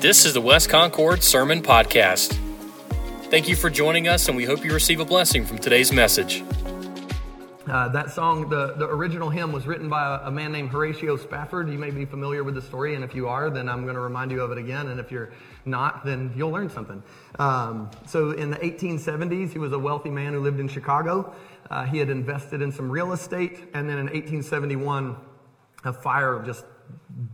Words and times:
This 0.00 0.26
is 0.26 0.34
the 0.34 0.42
West 0.42 0.68
Concord 0.68 1.22
Sermon 1.22 1.62
Podcast. 1.62 2.34
Thank 3.30 3.48
you 3.48 3.56
for 3.56 3.70
joining 3.70 4.08
us, 4.08 4.28
and 4.28 4.36
we 4.36 4.44
hope 4.44 4.62
you 4.62 4.74
receive 4.74 5.00
a 5.00 5.06
blessing 5.06 5.46
from 5.46 5.56
today's 5.56 5.90
message. 5.90 6.44
Uh, 7.66 7.88
that 7.88 8.10
song, 8.10 8.46
the, 8.50 8.74
the 8.74 8.86
original 8.86 9.30
hymn, 9.30 9.52
was 9.52 9.66
written 9.66 9.88
by 9.88 10.16
a, 10.16 10.28
a, 10.28 10.30
man 10.30 10.52
named 10.52 10.68
Horatio 10.68 11.16
Spafford. 11.16 11.70
You 11.70 11.78
may 11.78 11.90
be 11.90 12.04
familiar 12.04 12.44
with 12.44 12.54
the 12.54 12.60
story, 12.60 12.94
and 12.94 13.02
if 13.02 13.14
you 13.14 13.26
are, 13.26 13.48
then 13.48 13.70
I'm 13.70 13.84
going 13.84 13.94
to 13.94 14.00
remind 14.02 14.30
you 14.30 14.42
of 14.42 14.52
it 14.52 14.58
again. 14.58 14.88
And 14.88 15.00
if 15.00 15.10
you're 15.10 15.32
not, 15.64 16.04
then 16.04 16.30
you'll 16.36 16.50
learn 16.50 16.68
something. 16.68 17.02
Um, 17.38 17.90
so, 18.06 18.32
in 18.32 18.50
the 18.50 18.58
1870s, 18.58 19.50
he 19.50 19.58
was 19.58 19.72
a 19.72 19.78
wealthy 19.78 20.10
man 20.10 20.34
who 20.34 20.40
lived 20.40 20.60
in 20.60 20.68
Chicago. 20.68 21.34
Uh, 21.70 21.84
he 21.84 21.96
had 21.96 22.10
invested 22.10 22.60
in 22.60 22.70
some 22.70 22.90
real 22.90 23.12
estate, 23.12 23.70
and 23.72 23.88
then 23.88 23.96
in 23.98 24.06
1871, 24.06 25.16
a 25.84 25.92
fire 25.92 26.42
just 26.44 26.66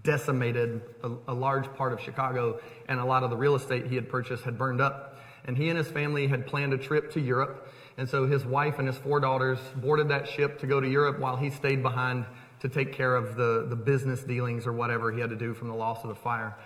decimated 0.02 0.82
a, 1.02 1.10
a 1.28 1.34
large 1.34 1.72
part 1.74 1.92
of 1.92 2.00
Chicago, 2.00 2.60
and 2.88 3.00
a 3.00 3.04
lot 3.04 3.22
of 3.22 3.30
the 3.30 3.36
real 3.36 3.54
estate 3.54 3.86
he 3.86 3.94
had 3.94 4.08
purchased 4.08 4.44
had 4.44 4.58
burned 4.58 4.80
up. 4.80 5.18
And 5.44 5.56
he 5.56 5.68
and 5.68 5.78
his 5.78 5.88
family 5.88 6.28
had 6.28 6.46
planned 6.46 6.72
a 6.72 6.78
trip 6.78 7.12
to 7.12 7.20
Europe. 7.20 7.72
And 7.98 8.08
so 8.08 8.26
his 8.26 8.44
wife 8.44 8.78
and 8.78 8.86
his 8.86 8.96
four 8.96 9.20
daughters 9.20 9.58
boarded 9.76 10.08
that 10.08 10.28
ship 10.28 10.60
to 10.60 10.66
go 10.66 10.80
to 10.80 10.88
Europe 10.88 11.18
while 11.18 11.36
he 11.36 11.50
stayed 11.50 11.82
behind 11.82 12.24
to 12.60 12.68
take 12.68 12.92
care 12.92 13.16
of 13.16 13.36
the, 13.36 13.66
the 13.68 13.76
business 13.76 14.22
dealings 14.22 14.66
or 14.66 14.72
whatever 14.72 15.10
he 15.10 15.20
had 15.20 15.30
to 15.30 15.36
do 15.36 15.52
from 15.52 15.68
the 15.68 15.74
loss 15.74 16.02
of 16.04 16.08
the 16.08 16.14
fire. 16.14 16.56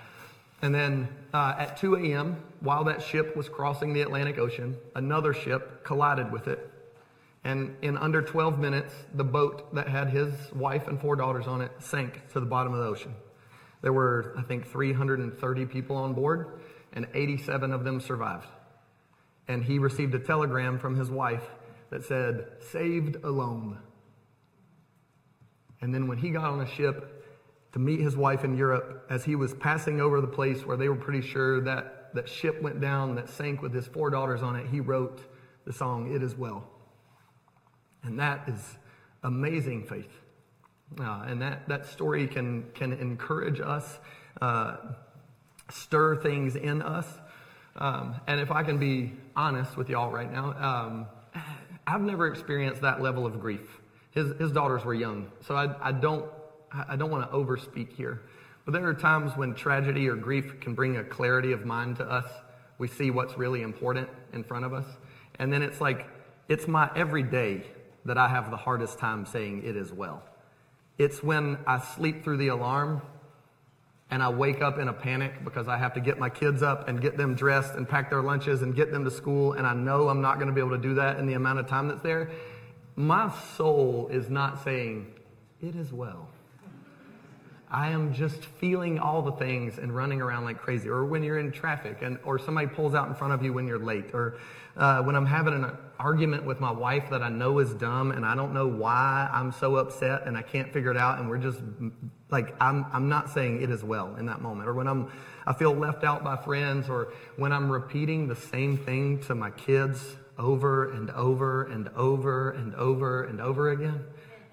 And 0.63 0.75
then 0.75 1.09
uh, 1.33 1.55
at 1.59 1.79
2 1.79 1.97
a.m., 1.97 2.43
while 2.61 2.85
that 2.85 3.03
ship 3.03 3.37
was 3.37 3.49
crossing 3.49 3.93
the 3.93 4.03
Atlantic 4.03 4.39
Ocean, 4.39 4.77
another 4.95 5.33
ship 5.33 5.85
collided 5.85 6.31
with 6.31 6.49
it. 6.49 6.71
And 7.47 7.77
in 7.83 7.97
under 7.97 8.23
12 8.23 8.59
minutes, 8.59 8.93
the 9.15 9.25
boat 9.25 9.75
that 9.75 9.89
had 9.89 10.11
his 10.11 10.35
wife 10.53 10.89
and 10.89 11.01
four 11.01 11.17
daughters 11.17 11.47
on 11.47 11.61
it 11.61 11.71
sank 11.79 12.29
to 12.33 12.41
the 12.41 12.47
bottom 12.47 12.73
of 12.73 12.81
the 12.81 12.87
ocean. 12.87 13.15
There 13.83 13.93
were, 13.93 14.35
I 14.37 14.43
think, 14.43 14.67
330 14.67 15.67
people 15.67 15.97
on 15.97 16.13
board, 16.13 16.61
and 16.93 17.07
87 17.15 17.73
of 17.73 17.85
them 17.85 18.01
survived 18.01 18.49
and 19.49 19.65
he 19.65 19.79
received 19.79 20.15
a 20.15 20.19
telegram 20.19 20.79
from 20.79 20.97
his 20.97 21.11
wife 21.11 21.45
that 21.91 22.05
said, 22.05 22.47
Saved 22.71 23.17
alone. 23.25 23.79
And 25.81 25.95
then 25.95 26.09
when 26.09 26.19
he 26.19 26.31
got 26.31 26.45
on 26.45 26.61
a 26.61 26.67
ship 26.67 27.25
to 27.73 27.79
meet 27.79 28.01
his 28.01 28.17
wife 28.17 28.45
in 28.45 28.57
Europe, 28.57 29.07
as 29.11 29.25
he 29.25 29.37
was 29.37 29.55
passing 29.55 30.01
over 30.01 30.21
the 30.21 30.27
place 30.27 30.65
where 30.65 30.77
they 30.77 30.89
were 30.89 30.97
pretty 30.97 31.27
sure 31.27 31.61
that 31.61 32.15
that 32.15 32.29
ship 32.29 32.61
went 32.63 32.81
down, 32.81 33.15
that 33.17 33.29
sank 33.29 33.63
with 33.63 33.73
his 33.73 33.87
four 33.87 34.11
daughters 34.11 34.43
on 34.43 34.57
it, 34.57 34.67
he 34.67 34.81
wrote 34.81 35.21
the 35.65 35.73
song, 35.73 36.13
It 36.13 36.23
Is 36.23 36.35
Well. 36.35 36.69
And 38.07 38.19
that 38.21 38.49
is 38.49 38.79
amazing 39.23 39.85
faith. 39.87 40.13
Uh, 41.01 41.25
and 41.27 41.43
that, 41.43 41.69
that 41.69 41.87
story 41.87 42.29
can, 42.29 42.65
can 42.75 42.93
encourage 42.93 43.61
us, 43.61 43.99
uh, 44.41 44.77
stir 45.71 46.17
things 46.17 46.55
in 46.55 46.81
us. 46.81 47.07
Um, 47.75 48.15
and 48.27 48.41
if 48.41 48.51
I 48.51 48.63
can 48.63 48.79
be 48.79 49.13
honest 49.35 49.77
with 49.77 49.91
y'all 49.91 50.11
right 50.11 50.33
now, 50.33 50.55
um, 50.59 51.07
I've 51.87 52.01
never 52.01 52.27
experienced 52.29 52.83
that 52.83 53.03
level 53.03 53.27
of 53.27 53.41
grief. 53.41 53.81
His, 54.13 54.37
his 54.39 54.53
daughters 54.53 54.85
were 54.85 54.95
young, 54.95 55.31
so 55.47 55.57
I, 55.57 55.89
I 55.89 55.93
don't, 55.93 56.25
I 56.73 56.97
don't 56.97 57.11
want 57.11 57.31
to 57.31 57.37
overspeak 57.37 57.93
here. 57.93 58.23
But 58.65 58.73
there 58.73 58.87
are 58.87 58.95
times 58.95 59.37
when 59.37 59.55
tragedy 59.55 60.09
or 60.09 60.17
grief 60.17 60.59
can 60.61 60.75
bring 60.75 60.97
a 60.97 61.05
clarity 61.05 61.53
of 61.53 61.67
mind 61.67 61.97
to 61.97 62.05
us. 62.05 62.29
We 62.79 62.89
see 62.89 63.11
what's 63.11 63.37
really 63.37 63.63
important 63.63 64.09
in 64.33 64.43
front 64.43 64.65
of 64.65 64.73
us. 64.73 64.87
And 65.39 65.53
then 65.53 65.63
it's 65.63 65.81
like, 65.81 66.09
it's 66.49 66.67
my 66.67 66.91
everyday 66.97 67.65
that 68.07 68.19
I 68.19 68.29
have 68.29 68.51
the 68.51 68.57
hardest 68.57 68.99
time 68.99 69.27
saying 69.27 69.63
it 69.65 69.77
is 69.77 69.93
well. 69.93 70.23
It's 70.99 71.23
when 71.23 71.59
I 71.67 71.79
sleep 71.79 72.25
through 72.25 72.39
the 72.39 72.49
alarm 72.49 73.03
and 74.11 74.23
I 74.23 74.29
wake 74.29 74.63
up 74.63 74.79
in 74.79 74.89
a 74.89 74.93
panic 74.93 75.45
because 75.45 75.69
I 75.69 75.77
have 75.77 75.95
to 75.95 76.01
get 76.01 76.19
my 76.19 76.31
kids 76.31 76.63
up 76.63 76.89
and 76.89 77.01
get 77.01 77.17
them 77.17 77.35
dressed 77.35 77.75
and 77.75 77.89
pack 77.89 78.09
their 78.11 78.23
lunches 78.23 78.63
and 78.63 78.75
get 78.75 78.93
them 78.93 79.05
to 79.05 79.11
school, 79.11 79.53
and 79.53 79.67
I 79.67 79.75
know 79.75 80.09
I'm 80.09 80.23
not 80.23 80.37
going 80.37 80.47
to 80.47 80.55
be 80.55 80.61
able 80.61 80.77
to 80.77 80.83
do 80.83 80.95
that 80.95 81.19
in 81.19 81.27
the 81.27 81.35
amount 81.35 81.59
of 81.59 81.67
time 81.67 81.89
that's 81.89 82.03
there, 82.03 82.31
my 82.95 83.33
soul 83.57 84.09
is 84.11 84.31
not 84.31 84.63
saying, 84.63 85.13
It 85.61 85.75
is 85.75 85.93
well. 85.93 86.29
I 87.69 87.91
am 87.91 88.15
just 88.15 88.45
feeling 88.45 89.01
all 89.01 89.23
the 89.23 89.33
things 89.33 89.79
and 89.79 89.95
running 89.95 90.23
around 90.23 90.45
like 90.45 90.59
crazy. 90.59 90.89
Or 90.89 91.05
when 91.05 91.25
you're 91.25 91.39
in 91.39 91.51
traffic 91.51 91.99
and 92.01 92.19
or 92.25 92.39
somebody 92.39 92.69
pulls 92.69 92.95
out 92.95 93.09
in 93.09 93.15
front 93.15 93.33
of 93.33 93.43
you 93.43 93.53
when 93.53 93.67
you're 93.67 93.79
late. 93.79 94.15
Or 94.15 94.39
uh, 94.77 95.03
when 95.03 95.17
I'm 95.17 95.27
having 95.27 95.55
an 95.55 95.71
argument 95.99 96.45
with 96.45 96.61
my 96.61 96.71
wife 96.71 97.11
that 97.11 97.23
I 97.23 97.29
know 97.29 97.59
is 97.59 97.73
dumb 97.75 98.11
and 98.11 98.25
I 98.27 98.35
don't 98.35 98.53
know 98.53 98.67
why 98.67 99.29
I'm 99.33 99.53
so 99.53 99.77
upset 99.77 100.27
and 100.27 100.37
I 100.37 100.43
can't 100.43 100.73
figure 100.73 100.91
it 100.91 100.97
out 100.97 101.19
and 101.19 101.29
we're 101.29 101.39
just 101.39 101.59
like 102.31 102.55
I'm 102.61 102.87
I'm 102.93 103.09
not 103.09 103.31
saying 103.31 103.63
it 103.63 103.71
as 103.71 103.83
well 103.83 104.17
in 104.17 104.27
that 104.27 104.43
moment. 104.43 104.69
Or 104.69 104.75
when 104.75 104.87
I'm 104.87 105.11
I 105.47 105.55
feel 105.55 105.73
left 105.73 106.05
out 106.05 106.23
by 106.23 106.37
friends 106.37 106.89
or 106.89 107.13
when 107.37 107.53
I'm 107.53 107.71
repeating 107.71 108.29
the 108.29 108.37
same 108.37 108.77
thing 108.77 109.21
to 109.23 109.35
my 109.35 109.51
kids 109.51 110.17
over 110.39 110.93
and 110.93 111.11
over 111.13 111.65
and 111.65 111.89
over 111.97 112.51
and 112.51 112.75
over 112.75 113.25
and 113.25 113.41
over 113.41 113.71
again. 113.71 114.05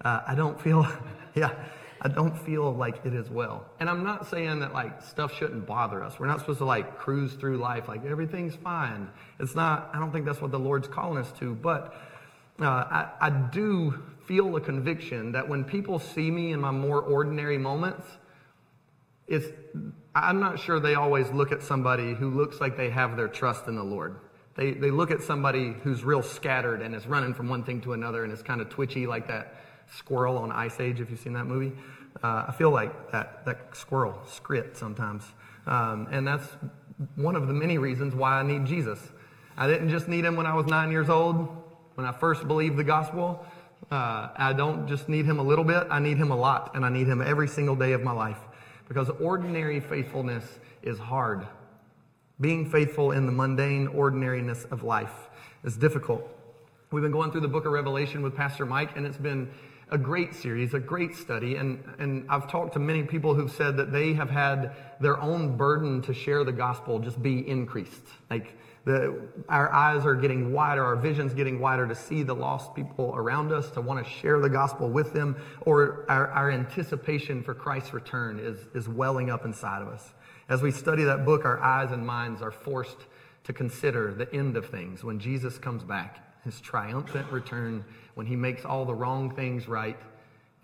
Uh, 0.02 0.20
I 0.26 0.34
don't 0.34 0.58
feel 0.60 0.86
yeah. 1.34 1.52
I 2.04 2.08
don't 2.08 2.38
feel 2.38 2.70
like 2.70 3.06
it 3.06 3.14
is 3.14 3.30
well. 3.30 3.64
And 3.80 3.88
I'm 3.88 4.04
not 4.04 4.26
saying 4.28 4.60
that 4.60 4.74
like 4.74 5.00
stuff 5.00 5.32
shouldn't 5.32 5.66
bother 5.66 6.04
us. 6.04 6.20
We're 6.20 6.26
not 6.26 6.40
supposed 6.40 6.58
to 6.58 6.66
like 6.66 6.98
cruise 6.98 7.32
through 7.32 7.56
life 7.56 7.88
like 7.88 8.04
everything's 8.04 8.54
fine. 8.54 9.08
It's 9.40 9.54
not, 9.54 9.90
I 9.94 9.98
don't 9.98 10.12
think 10.12 10.26
that's 10.26 10.42
what 10.42 10.50
the 10.50 10.58
Lord's 10.58 10.86
calling 10.86 11.16
us 11.16 11.32
to. 11.38 11.54
But 11.54 11.94
uh, 12.60 12.66
I, 12.66 13.08
I 13.22 13.30
do 13.30 14.02
feel 14.26 14.54
a 14.54 14.60
conviction 14.60 15.32
that 15.32 15.48
when 15.48 15.64
people 15.64 15.98
see 15.98 16.30
me 16.30 16.52
in 16.52 16.60
my 16.60 16.70
more 16.70 17.00
ordinary 17.00 17.56
moments, 17.56 18.06
it's, 19.26 19.46
I'm 20.14 20.40
not 20.40 20.60
sure 20.60 20.80
they 20.80 20.96
always 20.96 21.30
look 21.30 21.52
at 21.52 21.62
somebody 21.62 22.12
who 22.12 22.30
looks 22.30 22.60
like 22.60 22.76
they 22.76 22.90
have 22.90 23.16
their 23.16 23.28
trust 23.28 23.66
in 23.66 23.76
the 23.76 23.82
Lord. 23.82 24.18
They, 24.56 24.72
they 24.72 24.90
look 24.90 25.10
at 25.10 25.22
somebody 25.22 25.72
who's 25.82 26.04
real 26.04 26.22
scattered 26.22 26.82
and 26.82 26.94
is 26.94 27.06
running 27.06 27.32
from 27.32 27.48
one 27.48 27.64
thing 27.64 27.80
to 27.80 27.94
another 27.94 28.24
and 28.24 28.32
is 28.32 28.42
kind 28.42 28.60
of 28.60 28.68
twitchy 28.68 29.06
like 29.06 29.26
that 29.28 29.54
squirrel 29.96 30.38
on 30.38 30.52
Ice 30.52 30.80
Age, 30.80 31.00
if 31.00 31.10
you've 31.10 31.20
seen 31.20 31.34
that 31.34 31.46
movie. 31.46 31.72
Uh, 32.22 32.46
I 32.48 32.52
feel 32.52 32.70
like 32.70 33.10
that, 33.12 33.44
that 33.46 33.76
squirrel, 33.76 34.18
Scrat, 34.26 34.76
sometimes. 34.76 35.24
Um, 35.66 36.08
and 36.10 36.26
that's 36.26 36.46
one 37.16 37.36
of 37.36 37.48
the 37.48 37.54
many 37.54 37.78
reasons 37.78 38.14
why 38.14 38.38
I 38.38 38.42
need 38.42 38.66
Jesus. 38.66 39.00
I 39.56 39.66
didn't 39.66 39.90
just 39.90 40.08
need 40.08 40.24
him 40.24 40.36
when 40.36 40.46
I 40.46 40.54
was 40.54 40.66
nine 40.66 40.90
years 40.90 41.08
old, 41.08 41.48
when 41.94 42.06
I 42.06 42.12
first 42.12 42.46
believed 42.46 42.76
the 42.76 42.84
gospel. 42.84 43.44
Uh, 43.90 44.28
I 44.36 44.52
don't 44.52 44.88
just 44.88 45.08
need 45.08 45.26
him 45.26 45.38
a 45.38 45.42
little 45.42 45.64
bit, 45.64 45.86
I 45.90 45.98
need 45.98 46.16
him 46.16 46.30
a 46.30 46.36
lot, 46.36 46.74
and 46.74 46.84
I 46.84 46.88
need 46.88 47.06
him 47.06 47.20
every 47.20 47.48
single 47.48 47.76
day 47.76 47.92
of 47.92 48.02
my 48.02 48.12
life. 48.12 48.38
Because 48.88 49.10
ordinary 49.20 49.80
faithfulness 49.80 50.44
is 50.82 50.98
hard. 50.98 51.46
Being 52.40 52.68
faithful 52.68 53.12
in 53.12 53.26
the 53.26 53.32
mundane 53.32 53.86
ordinariness 53.88 54.64
of 54.64 54.82
life 54.82 55.28
is 55.62 55.76
difficult. 55.76 56.28
We've 56.90 57.02
been 57.02 57.12
going 57.12 57.30
through 57.30 57.40
the 57.42 57.48
book 57.48 57.64
of 57.66 57.72
Revelation 57.72 58.22
with 58.22 58.36
Pastor 58.36 58.66
Mike, 58.66 58.96
and 58.96 59.06
it's 59.06 59.16
been 59.16 59.50
a 59.90 59.98
great 59.98 60.34
series, 60.34 60.74
a 60.74 60.80
great 60.80 61.14
study. 61.14 61.56
And, 61.56 61.84
and 61.98 62.26
I've 62.30 62.50
talked 62.50 62.72
to 62.74 62.78
many 62.78 63.02
people 63.02 63.34
who've 63.34 63.50
said 63.50 63.76
that 63.76 63.92
they 63.92 64.12
have 64.14 64.30
had 64.30 64.74
their 65.00 65.20
own 65.20 65.56
burden 65.56 66.02
to 66.02 66.14
share 66.14 66.44
the 66.44 66.52
gospel 66.52 66.98
just 66.98 67.22
be 67.22 67.46
increased. 67.48 68.06
Like 68.30 68.56
the, 68.84 69.28
our 69.48 69.72
eyes 69.72 70.04
are 70.04 70.14
getting 70.14 70.52
wider, 70.52 70.84
our 70.84 70.96
vision's 70.96 71.34
getting 71.34 71.58
wider 71.58 71.86
to 71.86 71.94
see 71.94 72.22
the 72.22 72.34
lost 72.34 72.74
people 72.74 73.14
around 73.16 73.52
us, 73.52 73.70
to 73.72 73.80
want 73.80 74.04
to 74.04 74.10
share 74.10 74.40
the 74.40 74.48
gospel 74.48 74.90
with 74.90 75.12
them, 75.12 75.36
or 75.62 76.04
our, 76.08 76.28
our 76.28 76.50
anticipation 76.50 77.42
for 77.42 77.54
Christ's 77.54 77.94
return 77.94 78.38
is, 78.38 78.58
is 78.74 78.88
welling 78.88 79.30
up 79.30 79.44
inside 79.44 79.82
of 79.82 79.88
us. 79.88 80.12
As 80.48 80.60
we 80.60 80.70
study 80.70 81.04
that 81.04 81.24
book, 81.24 81.44
our 81.44 81.62
eyes 81.62 81.92
and 81.92 82.06
minds 82.06 82.42
are 82.42 82.50
forced 82.50 82.98
to 83.44 83.52
consider 83.52 84.12
the 84.12 84.32
end 84.34 84.56
of 84.56 84.68
things 84.68 85.04
when 85.04 85.18
Jesus 85.18 85.58
comes 85.58 85.82
back, 85.82 86.42
his 86.44 86.60
triumphant 86.60 87.30
return 87.30 87.84
when 88.14 88.26
he 88.26 88.36
makes 88.36 88.64
all 88.64 88.84
the 88.84 88.94
wrong 88.94 89.34
things 89.34 89.68
right, 89.68 89.98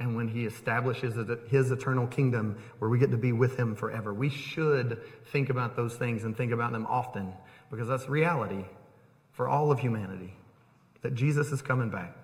and 0.01 0.17
when 0.17 0.27
he 0.27 0.47
establishes 0.47 1.15
his 1.51 1.71
eternal 1.71 2.07
kingdom 2.07 2.59
where 2.79 2.91
we 2.91 2.99
get 2.99 3.11
to 3.11 3.19
be 3.19 3.33
with 3.33 3.57
him 3.57 3.77
forever. 3.77 4.15
We 4.15 4.31
should 4.31 4.99
think 5.31 5.51
about 5.51 5.77
those 5.77 5.95
things 5.95 6.25
and 6.25 6.35
think 6.35 6.53
about 6.53 6.73
them 6.73 6.87
often 6.89 7.35
because 7.71 7.87
that's 7.87 8.09
reality 8.09 8.65
for 9.33 9.47
all 9.47 9.71
of 9.71 9.79
humanity 9.79 10.33
that 11.03 11.15
Jesus 11.15 11.53
is 11.53 11.61
coming 11.61 11.91
back. 11.91 12.17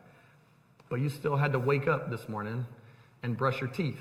But 0.89 1.01
you 1.01 1.11
still 1.11 1.37
had 1.37 1.53
to 1.53 1.59
wake 1.59 1.87
up 1.87 2.11
this 2.11 2.29
morning 2.29 2.65
and 3.23 3.37
brush 3.37 3.61
your 3.61 3.69
teeth 3.69 4.01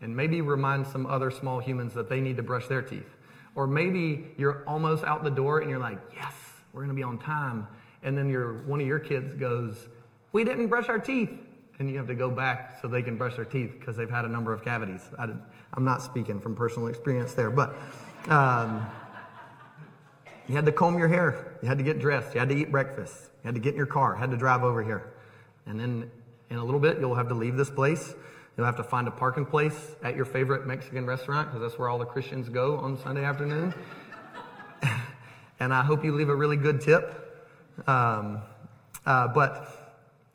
and 0.00 0.14
maybe 0.14 0.40
remind 0.40 0.86
some 0.86 1.06
other 1.06 1.32
small 1.32 1.58
humans 1.58 1.94
that 1.94 2.08
they 2.08 2.20
need 2.20 2.36
to 2.36 2.42
brush 2.44 2.68
their 2.68 2.82
teeth. 2.82 3.08
Or 3.56 3.66
maybe 3.66 4.26
you're 4.36 4.62
almost 4.68 5.02
out 5.02 5.24
the 5.24 5.30
door 5.30 5.60
and 5.60 5.70
you're 5.70 5.78
like, 5.80 5.98
yes, 6.14 6.34
we're 6.72 6.82
going 6.82 6.90
to 6.90 6.94
be 6.94 7.02
on 7.02 7.18
time. 7.18 7.66
And 8.04 8.16
then 8.16 8.28
your, 8.28 8.62
one 8.64 8.80
of 8.80 8.86
your 8.86 8.98
kids 8.98 9.34
goes, 9.34 9.88
we 10.34 10.44
didn't 10.44 10.68
brush 10.68 10.90
our 10.90 10.98
teeth. 10.98 11.30
And 11.78 11.90
you 11.90 11.96
have 11.96 12.06
to 12.08 12.14
go 12.14 12.30
back 12.30 12.78
so 12.80 12.86
they 12.86 13.02
can 13.02 13.16
brush 13.16 13.36
their 13.36 13.46
teeth 13.46 13.72
because 13.80 13.96
they've 13.96 14.10
had 14.10 14.26
a 14.26 14.28
number 14.28 14.52
of 14.52 14.62
cavities. 14.62 15.00
I 15.18 15.24
am 15.24 15.84
not 15.84 16.02
speaking 16.02 16.38
from 16.38 16.54
personal 16.54 16.88
experience 16.88 17.32
there, 17.32 17.50
but 17.50 17.74
um, 18.28 18.86
you 20.46 20.54
had 20.54 20.66
to 20.66 20.72
comb 20.72 20.98
your 20.98 21.08
hair. 21.08 21.56
You 21.62 21.68
had 21.68 21.78
to 21.78 21.84
get 21.84 21.98
dressed. 21.98 22.34
You 22.34 22.40
had 22.40 22.50
to 22.50 22.54
eat 22.54 22.70
breakfast. 22.70 23.30
You 23.42 23.48
had 23.48 23.54
to 23.54 23.60
get 23.60 23.70
in 23.70 23.76
your 23.78 23.86
car. 23.86 24.14
Had 24.14 24.30
to 24.30 24.36
drive 24.36 24.62
over 24.62 24.84
here. 24.84 25.14
And 25.66 25.80
then 25.80 26.10
in 26.50 26.58
a 26.58 26.64
little 26.64 26.78
bit, 26.78 27.00
you'll 27.00 27.16
have 27.16 27.28
to 27.28 27.34
leave 27.34 27.56
this 27.56 27.70
place 27.70 28.14
You'll 28.56 28.66
have 28.66 28.76
to 28.76 28.84
find 28.84 29.08
a 29.08 29.10
parking 29.10 29.46
place 29.46 29.96
at 30.04 30.14
your 30.14 30.24
favorite 30.24 30.64
Mexican 30.64 31.06
restaurant 31.06 31.48
because 31.48 31.60
that's 31.60 31.78
where 31.78 31.88
all 31.88 31.98
the 31.98 32.04
Christians 32.04 32.48
go 32.48 32.76
on 32.76 32.96
Sunday 32.96 33.24
afternoon. 33.24 33.74
and 35.60 35.74
I 35.74 35.82
hope 35.82 36.04
you 36.04 36.14
leave 36.14 36.28
a 36.28 36.36
really 36.36 36.56
good 36.56 36.80
tip. 36.80 37.48
Um, 37.88 38.42
uh, 39.04 39.26
but 39.28 39.83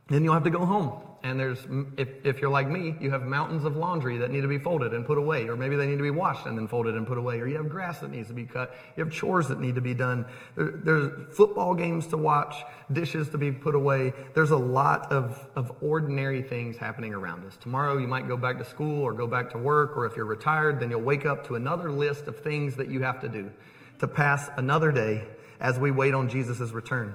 then 0.09 0.23
you'll 0.23 0.33
have 0.33 0.43
to 0.43 0.49
go 0.49 0.65
home. 0.65 1.01
And 1.21 1.37
there's 1.37 1.59
if, 1.97 2.07
if 2.23 2.39
you're 2.39 2.49
like 2.49 2.69
me 2.69 2.95
you 3.01 3.11
have 3.11 3.23
mountains 3.23 3.65
of 3.65 3.75
laundry 3.75 4.17
that 4.19 4.31
need 4.31 4.39
to 4.39 4.47
be 4.47 4.57
folded 4.57 4.93
and 4.93 5.05
put 5.05 5.17
away 5.17 5.49
or 5.49 5.57
maybe 5.57 5.75
they 5.75 5.85
need 5.85 5.97
to 5.97 6.03
be 6.03 6.11
washed 6.11 6.45
and 6.45 6.57
then 6.57 6.65
folded 6.65 6.95
and 6.95 7.05
put 7.05 7.17
away 7.17 7.41
or 7.41 7.47
you 7.47 7.57
have 7.57 7.67
grass 7.67 7.99
that 7.99 8.09
needs 8.09 8.29
to 8.29 8.33
be 8.33 8.45
cut 8.45 8.73
you 8.95 9.03
have 9.03 9.11
chores 9.11 9.49
that 9.49 9.59
need 9.59 9.75
to 9.75 9.81
be 9.81 9.93
done. 9.93 10.25
There, 10.55 10.71
there's 10.71 11.35
football 11.35 11.75
games 11.75 12.07
to 12.07 12.17
watch 12.17 12.55
dishes 12.93 13.27
to 13.29 13.37
be 13.37 13.51
put 13.51 13.75
away. 13.75 14.13
There's 14.33 14.51
a 14.51 14.57
lot 14.57 15.11
of, 15.11 15.45
of 15.55 15.73
ordinary 15.81 16.41
things 16.41 16.77
happening 16.77 17.13
around 17.13 17.45
us. 17.45 17.57
Tomorrow 17.57 17.97
you 17.97 18.07
might 18.07 18.29
go 18.29 18.37
back 18.37 18.57
to 18.59 18.63
school 18.63 19.03
or 19.03 19.11
go 19.11 19.27
back 19.27 19.49
to 19.51 19.57
work 19.57 19.97
or 19.97 20.05
if 20.05 20.15
you're 20.15 20.25
retired 20.25 20.79
then 20.79 20.89
you'll 20.89 21.01
wake 21.01 21.25
up 21.25 21.45
to 21.47 21.55
another 21.55 21.91
list 21.91 22.27
of 22.27 22.39
things 22.39 22.77
that 22.77 22.89
you 22.89 23.03
have 23.03 23.19
to 23.19 23.27
do 23.27 23.51
to 23.99 24.07
pass 24.07 24.49
another 24.55 24.93
day 24.93 25.27
as 25.59 25.77
we 25.77 25.91
wait 25.91 26.13
on 26.13 26.29
jesus' 26.29 26.71
return 26.71 27.13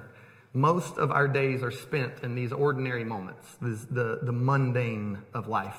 most 0.55 0.97
of 0.97 1.11
our 1.11 1.27
days 1.27 1.61
are 1.61 1.71
spent 1.71 2.23
in 2.23 2.33
these 2.33 2.53
ordinary 2.53 3.03
moments, 3.03 3.45
the, 3.59 4.19
the 4.21 4.31
mundane 4.31 5.19
of 5.33 5.49
life, 5.49 5.77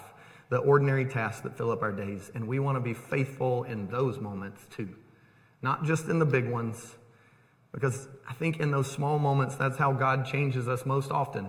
the 0.51 0.59
ordinary 0.59 1.07
tasks 1.07 1.41
that 1.43 1.57
fill 1.57 1.71
up 1.71 1.83
our 1.83 1.93
days. 1.93 2.31
And 2.35 2.47
we 2.47 2.59
want 2.59 2.77
to 2.77 2.81
be 2.81 2.93
faithful 2.93 3.65
in 3.65 3.89
those 3.89 4.21
moments 4.21 4.61
too, 4.71 4.91
not 5.63 5.85
just 5.85 6.09
in 6.09 6.19
the 6.19 6.27
big 6.27 6.49
ones, 6.49 6.95
because 7.73 8.07
I 8.29 8.35
think 8.35 8.61
in 8.61 8.71
those 8.71 8.91
small 8.91 9.19
moments, 9.19 9.55
that's 9.57 9.79
how 9.79 9.93
God 9.93 10.27
changes 10.27 10.69
us 10.69 10.85
most 10.85 11.11
often. 11.11 11.49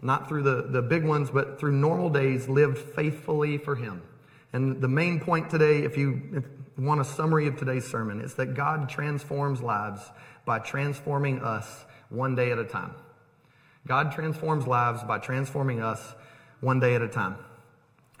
Not 0.00 0.28
through 0.28 0.42
the, 0.42 0.62
the 0.62 0.82
big 0.82 1.04
ones, 1.04 1.30
but 1.30 1.58
through 1.58 1.72
normal 1.72 2.10
days 2.10 2.48
lived 2.48 2.78
faithfully 2.78 3.58
for 3.58 3.74
Him. 3.74 4.02
And 4.52 4.80
the 4.80 4.88
main 4.88 5.18
point 5.18 5.50
today, 5.50 5.82
if 5.82 5.96
you 5.96 6.44
want 6.78 7.00
a 7.00 7.04
summary 7.04 7.48
of 7.48 7.56
today's 7.56 7.86
sermon, 7.86 8.20
is 8.20 8.34
that 8.34 8.54
God 8.54 8.88
transforms 8.88 9.60
lives 9.60 10.00
by 10.44 10.60
transforming 10.60 11.40
us 11.40 11.84
one 12.14 12.34
day 12.34 12.52
at 12.52 12.58
a 12.58 12.64
time. 12.64 12.94
God 13.86 14.12
transforms 14.12 14.66
lives 14.66 15.02
by 15.04 15.18
transforming 15.18 15.82
us 15.82 16.14
one 16.60 16.80
day 16.80 16.94
at 16.94 17.02
a 17.02 17.08
time. 17.08 17.36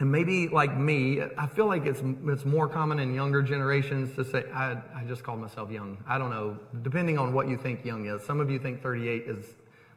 And 0.00 0.10
maybe 0.10 0.48
like 0.48 0.76
me, 0.76 1.22
I 1.38 1.46
feel 1.46 1.66
like 1.66 1.86
it's, 1.86 2.02
it's 2.26 2.44
more 2.44 2.68
common 2.68 2.98
in 2.98 3.14
younger 3.14 3.42
generations 3.42 4.14
to 4.16 4.24
say, 4.24 4.44
I, 4.52 4.72
I 4.94 5.04
just 5.06 5.22
call 5.22 5.36
myself 5.36 5.70
young. 5.70 6.02
I 6.06 6.18
don't 6.18 6.30
know, 6.30 6.58
depending 6.82 7.16
on 7.16 7.32
what 7.32 7.48
you 7.48 7.56
think 7.56 7.84
young 7.84 8.06
is. 8.06 8.22
Some 8.24 8.40
of 8.40 8.50
you 8.50 8.58
think 8.58 8.82
38 8.82 9.22
is 9.26 9.46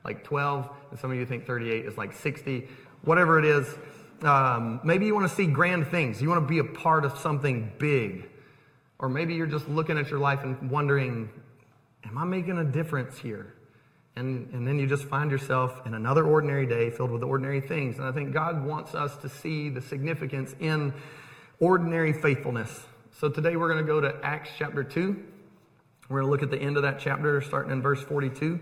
like 0.06 0.24
12, 0.24 0.70
and 0.92 1.00
some 1.00 1.12
of 1.12 1.18
you 1.18 1.26
think 1.26 1.46
38 1.46 1.86
is 1.86 1.98
like 1.98 2.14
60. 2.14 2.68
Whatever 3.02 3.40
it 3.40 3.46
is, 3.46 3.76
um, 4.22 4.80
maybe 4.84 5.08
you 5.08 5.16
want 5.16 5.28
to 5.28 5.36
see 5.36 5.48
grand 5.48 5.88
things. 5.88 6.22
You 6.22 6.30
want 6.30 6.44
to 6.44 6.48
be 6.48 6.60
a 6.60 6.64
part 6.64 7.04
of 7.04 7.18
something 7.18 7.72
big. 7.80 8.30
Or 9.00 9.10
maybe 9.10 9.34
you're 9.34 9.48
just 9.48 9.68
looking 9.68 9.98
at 9.98 10.10
your 10.10 10.20
life 10.20 10.44
and 10.44 10.70
wondering, 10.70 11.30
am 12.06 12.18
I 12.18 12.24
making 12.24 12.60
a 12.60 12.64
difference 12.64 13.18
here? 13.18 13.54
And, 14.18 14.52
and 14.52 14.68
then 14.68 14.80
you 14.80 14.88
just 14.88 15.06
find 15.06 15.30
yourself 15.30 15.86
in 15.86 15.94
another 15.94 16.25
ordinary 16.25 16.66
day 16.66 16.90
filled 16.90 17.12
with 17.12 17.24
ordinary 17.24 17.62
things. 17.62 18.00
And 18.00 18.08
I 18.08 18.12
think 18.12 18.34
God 18.34 18.66
wants 18.66 18.96
us 18.96 19.16
to 19.18 19.30
see 19.30 19.69
the 19.69 19.81
significance 19.81 20.56
in 20.60 20.92
ordinary 21.60 22.14
faithfulness. 22.14 22.84
So 23.19 23.30
today 23.30 23.56
we're 23.56 23.72
going 23.72 23.86
to 23.86 23.92
go 23.92 24.02
to 24.02 24.16
Acts 24.24 24.50
chapter 24.58 24.84
2. 24.84 25.24
We're 26.10 26.22
going 26.22 26.28
to 26.28 26.31
look 26.31 26.42
at 26.42 26.50
the 26.50 26.64
end 26.64 26.78
of 26.78 26.84
that 26.84 27.00
chapter, 27.00 27.40
starting 27.42 27.72
in 27.72 27.81
verse 27.81 28.02
42. 28.02 28.60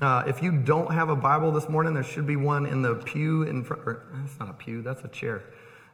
Uh, 0.00 0.24
if 0.26 0.42
you 0.42 0.52
don't 0.52 0.90
have 0.92 1.10
a 1.10 1.16
Bible 1.16 1.52
this 1.52 1.68
morning, 1.68 1.92
there 1.92 2.02
should 2.02 2.26
be 2.26 2.36
one 2.36 2.64
in 2.64 2.80
the 2.80 2.94
pew 2.94 3.42
in 3.42 3.64
front. 3.64 3.82
That's 4.14 4.38
not 4.38 4.48
a 4.48 4.54
pew, 4.54 4.80
that's 4.80 5.04
a 5.04 5.08
chair. 5.08 5.42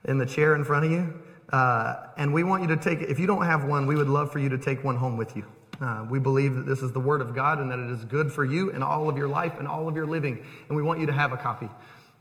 In 0.05 0.19
the 0.19 0.27
chair 0.27 0.55
in 0.55 0.65
front 0.65 0.85
of 0.87 0.93
you. 0.93 1.21
Uh, 1.53 2.07
and 2.17 2.33
we 2.33 2.45
want 2.45 2.63
you 2.63 2.69
to 2.69 2.77
take. 2.77 3.01
If 3.01 3.19
you 3.19 3.27
don't 3.27 3.45
have 3.45 3.65
one, 3.65 3.87
we 3.87 3.97
would 3.97 4.09
love 4.09 4.33
for 4.33 4.39
you 4.39 4.49
to 4.49 4.59
take 4.59 4.85
one 4.85 4.97
home 4.97 5.17
with 5.17 5.37
you. 5.37 5.45
Uh, 5.81 6.07
we 6.09 6.19
believe 6.19 6.55
that 6.55 6.67
this 6.67 6.83
is 6.83 6.93
the 6.93 7.01
Word 7.01 7.21
of 7.21 7.35
God 7.35 7.59
and 7.59 7.71
that 7.71 7.79
it 7.79 7.91
is 7.91 8.05
good 8.05 8.33
for 8.33 8.45
you 8.45 8.71
and 8.71 8.85
all 8.85 9.09
of 9.09 9.17
your 9.17 9.29
life 9.29 9.55
and 9.59 9.67
all 9.67 9.89
of 9.89 9.97
your 9.97 10.07
living. 10.07 10.45
And 10.69 10.77
we 10.77 10.83
want 10.83 11.01
you 11.01 11.07
to 11.07 11.13
have 11.13 11.33
a 11.33 11.37
copy. 11.37 11.69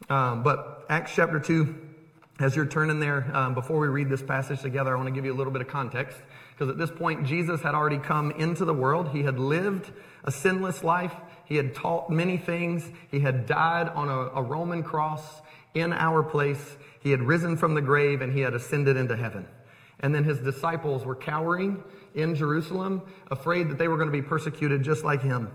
Um, 0.09 0.43
but 0.43 0.85
Acts 0.89 1.11
chapter 1.15 1.39
2, 1.39 1.75
as 2.39 2.55
you're 2.55 2.65
turning 2.65 2.99
there, 2.99 3.29
um, 3.35 3.53
before 3.53 3.79
we 3.79 3.87
read 3.87 4.09
this 4.09 4.21
passage 4.21 4.61
together, 4.61 4.93
I 4.93 4.95
want 4.95 5.07
to 5.07 5.13
give 5.13 5.25
you 5.25 5.33
a 5.33 5.37
little 5.37 5.53
bit 5.53 5.61
of 5.61 5.67
context. 5.67 6.17
Because 6.51 6.69
at 6.69 6.77
this 6.77 6.91
point, 6.91 7.25
Jesus 7.25 7.61
had 7.61 7.75
already 7.75 7.97
come 7.97 8.31
into 8.31 8.65
the 8.65 8.73
world. 8.73 9.09
He 9.09 9.23
had 9.23 9.37
lived 9.37 9.91
a 10.23 10.31
sinless 10.31 10.83
life. 10.83 11.13
He 11.45 11.55
had 11.55 11.75
taught 11.75 12.09
many 12.09 12.37
things. 12.37 12.89
He 13.09 13.19
had 13.19 13.45
died 13.45 13.89
on 13.89 14.09
a, 14.09 14.39
a 14.39 14.41
Roman 14.41 14.83
cross 14.83 15.41
in 15.73 15.93
our 15.93 16.23
place. 16.23 16.77
He 17.01 17.11
had 17.11 17.21
risen 17.21 17.57
from 17.57 17.73
the 17.73 17.81
grave 17.81 18.21
and 18.21 18.31
he 18.33 18.41
had 18.41 18.53
ascended 18.53 18.97
into 18.97 19.15
heaven. 19.15 19.47
And 19.99 20.13
then 20.13 20.23
his 20.23 20.39
disciples 20.39 21.05
were 21.05 21.15
cowering 21.15 21.83
in 22.15 22.35
Jerusalem, 22.35 23.01
afraid 23.29 23.69
that 23.69 23.77
they 23.77 23.87
were 23.87 23.97
going 23.97 24.07
to 24.07 24.11
be 24.11 24.21
persecuted 24.21 24.83
just 24.83 25.03
like 25.03 25.21
him. 25.21 25.51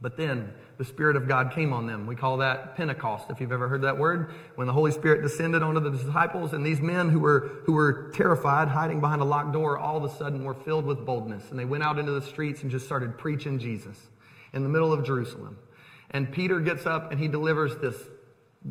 But 0.00 0.16
then 0.16 0.54
the 0.78 0.84
Spirit 0.84 1.16
of 1.16 1.28
God 1.28 1.52
came 1.52 1.74
on 1.74 1.86
them. 1.86 2.06
We 2.06 2.16
call 2.16 2.38
that 2.38 2.74
Pentecost, 2.74 3.26
if 3.28 3.38
you've 3.38 3.52
ever 3.52 3.68
heard 3.68 3.82
that 3.82 3.98
word. 3.98 4.32
When 4.54 4.66
the 4.66 4.72
Holy 4.72 4.92
Spirit 4.92 5.20
descended 5.20 5.62
onto 5.62 5.80
the 5.80 5.90
disciples, 5.90 6.54
and 6.54 6.64
these 6.64 6.80
men 6.80 7.10
who 7.10 7.20
were, 7.20 7.60
who 7.64 7.74
were 7.74 8.10
terrified, 8.14 8.68
hiding 8.68 9.00
behind 9.00 9.20
a 9.20 9.26
locked 9.26 9.52
door, 9.52 9.76
all 9.76 10.02
of 10.02 10.04
a 10.04 10.16
sudden 10.16 10.42
were 10.42 10.54
filled 10.54 10.86
with 10.86 11.04
boldness. 11.04 11.50
And 11.50 11.58
they 11.58 11.66
went 11.66 11.82
out 11.82 11.98
into 11.98 12.12
the 12.12 12.22
streets 12.22 12.62
and 12.62 12.70
just 12.70 12.86
started 12.86 13.18
preaching 13.18 13.58
Jesus 13.58 13.98
in 14.54 14.62
the 14.62 14.70
middle 14.70 14.92
of 14.92 15.04
Jerusalem. 15.04 15.58
And 16.12 16.32
Peter 16.32 16.60
gets 16.60 16.86
up 16.86 17.12
and 17.12 17.20
he 17.20 17.28
delivers 17.28 17.76
this 17.76 17.96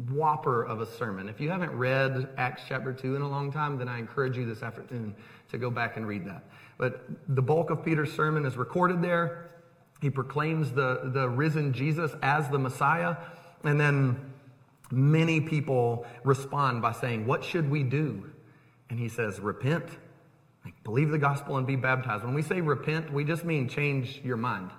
whopper 0.09 0.63
of 0.63 0.81
a 0.81 0.85
sermon. 0.85 1.29
If 1.29 1.39
you 1.39 1.49
haven't 1.49 1.71
read 1.71 2.29
Acts 2.37 2.63
chapter 2.67 2.93
2 2.93 3.15
in 3.15 3.21
a 3.21 3.29
long 3.29 3.51
time, 3.51 3.77
then 3.77 3.87
I 3.87 3.97
encourage 3.97 4.37
you 4.37 4.45
this 4.45 4.61
afternoon 4.61 5.15
to 5.51 5.57
go 5.57 5.69
back 5.69 5.97
and 5.97 6.07
read 6.07 6.25
that. 6.25 6.43
But 6.79 7.05
the 7.27 7.41
bulk 7.41 7.69
of 7.69 7.83
Peter's 7.83 8.11
sermon 8.11 8.45
is 8.45 8.57
recorded 8.57 9.01
there. 9.03 9.51
He 10.01 10.09
proclaims 10.09 10.71
the, 10.71 11.11
the 11.13 11.29
risen 11.29 11.73
Jesus 11.73 12.13
as 12.23 12.47
the 12.49 12.57
Messiah. 12.57 13.17
And 13.65 13.79
then 13.79 14.31
many 14.89 15.41
people 15.41 16.07
respond 16.23 16.81
by 16.81 16.93
saying, 16.93 17.27
What 17.27 17.43
should 17.43 17.69
we 17.69 17.83
do? 17.83 18.31
And 18.89 18.97
he 18.97 19.09
says, 19.09 19.41
Repent, 19.41 19.83
like, 20.63 20.81
believe 20.85 21.09
the 21.09 21.17
gospel, 21.17 21.57
and 21.57 21.67
be 21.67 21.75
baptized. 21.75 22.23
When 22.23 22.33
we 22.33 22.41
say 22.41 22.61
repent, 22.61 23.11
we 23.11 23.25
just 23.25 23.43
mean 23.43 23.67
change 23.67 24.21
your 24.23 24.37
mind. 24.37 24.71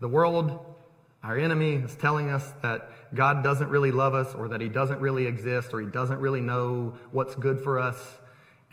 The 0.00 0.08
world, 0.08 0.74
our 1.22 1.38
enemy, 1.38 1.74
is 1.74 1.94
telling 1.94 2.28
us 2.28 2.52
that 2.62 2.90
God 3.14 3.44
doesn't 3.44 3.68
really 3.68 3.92
love 3.92 4.14
us, 4.14 4.34
or 4.34 4.48
that 4.48 4.60
he 4.60 4.68
doesn't 4.68 5.00
really 5.00 5.26
exist, 5.26 5.72
or 5.72 5.80
he 5.80 5.86
doesn't 5.86 6.18
really 6.18 6.40
know 6.40 6.94
what's 7.12 7.36
good 7.36 7.60
for 7.60 7.78
us. 7.78 7.96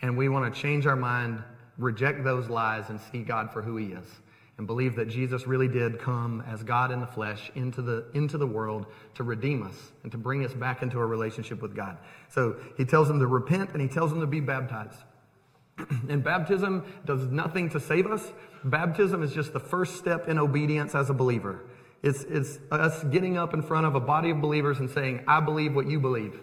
And 0.00 0.16
we 0.16 0.28
want 0.28 0.52
to 0.52 0.60
change 0.60 0.86
our 0.86 0.96
mind 0.96 1.44
reject 1.82 2.24
those 2.24 2.48
lies 2.48 2.88
and 2.88 3.00
see 3.00 3.22
God 3.22 3.52
for 3.52 3.62
who 3.62 3.76
he 3.76 3.92
is 3.92 4.06
and 4.58 4.66
believe 4.66 4.96
that 4.96 5.08
Jesus 5.08 5.46
really 5.46 5.68
did 5.68 5.98
come 5.98 6.42
as 6.46 6.62
God 6.62 6.92
in 6.92 7.00
the 7.00 7.06
flesh 7.06 7.50
into 7.54 7.82
the, 7.82 8.06
into 8.14 8.38
the 8.38 8.46
world 8.46 8.86
to 9.14 9.22
redeem 9.22 9.62
us 9.62 9.92
and 10.02 10.12
to 10.12 10.18
bring 10.18 10.44
us 10.44 10.52
back 10.52 10.82
into 10.82 10.98
a 10.98 11.06
relationship 11.06 11.62
with 11.62 11.74
God. 11.74 11.98
So 12.28 12.56
he 12.76 12.84
tells 12.84 13.08
them 13.08 13.18
to 13.18 13.26
repent 13.26 13.70
and 13.72 13.80
he 13.80 13.88
tells 13.88 14.10
them 14.10 14.20
to 14.20 14.26
be 14.26 14.40
baptized. 14.40 14.98
and 16.08 16.22
baptism 16.22 16.84
does 17.06 17.26
nothing 17.26 17.70
to 17.70 17.80
save 17.80 18.06
us. 18.06 18.32
Baptism 18.62 19.22
is 19.22 19.32
just 19.32 19.52
the 19.52 19.60
first 19.60 19.96
step 19.96 20.28
in 20.28 20.38
obedience 20.38 20.94
as 20.94 21.08
a 21.08 21.14
believer. 21.14 21.64
It's, 22.02 22.22
it's 22.22 22.58
us 22.70 23.02
getting 23.04 23.38
up 23.38 23.54
in 23.54 23.62
front 23.62 23.86
of 23.86 23.94
a 23.94 24.00
body 24.00 24.30
of 24.30 24.40
believers 24.40 24.80
and 24.80 24.90
saying, 24.90 25.24
I 25.26 25.40
believe 25.40 25.74
what 25.74 25.88
you 25.88 25.98
believe. 25.98 26.38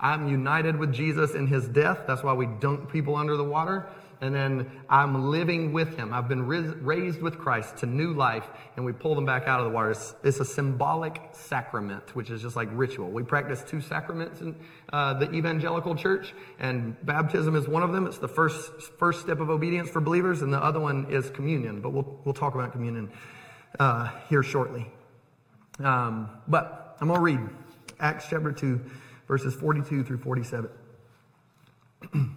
I'm 0.00 0.28
united 0.28 0.76
with 0.76 0.92
Jesus 0.92 1.34
in 1.34 1.46
his 1.46 1.68
death. 1.68 2.00
That's 2.06 2.22
why 2.22 2.32
we 2.32 2.46
dunk 2.46 2.90
people 2.90 3.14
under 3.14 3.36
the 3.36 3.44
water 3.44 3.88
and 4.22 4.32
then 4.32 4.70
I'm 4.88 5.30
living 5.30 5.72
with 5.72 5.96
him. 5.96 6.14
I've 6.14 6.28
been 6.28 6.46
raised 6.46 7.20
with 7.20 7.38
Christ 7.40 7.78
to 7.78 7.86
new 7.86 8.14
life, 8.14 8.48
and 8.76 8.84
we 8.84 8.92
pull 8.92 9.16
them 9.16 9.26
back 9.26 9.48
out 9.48 9.58
of 9.58 9.66
the 9.66 9.72
water. 9.72 9.90
It's, 9.90 10.14
it's 10.22 10.38
a 10.38 10.44
symbolic 10.44 11.20
sacrament, 11.32 12.14
which 12.14 12.30
is 12.30 12.40
just 12.40 12.54
like 12.54 12.68
ritual. 12.70 13.10
We 13.10 13.24
practice 13.24 13.64
two 13.66 13.80
sacraments 13.80 14.40
in 14.40 14.54
uh, 14.92 15.14
the 15.14 15.28
evangelical 15.32 15.96
church, 15.96 16.34
and 16.60 16.96
baptism 17.04 17.56
is 17.56 17.66
one 17.66 17.82
of 17.82 17.92
them. 17.92 18.06
It's 18.06 18.18
the 18.18 18.28
first 18.28 18.70
first 18.96 19.22
step 19.22 19.40
of 19.40 19.50
obedience 19.50 19.90
for 19.90 20.00
believers, 20.00 20.42
and 20.42 20.52
the 20.52 20.62
other 20.62 20.78
one 20.78 21.10
is 21.10 21.28
communion. 21.30 21.80
But 21.80 21.90
we'll 21.90 22.20
we'll 22.24 22.32
talk 22.32 22.54
about 22.54 22.70
communion 22.70 23.10
uh, 23.80 24.08
here 24.28 24.44
shortly. 24.44 24.86
Um, 25.80 26.30
but 26.46 26.96
I'm 27.00 27.08
going 27.08 27.18
to 27.18 27.24
read 27.24 27.40
Acts 27.98 28.26
chapter 28.30 28.52
two, 28.52 28.80
verses 29.26 29.52
42 29.54 30.04
through 30.04 30.18
47. 30.18 30.70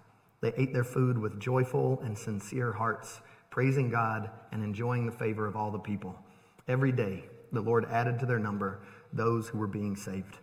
They 0.41 0.53
ate 0.57 0.73
their 0.73 0.83
food 0.83 1.17
with 1.17 1.39
joyful 1.39 2.01
and 2.03 2.17
sincere 2.17 2.71
hearts, 2.71 3.21
praising 3.49 3.89
God 3.89 4.29
and 4.51 4.63
enjoying 4.63 5.05
the 5.05 5.11
favor 5.11 5.47
of 5.47 5.55
all 5.55 5.71
the 5.71 5.79
people. 5.79 6.15
Every 6.67 6.91
day 6.91 7.23
the 7.51 7.61
Lord 7.61 7.85
added 7.85 8.19
to 8.19 8.25
their 8.25 8.39
number 8.39 8.81
those 9.13 9.47
who 9.47 9.57
were 9.57 9.67
being 9.67 9.95
saved. 9.95 10.37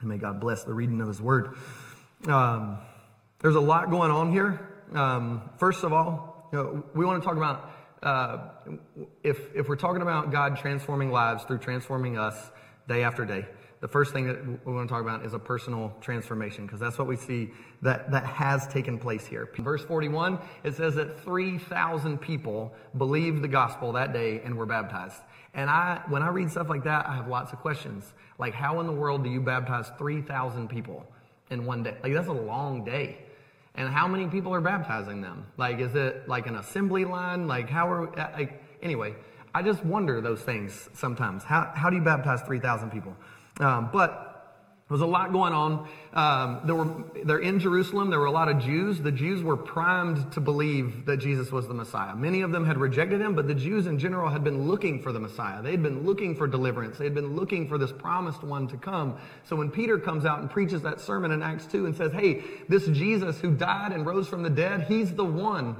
And 0.00 0.08
may 0.08 0.18
God 0.18 0.40
bless 0.40 0.64
the 0.64 0.74
reading 0.74 1.00
of 1.00 1.08
His 1.08 1.20
word. 1.20 1.56
Um, 2.26 2.78
there's 3.40 3.56
a 3.56 3.60
lot 3.60 3.90
going 3.90 4.10
on 4.10 4.32
here. 4.32 4.70
Um, 4.94 5.50
first 5.58 5.84
of 5.84 5.92
all, 5.92 6.48
you 6.52 6.58
know, 6.58 6.84
we 6.94 7.04
want 7.04 7.22
to 7.22 7.26
talk 7.26 7.36
about 7.36 7.70
uh, 8.02 8.50
if, 9.22 9.54
if 9.54 9.68
we're 9.68 9.76
talking 9.76 10.02
about 10.02 10.30
God 10.30 10.56
transforming 10.56 11.10
lives 11.10 11.44
through 11.44 11.58
transforming 11.58 12.18
us 12.18 12.36
day 12.86 13.02
after 13.02 13.24
day, 13.24 13.46
the 13.84 13.88
first 13.88 14.14
thing 14.14 14.26
that 14.26 14.42
we 14.64 14.72
want 14.72 14.88
to 14.88 14.90
talk 14.94 15.02
about 15.02 15.26
is 15.26 15.34
a 15.34 15.38
personal 15.38 15.94
transformation 16.00 16.64
because 16.64 16.80
that's 16.80 16.96
what 16.96 17.06
we 17.06 17.16
see 17.16 17.50
that, 17.82 18.10
that 18.10 18.24
has 18.24 18.66
taken 18.66 18.98
place 18.98 19.26
here. 19.26 19.46
Verse 19.58 19.84
41, 19.84 20.38
it 20.62 20.74
says 20.74 20.94
that 20.94 21.20
3,000 21.20 22.18
people 22.18 22.72
believed 22.96 23.42
the 23.42 23.48
gospel 23.48 23.92
that 23.92 24.14
day 24.14 24.40
and 24.42 24.56
were 24.56 24.64
baptized. 24.64 25.20
And 25.52 25.68
I, 25.68 26.00
when 26.08 26.22
I 26.22 26.28
read 26.30 26.50
stuff 26.50 26.70
like 26.70 26.84
that, 26.84 27.06
I 27.06 27.14
have 27.14 27.28
lots 27.28 27.52
of 27.52 27.58
questions. 27.58 28.10
Like, 28.38 28.54
how 28.54 28.80
in 28.80 28.86
the 28.86 28.92
world 28.94 29.22
do 29.22 29.28
you 29.28 29.42
baptize 29.42 29.90
3,000 29.98 30.66
people 30.70 31.04
in 31.50 31.66
one 31.66 31.82
day? 31.82 31.94
Like, 32.02 32.14
that's 32.14 32.28
a 32.28 32.32
long 32.32 32.86
day. 32.86 33.18
And 33.74 33.90
how 33.90 34.08
many 34.08 34.28
people 34.28 34.54
are 34.54 34.62
baptizing 34.62 35.20
them? 35.20 35.44
Like, 35.58 35.78
is 35.80 35.94
it 35.94 36.26
like 36.26 36.46
an 36.46 36.56
assembly 36.56 37.04
line? 37.04 37.46
Like, 37.46 37.68
how 37.68 37.92
are, 37.92 38.10
like, 38.16 38.62
anyway, 38.82 39.14
I 39.54 39.60
just 39.62 39.84
wonder 39.84 40.22
those 40.22 40.40
things 40.40 40.88
sometimes. 40.94 41.44
How, 41.44 41.70
how 41.74 41.90
do 41.90 41.96
you 41.96 42.02
baptize 42.02 42.40
3,000 42.46 42.90
people? 42.90 43.14
Um, 43.60 43.90
but 43.92 44.34
there 44.86 44.96
was 44.96 45.00
a 45.00 45.06
lot 45.06 45.32
going 45.32 45.54
on. 45.54 45.88
Um, 46.12 46.60
there 46.66 46.74
were, 46.74 47.04
they're 47.24 47.38
in 47.38 47.58
Jerusalem. 47.58 48.10
There 48.10 48.20
were 48.20 48.26
a 48.26 48.30
lot 48.30 48.50
of 48.50 48.58
Jews. 48.58 49.00
The 49.00 49.10
Jews 49.10 49.42
were 49.42 49.56
primed 49.56 50.30
to 50.32 50.40
believe 50.42 51.06
that 51.06 51.16
Jesus 51.16 51.50
was 51.50 51.66
the 51.66 51.72
Messiah. 51.72 52.14
Many 52.14 52.42
of 52.42 52.52
them 52.52 52.66
had 52.66 52.76
rejected 52.76 53.18
him, 53.18 53.34
but 53.34 53.48
the 53.48 53.54
Jews 53.54 53.86
in 53.86 53.98
general 53.98 54.28
had 54.28 54.44
been 54.44 54.68
looking 54.68 55.00
for 55.00 55.10
the 55.10 55.18
Messiah. 55.18 55.62
They 55.62 55.70
had 55.70 55.82
been 55.82 56.04
looking 56.04 56.36
for 56.36 56.46
deliverance. 56.46 56.98
They 56.98 57.04
had 57.04 57.14
been 57.14 57.34
looking 57.34 57.66
for 57.66 57.78
this 57.78 57.92
promised 57.92 58.42
one 58.42 58.68
to 58.68 58.76
come. 58.76 59.16
So 59.44 59.56
when 59.56 59.70
Peter 59.70 59.98
comes 59.98 60.26
out 60.26 60.40
and 60.40 60.50
preaches 60.50 60.82
that 60.82 61.00
sermon 61.00 61.30
in 61.32 61.42
Acts 61.42 61.64
2 61.64 61.86
and 61.86 61.96
says, 61.96 62.12
hey, 62.12 62.42
this 62.68 62.86
Jesus 62.88 63.40
who 63.40 63.54
died 63.54 63.92
and 63.92 64.04
rose 64.04 64.28
from 64.28 64.42
the 64.42 64.50
dead, 64.50 64.82
he's 64.82 65.14
the 65.14 65.24
one. 65.24 65.76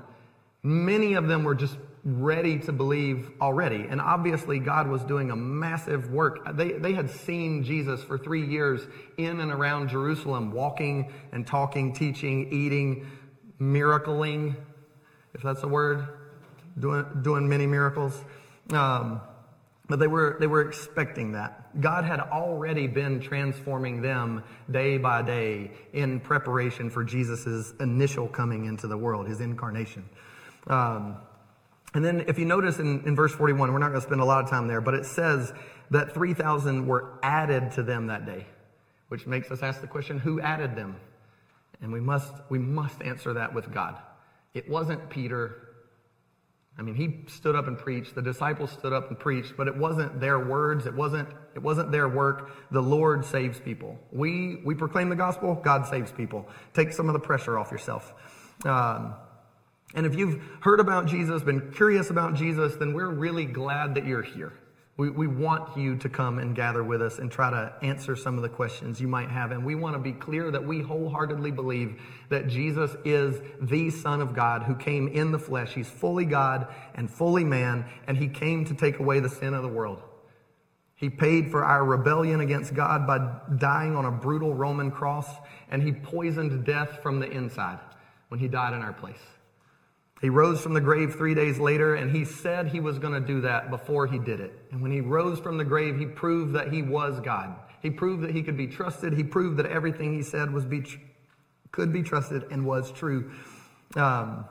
Many 0.62 1.12
of 1.12 1.28
them 1.28 1.44
were 1.44 1.54
just 1.54 1.76
ready 2.04 2.58
to 2.58 2.72
believe 2.72 3.30
already. 3.40 3.86
And 3.88 4.00
obviously, 4.00 4.58
God 4.58 4.88
was 4.88 5.02
doing 5.04 5.30
a 5.30 5.36
massive 5.36 6.10
work. 6.10 6.56
They, 6.56 6.72
they 6.72 6.92
had 6.92 7.10
seen 7.10 7.64
Jesus 7.64 8.02
for 8.02 8.18
three 8.18 8.46
years 8.46 8.86
in 9.16 9.40
and 9.40 9.50
around 9.50 9.88
Jerusalem, 9.88 10.52
walking 10.52 11.12
and 11.32 11.46
talking, 11.46 11.94
teaching, 11.94 12.52
eating, 12.52 13.06
miracling, 13.60 14.54
if 15.32 15.42
that's 15.42 15.62
a 15.62 15.68
word, 15.68 16.06
doing, 16.78 17.06
doing 17.22 17.48
many 17.48 17.66
miracles. 17.66 18.22
Um, 18.70 19.20
but 19.88 19.98
they 19.98 20.06
were, 20.06 20.36
they 20.40 20.46
were 20.46 20.62
expecting 20.62 21.32
that. 21.32 21.80
God 21.80 22.04
had 22.04 22.20
already 22.20 22.86
been 22.86 23.20
transforming 23.20 24.00
them 24.00 24.42
day 24.70 24.96
by 24.96 25.22
day 25.22 25.72
in 25.92 26.20
preparation 26.20 26.88
for 26.88 27.04
Jesus' 27.04 27.72
initial 27.80 28.28
coming 28.28 28.64
into 28.64 28.86
the 28.86 28.96
world, 28.96 29.26
his 29.26 29.40
incarnation. 29.40 30.08
Um, 30.66 31.16
and 31.94 32.04
then 32.04 32.24
if 32.26 32.38
you 32.40 32.44
notice 32.44 32.80
in, 32.80 33.06
in 33.06 33.14
verse 33.14 33.32
41, 33.32 33.72
we're 33.72 33.78
not 33.78 33.90
going 33.90 34.00
to 34.00 34.06
spend 34.06 34.20
a 34.20 34.24
lot 34.24 34.42
of 34.42 34.50
time 34.50 34.66
there, 34.66 34.80
but 34.80 34.94
it 34.94 35.06
says 35.06 35.52
that 35.90 36.12
3,000 36.12 36.86
were 36.86 37.18
added 37.22 37.70
to 37.72 37.84
them 37.84 38.08
that 38.08 38.26
day, 38.26 38.46
which 39.08 39.26
makes 39.26 39.50
us 39.52 39.62
ask 39.62 39.80
the 39.80 39.86
question, 39.86 40.18
who 40.18 40.40
added 40.40 40.74
them? 40.74 40.96
And 41.80 41.92
we 41.92 42.00
must, 42.00 42.32
we 42.48 42.58
must 42.58 43.00
answer 43.00 43.34
that 43.34 43.54
with 43.54 43.72
God. 43.72 43.96
It 44.54 44.68
wasn't 44.68 45.08
Peter. 45.08 45.68
I 46.76 46.82
mean, 46.82 46.96
he 46.96 47.20
stood 47.28 47.54
up 47.54 47.68
and 47.68 47.78
preached. 47.78 48.16
The 48.16 48.22
disciples 48.22 48.72
stood 48.72 48.92
up 48.92 49.10
and 49.10 49.18
preached, 49.18 49.56
but 49.56 49.68
it 49.68 49.76
wasn't 49.76 50.18
their 50.18 50.40
words. 50.40 50.86
It 50.86 50.94
wasn't, 50.94 51.28
it 51.54 51.62
wasn't 51.62 51.92
their 51.92 52.08
work. 52.08 52.50
The 52.72 52.82
Lord 52.82 53.24
saves 53.24 53.60
people. 53.60 53.98
We, 54.10 54.62
we 54.64 54.74
proclaim 54.74 55.10
the 55.10 55.16
gospel. 55.16 55.54
God 55.54 55.86
saves 55.86 56.10
people. 56.10 56.48
Take 56.72 56.92
some 56.92 57.08
of 57.08 57.12
the 57.12 57.20
pressure 57.20 57.56
off 57.56 57.70
yourself. 57.70 58.12
Um, 58.64 59.14
and 59.94 60.06
if 60.06 60.14
you've 60.14 60.42
heard 60.60 60.80
about 60.80 61.06
Jesus, 61.06 61.42
been 61.42 61.70
curious 61.72 62.10
about 62.10 62.34
Jesus, 62.34 62.74
then 62.76 62.92
we're 62.94 63.10
really 63.10 63.44
glad 63.44 63.94
that 63.94 64.06
you're 64.06 64.22
here. 64.22 64.52
We, 64.96 65.10
we 65.10 65.26
want 65.26 65.76
you 65.76 65.96
to 65.96 66.08
come 66.08 66.38
and 66.38 66.54
gather 66.54 66.84
with 66.84 67.02
us 67.02 67.18
and 67.18 67.30
try 67.30 67.50
to 67.50 67.72
answer 67.82 68.14
some 68.14 68.36
of 68.36 68.42
the 68.42 68.48
questions 68.48 69.00
you 69.00 69.08
might 69.08 69.28
have. 69.28 69.50
And 69.50 69.64
we 69.64 69.74
want 69.74 69.96
to 69.96 69.98
be 69.98 70.12
clear 70.12 70.52
that 70.52 70.64
we 70.64 70.82
wholeheartedly 70.82 71.50
believe 71.50 72.00
that 72.28 72.46
Jesus 72.46 72.94
is 73.04 73.40
the 73.60 73.90
Son 73.90 74.20
of 74.20 74.34
God 74.34 74.62
who 74.62 74.76
came 74.76 75.08
in 75.08 75.32
the 75.32 75.38
flesh. 75.38 75.74
He's 75.74 75.88
fully 75.88 76.24
God 76.24 76.68
and 76.94 77.10
fully 77.10 77.42
man, 77.42 77.84
and 78.06 78.16
he 78.16 78.28
came 78.28 78.64
to 78.66 78.74
take 78.74 79.00
away 79.00 79.18
the 79.18 79.28
sin 79.28 79.52
of 79.52 79.62
the 79.62 79.68
world. 79.68 80.00
He 80.94 81.10
paid 81.10 81.50
for 81.50 81.64
our 81.64 81.84
rebellion 81.84 82.40
against 82.40 82.72
God 82.72 83.04
by 83.04 83.18
dying 83.56 83.96
on 83.96 84.04
a 84.04 84.12
brutal 84.12 84.54
Roman 84.54 84.92
cross, 84.92 85.28
and 85.70 85.82
he 85.82 85.90
poisoned 85.92 86.64
death 86.64 87.02
from 87.02 87.18
the 87.18 87.28
inside 87.28 87.80
when 88.28 88.38
he 88.38 88.46
died 88.46 88.74
in 88.74 88.82
our 88.82 88.92
place. 88.92 89.18
He 90.20 90.30
rose 90.30 90.60
from 90.60 90.74
the 90.74 90.80
grave 90.80 91.14
three 91.14 91.34
days 91.34 91.58
later, 91.58 91.96
and 91.96 92.10
he 92.10 92.24
said 92.24 92.68
he 92.68 92.80
was 92.80 92.98
going 92.98 93.12
to 93.12 93.26
do 93.26 93.42
that 93.42 93.70
before 93.70 94.06
he 94.06 94.18
did 94.18 94.40
it. 94.40 94.52
And 94.70 94.80
when 94.80 94.90
he 94.90 95.00
rose 95.00 95.38
from 95.38 95.58
the 95.58 95.64
grave, 95.64 95.98
he 95.98 96.06
proved 96.06 96.54
that 96.54 96.72
he 96.72 96.82
was 96.82 97.20
God. 97.20 97.54
He 97.82 97.90
proved 97.90 98.22
that 98.22 98.30
he 98.30 98.42
could 98.42 98.56
be 98.56 98.66
trusted. 98.66 99.12
He 99.12 99.24
proved 99.24 99.58
that 99.58 99.66
everything 99.66 100.14
he 100.14 100.22
said 100.22 100.50
was 100.50 100.64
be 100.64 100.80
tr- 100.80 100.98
could 101.72 101.92
be 101.92 102.02
trusted 102.02 102.44
and 102.50 102.64
was 102.64 102.90
true. 102.92 103.32
Um, 103.96 104.46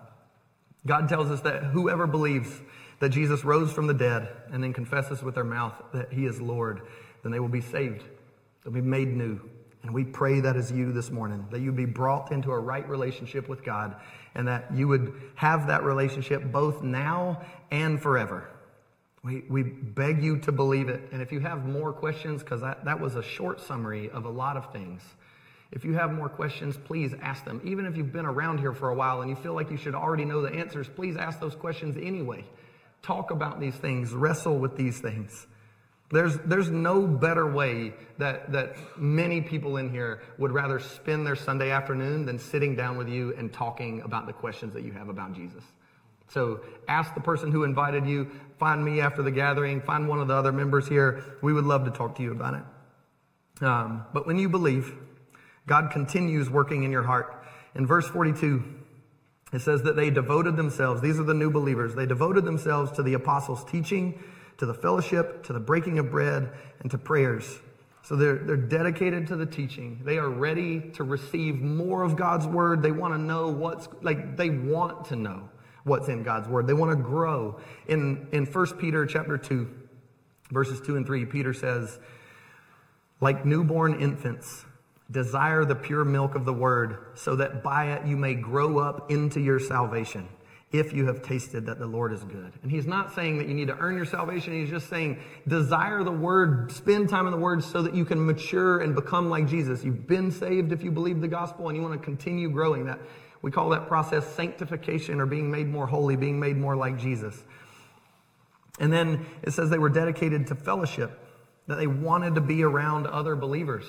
God 0.85 1.07
tells 1.09 1.31
us 1.31 1.41
that 1.41 1.63
whoever 1.63 2.05
believes 2.05 2.61
that 2.99 3.09
Jesus 3.09 3.43
rose 3.43 3.71
from 3.71 3.87
the 3.87 3.93
dead 3.93 4.29
and 4.51 4.63
then 4.63 4.73
confesses 4.73 5.23
with 5.23 5.35
their 5.35 5.43
mouth 5.43 5.73
that 5.93 6.13
he 6.13 6.25
is 6.25 6.39
Lord, 6.39 6.81
then 7.23 7.31
they 7.31 7.39
will 7.39 7.47
be 7.47 7.61
saved. 7.61 8.03
They'll 8.63 8.73
be 8.73 8.81
made 8.81 9.07
new. 9.07 9.39
And 9.83 9.93
we 9.93 10.05
pray 10.05 10.39
that 10.39 10.55
is 10.55 10.71
you 10.71 10.93
this 10.93 11.11
morning, 11.11 11.45
that 11.51 11.59
you 11.59 11.71
be 11.71 11.85
brought 11.85 12.31
into 12.31 12.51
a 12.51 12.59
right 12.59 12.87
relationship 12.87 13.49
with 13.49 13.63
God 13.63 13.95
and 14.33 14.47
that 14.47 14.73
you 14.73 14.87
would 14.87 15.13
have 15.35 15.67
that 15.67 15.83
relationship 15.83 16.51
both 16.51 16.81
now 16.81 17.41
and 17.69 18.01
forever. 18.01 18.49
We, 19.23 19.43
we 19.49 19.63
beg 19.63 20.23
you 20.23 20.37
to 20.39 20.51
believe 20.51 20.89
it. 20.89 21.09
And 21.11 21.21
if 21.21 21.31
you 21.31 21.41
have 21.41 21.65
more 21.65 21.93
questions, 21.93 22.41
because 22.41 22.61
that, 22.61 22.85
that 22.85 22.99
was 22.99 23.15
a 23.15 23.23
short 23.23 23.61
summary 23.61 24.09
of 24.09 24.25
a 24.25 24.29
lot 24.29 24.57
of 24.57 24.71
things. 24.71 25.01
If 25.71 25.83
you 25.83 25.93
have 25.93 26.13
more 26.13 26.29
questions, 26.29 26.77
please 26.77 27.13
ask 27.21 27.43
them. 27.43 27.59
Even 27.63 27.85
if 27.85 27.97
you've 27.97 28.13
been 28.13 28.25
around 28.25 28.59
here 28.59 28.73
for 28.73 28.89
a 28.89 28.95
while 28.95 29.21
and 29.21 29.29
you 29.29 29.35
feel 29.35 29.53
like 29.53 29.71
you 29.71 29.77
should 29.77 29.95
already 29.95 30.23
know 30.23 30.41
the 30.41 30.53
answers, 30.53 30.87
please 30.87 31.17
ask 31.17 31.39
those 31.39 31.55
questions 31.55 31.97
anyway. 31.97 32.45
Talk 33.01 33.31
about 33.31 33.59
these 33.59 33.75
things, 33.75 34.13
wrestle 34.13 34.59
with 34.59 34.77
these 34.77 34.99
things. 34.99 35.47
There's, 36.11 36.37
there's 36.45 36.69
no 36.69 37.07
better 37.07 37.49
way 37.49 37.93
that, 38.19 38.51
that 38.51 38.75
many 38.97 39.41
people 39.41 39.77
in 39.77 39.89
here 39.89 40.21
would 40.37 40.51
rather 40.51 40.79
spend 40.79 41.25
their 41.25 41.35
Sunday 41.35 41.71
afternoon 41.71 42.25
than 42.25 42.37
sitting 42.37 42.75
down 42.75 42.97
with 42.97 43.09
you 43.09 43.33
and 43.35 43.51
talking 43.51 44.01
about 44.01 44.27
the 44.27 44.33
questions 44.33 44.73
that 44.73 44.83
you 44.83 44.91
have 44.91 45.09
about 45.09 45.33
Jesus. 45.33 45.63
So 46.29 46.61
ask 46.87 47.13
the 47.13 47.21
person 47.21 47.51
who 47.51 47.63
invited 47.63 48.05
you, 48.05 48.31
find 48.59 48.83
me 48.83 49.01
after 49.01 49.23
the 49.23 49.31
gathering, 49.31 49.81
find 49.81 50.07
one 50.07 50.19
of 50.19 50.27
the 50.27 50.35
other 50.35 50.51
members 50.51 50.87
here. 50.87 51.23
We 51.41 51.53
would 51.53 51.65
love 51.65 51.85
to 51.85 51.91
talk 51.91 52.15
to 52.17 52.23
you 52.23 52.31
about 52.31 52.55
it. 52.55 53.63
Um, 53.63 54.05
but 54.13 54.25
when 54.25 54.37
you 54.37 54.49
believe, 54.49 54.93
God 55.67 55.91
continues 55.91 56.49
working 56.49 56.83
in 56.83 56.91
your 56.91 57.03
heart. 57.03 57.45
In 57.75 57.87
verse 57.87 58.07
42, 58.07 58.63
it 59.53 59.61
says 59.61 59.83
that 59.83 59.95
they 59.95 60.09
devoted 60.09 60.57
themselves, 60.57 61.01
these 61.01 61.19
are 61.19 61.23
the 61.23 61.33
new 61.33 61.51
believers, 61.51 61.95
they 61.95 62.05
devoted 62.05 62.45
themselves 62.45 62.91
to 62.93 63.03
the 63.03 63.13
apostles' 63.13 63.63
teaching 63.65 64.21
to 64.63 64.67
the 64.67 64.73
fellowship, 64.73 65.43
to 65.43 65.51
the 65.51 65.59
breaking 65.59 65.99
of 65.99 66.09
bread, 66.09 66.49
and 66.79 66.89
to 66.89 66.97
prayers. 66.97 67.59
So 68.01 68.15
they're, 68.15 68.37
they're 68.37 68.55
dedicated 68.55 69.27
to 69.27 69.35
the 69.35 69.45
teaching. 69.45 69.99
They 70.05 70.17
are 70.17 70.29
ready 70.29 70.79
to 70.91 71.03
receive 71.03 71.59
more 71.59 72.01
of 72.01 72.15
God's 72.15 72.47
word. 72.47 72.81
They 72.81 72.93
want 72.93 73.13
to 73.13 73.17
know 73.17 73.49
what's, 73.49 73.89
like, 74.01 74.37
they 74.37 74.49
want 74.49 75.03
to 75.07 75.17
know 75.17 75.49
what's 75.83 76.07
in 76.07 76.23
God's 76.23 76.47
word. 76.47 76.65
They 76.65 76.73
want 76.73 76.97
to 76.97 77.03
grow. 77.03 77.59
In, 77.89 78.29
in 78.31 78.45
1 78.45 78.77
Peter 78.77 79.05
chapter 79.05 79.37
2, 79.37 79.69
verses 80.49 80.79
2 80.79 80.95
and 80.95 81.05
3, 81.05 81.25
Peter 81.25 81.53
says, 81.53 81.99
like 83.19 83.45
newborn 83.45 83.99
infants, 83.99 84.63
desire 85.11 85.65
the 85.65 85.75
pure 85.75 86.05
milk 86.05 86.35
of 86.35 86.45
the 86.45 86.53
word, 86.53 86.99
so 87.15 87.35
that 87.35 87.63
by 87.63 87.91
it 87.91 88.07
you 88.07 88.15
may 88.15 88.33
grow 88.33 88.79
up 88.79 89.11
into 89.11 89.41
your 89.41 89.59
salvation 89.59 90.29
if 90.73 90.91
you 90.91 91.05
have 91.05 91.21
tasted 91.21 91.67
that 91.67 91.77
the 91.77 91.85
Lord 91.85 92.11
is 92.11 92.23
good. 92.23 92.51
And 92.63 92.71
he's 92.71 92.87
not 92.87 93.13
saying 93.13 93.37
that 93.37 93.47
you 93.47 93.53
need 93.53 93.67
to 93.67 93.77
earn 93.77 93.95
your 93.95 94.05
salvation. 94.05 94.53
He's 94.53 94.71
just 94.71 94.89
saying 94.89 95.19
desire 95.47 96.03
the 96.03 96.11
word, 96.11 96.71
spend 96.71 97.09
time 97.09 97.27
in 97.27 97.31
the 97.31 97.37
word 97.37 97.63
so 97.63 97.83
that 97.83 97.95
you 97.95 98.03
can 98.03 98.25
mature 98.25 98.79
and 98.79 98.95
become 98.95 99.29
like 99.29 99.47
Jesus. 99.47 99.83
You've 99.83 100.07
been 100.07 100.31
saved 100.31 100.71
if 100.71 100.83
you 100.83 100.91
believe 100.91 101.21
the 101.21 101.27
gospel 101.27 101.69
and 101.69 101.77
you 101.77 101.83
want 101.83 101.93
to 101.93 102.03
continue 102.03 102.49
growing 102.49 102.85
that. 102.87 102.99
We 103.43 103.51
call 103.51 103.69
that 103.69 103.87
process 103.87 104.25
sanctification 104.35 105.21
or 105.21 105.27
being 105.27 105.51
made 105.51 105.67
more 105.67 105.85
holy, 105.85 106.15
being 106.15 106.39
made 106.39 106.57
more 106.57 106.75
like 106.75 106.97
Jesus. 106.97 107.41
And 108.79 108.91
then 108.91 109.27
it 109.43 109.51
says 109.51 109.69
they 109.69 109.77
were 109.77 109.89
dedicated 109.89 110.47
to 110.47 110.55
fellowship. 110.55 111.19
that 111.67 111.75
they 111.75 111.87
wanted 111.87 112.35
to 112.35 112.41
be 112.41 112.63
around 112.63 113.07
other 113.07 113.35
believers. 113.35 113.85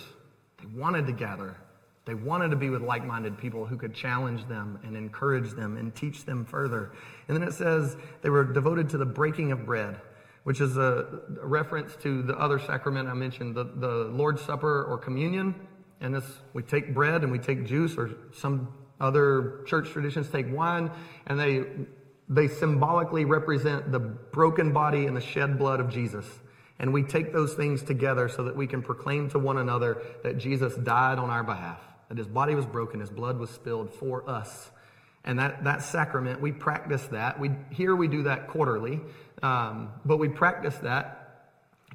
They 0.60 0.66
wanted 0.66 1.06
to 1.06 1.12
gather. 1.12 1.56
They 2.04 2.14
wanted 2.14 2.50
to 2.50 2.56
be 2.56 2.68
with 2.68 2.82
like 2.82 3.06
minded 3.06 3.38
people 3.38 3.64
who 3.64 3.76
could 3.76 3.94
challenge 3.94 4.46
them 4.46 4.78
and 4.84 4.96
encourage 4.96 5.52
them 5.52 5.76
and 5.76 5.94
teach 5.94 6.24
them 6.24 6.44
further. 6.44 6.92
And 7.28 7.36
then 7.36 7.46
it 7.46 7.54
says 7.54 7.96
they 8.20 8.30
were 8.30 8.44
devoted 8.44 8.90
to 8.90 8.98
the 8.98 9.06
breaking 9.06 9.52
of 9.52 9.64
bread, 9.64 10.00
which 10.42 10.60
is 10.60 10.76
a, 10.76 11.20
reference 11.42 11.96
to 12.02 12.22
the 12.22 12.38
other 12.38 12.58
sacrament 12.58 13.08
I 13.08 13.14
mentioned, 13.14 13.54
the, 13.54 13.64
the 13.64 14.10
Lord's 14.12 14.42
Supper 14.42 14.84
or 14.84 14.98
communion. 14.98 15.54
And 16.00 16.14
this, 16.14 16.24
we 16.52 16.62
take 16.62 16.92
bread 16.92 17.22
and 17.22 17.32
we 17.32 17.38
take 17.38 17.64
juice, 17.64 17.96
or 17.96 18.10
some 18.34 18.68
other 19.00 19.62
church 19.66 19.90
traditions 19.90 20.28
take 20.28 20.52
wine, 20.54 20.90
and 21.26 21.40
they, 21.40 21.64
they 22.28 22.48
symbolically 22.48 23.24
represent 23.24 23.90
the 23.90 23.98
broken 23.98 24.72
body 24.72 25.06
and 25.06 25.16
the 25.16 25.20
shed 25.20 25.58
blood 25.58 25.80
of 25.80 25.88
Jesus. 25.88 26.26
And 26.78 26.92
we 26.92 27.02
take 27.02 27.32
those 27.32 27.54
things 27.54 27.82
together 27.82 28.28
so 28.28 28.44
that 28.44 28.56
we 28.56 28.66
can 28.66 28.82
proclaim 28.82 29.30
to 29.30 29.38
one 29.38 29.58
another 29.58 30.02
that 30.22 30.38
Jesus 30.38 30.74
died 30.76 31.18
on 31.18 31.30
our 31.30 31.44
behalf, 31.44 31.80
that 32.08 32.18
his 32.18 32.26
body 32.26 32.54
was 32.54 32.66
broken, 32.66 33.00
his 33.00 33.10
blood 33.10 33.38
was 33.38 33.50
spilled 33.50 33.92
for 33.92 34.28
us. 34.28 34.70
And 35.24 35.38
that, 35.38 35.64
that 35.64 35.82
sacrament, 35.82 36.40
we 36.40 36.52
practice 36.52 37.02
that. 37.06 37.40
We, 37.40 37.50
here 37.70 37.96
we 37.96 38.08
do 38.08 38.24
that 38.24 38.48
quarterly, 38.48 39.00
um, 39.42 39.90
but 40.04 40.18
we 40.18 40.28
practice 40.28 40.76
that 40.78 41.24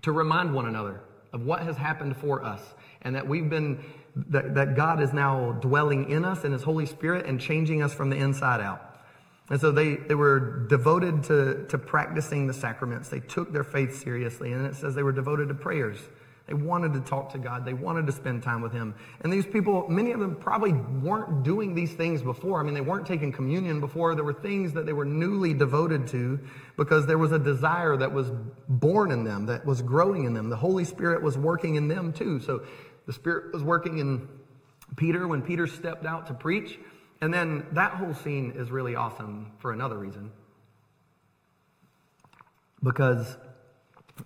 to 0.01 0.11
remind 0.11 0.53
one 0.53 0.67
another 0.67 1.01
of 1.31 1.45
what 1.45 1.61
has 1.61 1.77
happened 1.77 2.17
for 2.17 2.43
us 2.43 2.61
and 3.01 3.15
that 3.15 3.27
we've 3.27 3.49
been, 3.49 3.83
that, 4.15 4.55
that 4.55 4.75
God 4.75 5.01
is 5.01 5.13
now 5.13 5.51
dwelling 5.53 6.09
in 6.09 6.25
us 6.25 6.43
in 6.43 6.51
his 6.51 6.63
Holy 6.63 6.85
Spirit 6.85 7.25
and 7.25 7.39
changing 7.39 7.83
us 7.83 7.93
from 7.93 8.09
the 8.09 8.17
inside 8.17 8.61
out. 8.61 8.89
And 9.49 9.59
so 9.59 9.71
they, 9.71 9.95
they 9.95 10.15
were 10.15 10.67
devoted 10.67 11.23
to, 11.25 11.65
to 11.69 11.77
practicing 11.77 12.47
the 12.47 12.53
sacraments. 12.53 13.09
They 13.09 13.19
took 13.19 13.51
their 13.51 13.63
faith 13.63 14.01
seriously. 14.01 14.53
And 14.53 14.65
it 14.65 14.75
says 14.75 14.93
they 14.93 15.03
were 15.03 15.11
devoted 15.11 15.47
to 15.47 15.55
prayers. 15.55 15.99
They 16.49 16.55
wanted 16.55 16.93
to 16.93 16.99
talk 17.01 17.31
to 17.33 17.37
God. 17.37 17.63
They 17.63 17.75
wanted 17.75 18.07
to 18.07 18.11
spend 18.11 18.41
time 18.41 18.63
with 18.63 18.71
Him. 18.71 18.95
And 19.21 19.31
these 19.31 19.45
people, 19.45 19.87
many 19.87 20.13
of 20.13 20.19
them 20.19 20.35
probably 20.35 20.73
weren't 20.73 21.43
doing 21.43 21.75
these 21.75 21.93
things 21.93 22.23
before. 22.23 22.59
I 22.59 22.63
mean, 22.63 22.73
they 22.73 22.81
weren't 22.81 23.05
taking 23.05 23.31
communion 23.31 23.79
before. 23.79 24.15
There 24.15 24.23
were 24.23 24.33
things 24.33 24.73
that 24.73 24.87
they 24.87 24.93
were 24.93 25.05
newly 25.05 25.53
devoted 25.53 26.07
to 26.07 26.39
because 26.75 27.05
there 27.05 27.19
was 27.19 27.33
a 27.33 27.37
desire 27.37 27.95
that 27.97 28.11
was 28.11 28.31
born 28.67 29.11
in 29.11 29.23
them, 29.23 29.45
that 29.45 29.63
was 29.63 29.83
growing 29.83 30.23
in 30.23 30.33
them. 30.33 30.49
The 30.49 30.57
Holy 30.57 30.85
Spirit 30.85 31.21
was 31.21 31.37
working 31.37 31.75
in 31.75 31.87
them 31.87 32.13
too. 32.13 32.39
So 32.39 32.65
the 33.05 33.13
Spirit 33.13 33.53
was 33.53 33.61
working 33.61 33.99
in 33.99 34.27
Peter 34.95 35.27
when 35.27 35.43
Peter 35.43 35.67
stepped 35.67 36.07
out 36.07 36.25
to 36.27 36.33
preach. 36.33 36.79
And 37.21 37.31
then 37.31 37.67
that 37.73 37.93
whole 37.93 38.15
scene 38.15 38.53
is 38.55 38.71
really 38.71 38.95
awesome 38.95 39.51
for 39.59 39.71
another 39.71 39.99
reason. 39.99 40.31
Because 42.81 43.37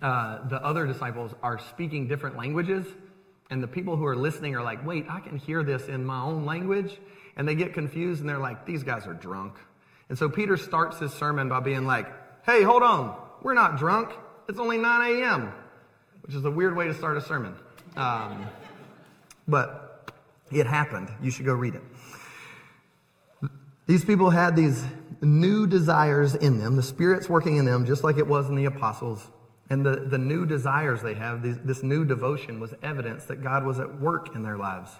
uh, 0.02 0.48
the 0.48 0.62
other 0.62 0.86
disciples 0.86 1.34
are 1.42 1.58
speaking 1.58 2.08
different 2.08 2.36
languages, 2.36 2.86
and 3.50 3.62
the 3.62 3.68
people 3.68 3.96
who 3.96 4.06
are 4.06 4.16
listening 4.16 4.56
are 4.56 4.62
like, 4.62 4.84
wait, 4.86 5.06
I 5.08 5.20
can 5.20 5.36
hear 5.36 5.62
this 5.62 5.88
in 5.88 6.04
my 6.04 6.22
own 6.22 6.44
language. 6.44 6.98
And 7.36 7.46
they 7.46 7.54
get 7.54 7.74
confused 7.74 8.20
and 8.20 8.28
they're 8.28 8.38
like, 8.38 8.64
these 8.64 8.82
guys 8.82 9.06
are 9.06 9.14
drunk. 9.14 9.54
And 10.08 10.18
so 10.18 10.28
Peter 10.28 10.56
starts 10.56 10.98
his 10.98 11.12
sermon 11.12 11.48
by 11.48 11.60
being 11.60 11.84
like, 11.84 12.06
hey, 12.44 12.62
hold 12.62 12.82
on, 12.82 13.16
we're 13.42 13.54
not 13.54 13.76
drunk. 13.76 14.12
It's 14.48 14.58
only 14.58 14.78
9 14.78 15.22
a.m., 15.22 15.52
which 16.22 16.34
is 16.34 16.44
a 16.44 16.50
weird 16.50 16.76
way 16.76 16.86
to 16.86 16.94
start 16.94 17.16
a 17.16 17.20
sermon. 17.20 17.54
Um, 17.96 18.46
but 19.48 20.12
it 20.52 20.66
happened. 20.66 21.08
You 21.22 21.30
should 21.30 21.46
go 21.46 21.54
read 21.54 21.74
it. 21.74 21.82
These 23.86 24.04
people 24.04 24.30
had 24.30 24.56
these 24.56 24.82
new 25.20 25.66
desires 25.66 26.34
in 26.34 26.58
them. 26.58 26.76
The 26.76 26.82
Spirit's 26.82 27.28
working 27.28 27.56
in 27.56 27.64
them 27.64 27.86
just 27.86 28.04
like 28.04 28.18
it 28.18 28.26
was 28.26 28.48
in 28.48 28.54
the 28.54 28.64
apostles. 28.64 29.26
And 29.70 29.84
the, 29.84 29.96
the 29.96 30.18
new 30.18 30.44
desires 30.44 31.02
they 31.02 31.14
have, 31.14 31.42
this, 31.42 31.56
this 31.64 31.82
new 31.82 32.04
devotion 32.04 32.60
was 32.60 32.74
evidence 32.82 33.24
that 33.24 33.42
God 33.42 33.64
was 33.64 33.80
at 33.80 34.00
work 34.00 34.34
in 34.34 34.42
their 34.42 34.58
lives. 34.58 34.90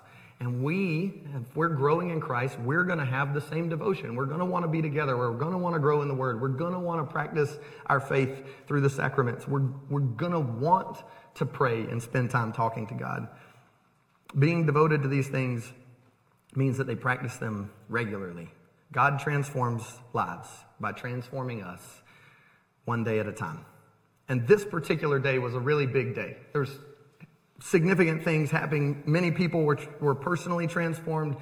And 0.40 0.64
we, 0.64 1.22
if 1.34 1.56
we're 1.56 1.68
growing 1.68 2.10
in 2.10 2.20
Christ, 2.20 2.58
we're 2.58 2.84
going 2.84 2.98
to 2.98 3.04
have 3.04 3.34
the 3.34 3.40
same 3.40 3.68
devotion. 3.68 4.16
We're 4.16 4.26
going 4.26 4.40
to 4.40 4.44
want 4.44 4.64
to 4.64 4.68
be 4.68 4.82
together. 4.82 5.16
We're 5.16 5.32
going 5.32 5.52
to 5.52 5.58
want 5.58 5.74
to 5.74 5.80
grow 5.80 6.02
in 6.02 6.08
the 6.08 6.14
Word. 6.14 6.40
We're 6.40 6.48
going 6.48 6.72
to 6.72 6.78
want 6.78 7.06
to 7.06 7.12
practice 7.12 7.56
our 7.86 8.00
faith 8.00 8.44
through 8.66 8.80
the 8.80 8.90
sacraments. 8.90 9.46
We're, 9.46 9.68
we're 9.88 10.00
going 10.00 10.32
to 10.32 10.40
want 10.40 10.98
to 11.36 11.46
pray 11.46 11.82
and 11.82 12.02
spend 12.02 12.30
time 12.30 12.52
talking 12.52 12.86
to 12.88 12.94
God. 12.94 13.28
Being 14.38 14.66
devoted 14.66 15.02
to 15.02 15.08
these 15.08 15.28
things 15.28 15.72
means 16.56 16.78
that 16.78 16.86
they 16.86 16.96
practice 16.96 17.36
them 17.36 17.70
regularly. 17.88 18.50
God 18.92 19.18
transforms 19.18 19.84
lives 20.12 20.48
by 20.80 20.92
transforming 20.92 21.62
us 21.62 22.02
one 22.84 23.04
day 23.04 23.18
at 23.18 23.26
a 23.26 23.32
time. 23.32 23.64
And 24.28 24.46
this 24.46 24.64
particular 24.64 25.18
day 25.18 25.38
was 25.38 25.54
a 25.54 25.60
really 25.60 25.86
big 25.86 26.14
day. 26.14 26.36
There's 26.52 26.70
significant 27.60 28.24
things 28.24 28.50
happening. 28.50 29.02
Many 29.06 29.30
people 29.30 29.64
were, 29.64 29.78
were 30.00 30.14
personally 30.14 30.66
transformed. 30.66 31.36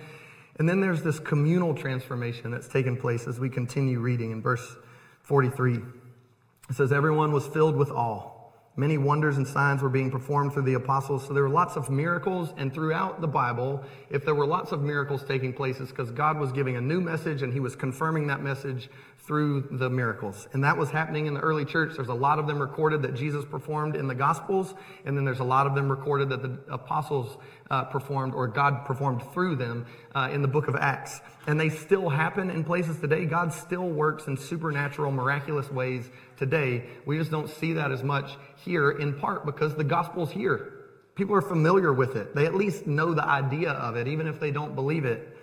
And 0.58 0.68
then 0.68 0.80
there's 0.80 1.02
this 1.02 1.18
communal 1.18 1.74
transformation 1.74 2.50
that's 2.50 2.68
taken 2.68 2.96
place 2.96 3.26
as 3.26 3.40
we 3.40 3.48
continue 3.48 4.00
reading 4.00 4.32
in 4.32 4.42
verse 4.42 4.76
43. 5.22 5.78
It 6.70 6.76
says, 6.76 6.92
Everyone 6.92 7.32
was 7.32 7.46
filled 7.46 7.76
with 7.76 7.90
awe. 7.90 8.30
Many 8.74 8.96
wonders 8.96 9.36
and 9.36 9.46
signs 9.46 9.82
were 9.82 9.90
being 9.90 10.10
performed 10.10 10.54
through 10.54 10.62
the 10.62 10.74
apostles. 10.74 11.26
So 11.26 11.34
there 11.34 11.42
were 11.42 11.50
lots 11.50 11.76
of 11.76 11.90
miracles. 11.90 12.54
And 12.56 12.72
throughout 12.72 13.20
the 13.20 13.28
Bible, 13.28 13.84
if 14.08 14.24
there 14.24 14.34
were 14.34 14.46
lots 14.46 14.72
of 14.72 14.80
miracles 14.80 15.22
taking 15.24 15.52
place, 15.52 15.78
it's 15.78 15.90
because 15.90 16.10
God 16.10 16.38
was 16.38 16.52
giving 16.52 16.76
a 16.76 16.80
new 16.80 17.00
message 17.00 17.42
and 17.42 17.52
he 17.52 17.60
was 17.60 17.76
confirming 17.76 18.28
that 18.28 18.42
message 18.42 18.88
through 19.24 19.68
the 19.70 19.88
miracles. 19.88 20.48
And 20.52 20.64
that 20.64 20.76
was 20.76 20.90
happening 20.90 21.26
in 21.26 21.34
the 21.34 21.40
early 21.40 21.64
church. 21.64 21.92
There's 21.94 22.08
a 22.08 22.14
lot 22.14 22.40
of 22.40 22.48
them 22.48 22.60
recorded 22.60 23.02
that 23.02 23.14
Jesus 23.14 23.44
performed 23.44 23.94
in 23.94 24.08
the 24.08 24.16
Gospels. 24.16 24.74
And 25.04 25.16
then 25.16 25.24
there's 25.24 25.38
a 25.38 25.44
lot 25.44 25.68
of 25.68 25.76
them 25.76 25.88
recorded 25.88 26.30
that 26.30 26.42
the 26.42 26.58
apostles 26.68 27.36
uh, 27.70 27.84
performed 27.84 28.34
or 28.34 28.48
God 28.48 28.84
performed 28.84 29.22
through 29.32 29.56
them 29.56 29.86
uh, 30.12 30.28
in 30.32 30.42
the 30.42 30.48
book 30.48 30.66
of 30.66 30.74
Acts. 30.74 31.20
And 31.46 31.58
they 31.58 31.68
still 31.68 32.08
happen 32.08 32.50
in 32.50 32.64
places 32.64 32.98
today. 32.98 33.24
God 33.24 33.52
still 33.52 33.88
works 33.88 34.26
in 34.26 34.36
supernatural, 34.36 35.12
miraculous 35.12 35.70
ways 35.70 36.10
today. 36.36 36.84
We 37.06 37.16
just 37.16 37.30
don't 37.30 37.48
see 37.48 37.74
that 37.74 37.92
as 37.92 38.02
much 38.02 38.32
here 38.64 38.90
in 38.90 39.14
part 39.20 39.46
because 39.46 39.76
the 39.76 39.84
gospel's 39.84 40.32
here. 40.32 40.72
People 41.14 41.36
are 41.36 41.42
familiar 41.42 41.92
with 41.92 42.16
it. 42.16 42.34
They 42.34 42.46
at 42.46 42.56
least 42.56 42.88
know 42.88 43.14
the 43.14 43.24
idea 43.24 43.70
of 43.70 43.96
it, 43.96 44.08
even 44.08 44.26
if 44.26 44.40
they 44.40 44.50
don't 44.50 44.74
believe 44.74 45.04
it. 45.04 45.36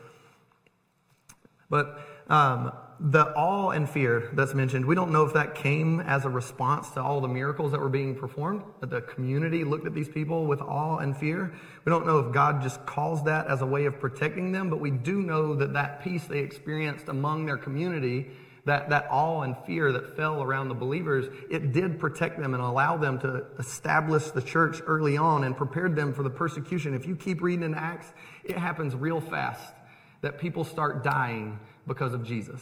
But 1.69 2.01
um, 2.27 2.73
the 2.99 3.33
awe 3.33 3.69
and 3.69 3.89
fear 3.89 4.29
that's 4.33 4.53
mentioned, 4.53 4.85
we 4.85 4.93
don't 4.93 5.11
know 5.11 5.25
if 5.25 5.33
that 5.33 5.55
came 5.55 6.01
as 6.01 6.25
a 6.25 6.29
response 6.29 6.89
to 6.91 7.01
all 7.01 7.21
the 7.21 7.29
miracles 7.29 7.71
that 7.71 7.79
were 7.79 7.87
being 7.87 8.13
performed, 8.13 8.61
that 8.81 8.89
the 8.89 9.01
community 9.01 9.63
looked 9.63 9.87
at 9.87 9.93
these 9.93 10.09
people 10.09 10.45
with 10.45 10.59
awe 10.61 10.97
and 10.97 11.15
fear. 11.15 11.53
We 11.85 11.89
don't 11.89 12.05
know 12.05 12.19
if 12.19 12.33
God 12.33 12.61
just 12.61 12.85
calls 12.85 13.23
that 13.23 13.47
as 13.47 13.61
a 13.61 13.65
way 13.65 13.85
of 13.85 13.99
protecting 14.01 14.51
them, 14.51 14.69
but 14.69 14.81
we 14.81 14.91
do 14.91 15.21
know 15.21 15.55
that 15.55 15.73
that 15.73 16.03
peace 16.03 16.25
they 16.25 16.39
experienced 16.39 17.07
among 17.07 17.45
their 17.45 17.55
community, 17.55 18.31
that, 18.65 18.89
that 18.89 19.07
awe 19.09 19.43
and 19.43 19.55
fear 19.65 19.93
that 19.93 20.17
fell 20.17 20.43
around 20.43 20.67
the 20.67 20.75
believers, 20.75 21.33
it 21.49 21.71
did 21.71 22.01
protect 22.01 22.37
them 22.37 22.53
and 22.53 22.61
allow 22.61 22.97
them 22.97 23.17
to 23.19 23.45
establish 23.57 24.25
the 24.31 24.41
church 24.41 24.81
early 24.85 25.15
on 25.15 25.45
and 25.45 25.55
prepared 25.55 25.95
them 25.95 26.13
for 26.13 26.23
the 26.23 26.29
persecution. 26.29 26.93
If 26.93 27.07
you 27.07 27.15
keep 27.15 27.41
reading 27.41 27.63
in 27.63 27.75
Acts, 27.75 28.11
it 28.43 28.57
happens 28.57 28.93
real 28.93 29.21
fast 29.21 29.73
that 30.19 30.37
people 30.37 30.65
start 30.65 31.01
dying 31.01 31.57
because 31.87 32.13
of 32.13 32.25
Jesus. 32.25 32.61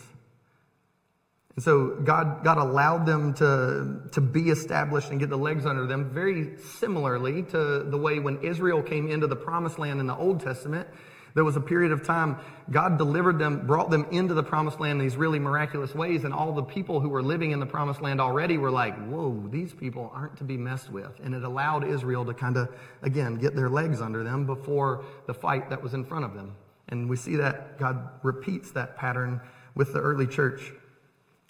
And 1.57 1.63
so 1.63 1.95
God, 2.03 2.43
God 2.43 2.59
allowed 2.59 3.07
them 3.07 3.33
to, 3.33 4.07
to 4.11 4.21
be 4.21 4.51
established 4.51 5.09
and 5.09 5.19
get 5.19 5.29
the 5.29 5.39
legs 5.39 5.65
under 5.65 5.87
them 5.87 6.11
very 6.11 6.55
similarly 6.57 7.41
to 7.41 7.79
the 7.83 7.97
way 7.97 8.19
when 8.19 8.43
Israel 8.43 8.83
came 8.83 9.09
into 9.09 9.25
the 9.25 9.35
promised 9.35 9.79
land 9.79 9.99
in 9.99 10.05
the 10.05 10.15
Old 10.15 10.39
Testament. 10.39 10.87
There 11.33 11.43
was 11.43 11.55
a 11.55 11.61
period 11.61 11.91
of 11.91 12.05
time 12.05 12.37
God 12.69 12.99
delivered 12.99 13.39
them, 13.39 13.65
brought 13.65 13.89
them 13.89 14.05
into 14.11 14.35
the 14.35 14.43
promised 14.43 14.79
land 14.79 15.01
in 15.01 15.07
these 15.07 15.17
really 15.17 15.39
miraculous 15.39 15.95
ways, 15.95 16.25
and 16.25 16.33
all 16.33 16.53
the 16.53 16.61
people 16.61 16.99
who 16.99 17.09
were 17.09 17.23
living 17.23 17.49
in 17.49 17.59
the 17.59 17.65
promised 17.65 18.03
land 18.03 18.21
already 18.21 18.59
were 18.59 18.71
like, 18.71 18.95
whoa, 19.07 19.43
these 19.49 19.73
people 19.73 20.11
aren't 20.13 20.37
to 20.37 20.43
be 20.43 20.57
messed 20.57 20.91
with. 20.91 21.19
And 21.23 21.33
it 21.33 21.43
allowed 21.43 21.87
Israel 21.87 22.23
to 22.25 22.35
kind 22.35 22.57
of, 22.57 22.69
again, 23.01 23.35
get 23.35 23.55
their 23.55 23.69
legs 23.69 23.99
under 23.99 24.23
them 24.23 24.45
before 24.45 25.05
the 25.25 25.33
fight 25.33 25.71
that 25.71 25.81
was 25.81 25.95
in 25.95 26.05
front 26.05 26.23
of 26.23 26.35
them. 26.35 26.55
And 26.89 27.09
we 27.09 27.15
see 27.15 27.37
that 27.37 27.79
God 27.79 28.09
repeats 28.21 28.69
that 28.73 28.95
pattern 28.95 29.41
with 29.73 29.93
the 29.93 29.99
early 29.99 30.27
church. 30.27 30.71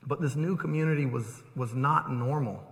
But 0.08 0.22
this 0.22 0.36
new 0.36 0.56
community 0.56 1.06
was, 1.06 1.44
was 1.56 1.76
not 1.76 2.12
normal. 2.12 2.64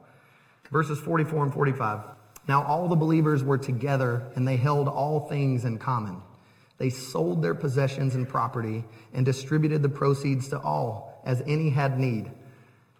Verses 0.71 0.99
44 0.99 1.43
and 1.43 1.53
45. 1.53 1.99
Now 2.47 2.63
all 2.63 2.87
the 2.87 2.95
believers 2.95 3.43
were 3.43 3.57
together 3.57 4.23
and 4.35 4.47
they 4.47 4.55
held 4.55 4.87
all 4.87 5.27
things 5.27 5.65
in 5.65 5.77
common. 5.77 6.21
They 6.77 6.89
sold 6.89 7.41
their 7.41 7.55
possessions 7.55 8.15
and 8.15 8.27
property 8.27 8.83
and 9.13 9.25
distributed 9.25 9.81
the 9.81 9.89
proceeds 9.89 10.49
to 10.49 10.59
all 10.59 11.21
as 11.25 11.41
any 11.47 11.69
had 11.69 11.99
need. 11.99 12.31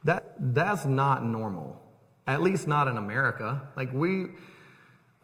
That, 0.04 0.36
that's 0.40 0.86
not 0.86 1.26
normal. 1.26 1.82
At 2.28 2.42
least 2.42 2.68
not 2.68 2.88
in 2.88 2.98
America. 2.98 3.62
Like 3.76 3.94
we, 3.94 4.28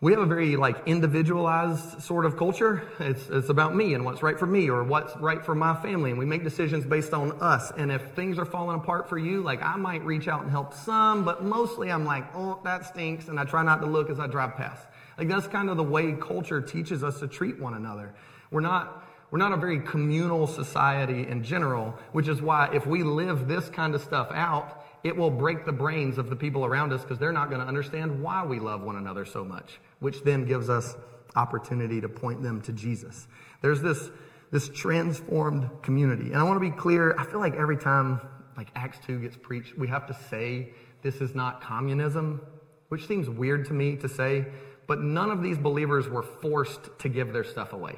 we 0.01 0.13
have 0.13 0.21
a 0.21 0.25
very 0.25 0.55
like 0.55 0.87
individualized 0.87 2.01
sort 2.01 2.25
of 2.25 2.35
culture. 2.35 2.89
It's, 2.99 3.29
it's 3.29 3.49
about 3.49 3.75
me 3.75 3.93
and 3.93 4.03
what's 4.03 4.23
right 4.23 4.37
for 4.37 4.47
me 4.47 4.67
or 4.67 4.83
what's 4.83 5.15
right 5.17 5.45
for 5.45 5.53
my 5.53 5.75
family. 5.75 6.09
And 6.09 6.17
we 6.17 6.25
make 6.25 6.43
decisions 6.43 6.85
based 6.85 7.13
on 7.13 7.33
us. 7.33 7.71
And 7.77 7.91
if 7.91 8.01
things 8.15 8.39
are 8.39 8.45
falling 8.45 8.79
apart 8.79 9.07
for 9.07 9.19
you, 9.19 9.43
like 9.43 9.61
I 9.61 9.75
might 9.75 10.03
reach 10.03 10.27
out 10.27 10.41
and 10.41 10.49
help 10.49 10.73
some, 10.73 11.23
but 11.23 11.43
mostly 11.43 11.91
I'm 11.91 12.03
like, 12.03 12.25
oh, 12.33 12.59
that 12.63 12.87
stinks. 12.87 13.27
And 13.27 13.39
I 13.39 13.45
try 13.45 13.61
not 13.61 13.79
to 13.81 13.85
look 13.85 14.09
as 14.09 14.19
I 14.19 14.25
drive 14.25 14.55
past. 14.55 14.83
Like 15.19 15.27
that's 15.27 15.45
kind 15.45 15.69
of 15.69 15.77
the 15.77 15.83
way 15.83 16.13
culture 16.13 16.61
teaches 16.61 17.03
us 17.03 17.19
to 17.19 17.27
treat 17.27 17.59
one 17.59 17.75
another. 17.75 18.11
We're 18.49 18.61
not, 18.61 19.07
we're 19.29 19.37
not 19.37 19.51
a 19.51 19.57
very 19.57 19.81
communal 19.81 20.47
society 20.47 21.27
in 21.27 21.43
general, 21.43 21.93
which 22.11 22.27
is 22.27 22.41
why 22.41 22.71
if 22.73 22.87
we 22.87 23.03
live 23.03 23.47
this 23.47 23.69
kind 23.69 23.93
of 23.93 24.01
stuff 24.01 24.31
out, 24.33 24.83
it 25.03 25.15
will 25.15 25.31
break 25.31 25.65
the 25.65 25.71
brains 25.71 26.17
of 26.17 26.29
the 26.29 26.35
people 26.35 26.65
around 26.65 26.93
us 26.93 27.01
because 27.01 27.17
they're 27.17 27.31
not 27.31 27.49
going 27.49 27.61
to 27.61 27.67
understand 27.67 28.21
why 28.21 28.43
we 28.45 28.59
love 28.59 28.81
one 28.81 28.95
another 28.95 29.25
so 29.25 29.43
much, 29.43 29.79
which 30.01 30.23
then 30.23 30.45
gives 30.45 30.69
us 30.69 30.95
opportunity 31.35 32.01
to 32.01 32.09
point 32.09 32.43
them 32.43 32.61
to 32.61 32.73
Jesus. 32.73 33.27
There's 33.61 33.81
this, 33.81 34.09
this 34.51 34.67
transformed 34.67 35.69
community. 35.81 36.25
And 36.25 36.35
I 36.35 36.43
want 36.43 36.61
to 36.61 36.69
be 36.69 36.75
clear, 36.75 37.15
I 37.17 37.23
feel 37.23 37.39
like 37.39 37.55
every 37.55 37.77
time 37.77 38.19
like 38.57 38.67
Acts 38.75 38.99
2 39.05 39.19
gets 39.19 39.37
preached, 39.37 39.77
we 39.77 39.87
have 39.87 40.05
to 40.07 40.13
say 40.29 40.73
this 41.01 41.15
is 41.15 41.33
not 41.33 41.61
communism, 41.61 42.41
which 42.89 43.07
seems 43.07 43.29
weird 43.29 43.65
to 43.67 43.73
me 43.73 43.95
to 43.97 44.09
say, 44.09 44.47
but 44.87 44.99
none 44.99 45.31
of 45.31 45.41
these 45.41 45.57
believers 45.57 46.09
were 46.09 46.23
forced 46.23 46.89
to 46.99 47.07
give 47.07 47.31
their 47.31 47.45
stuff 47.45 47.71
away. 47.71 47.95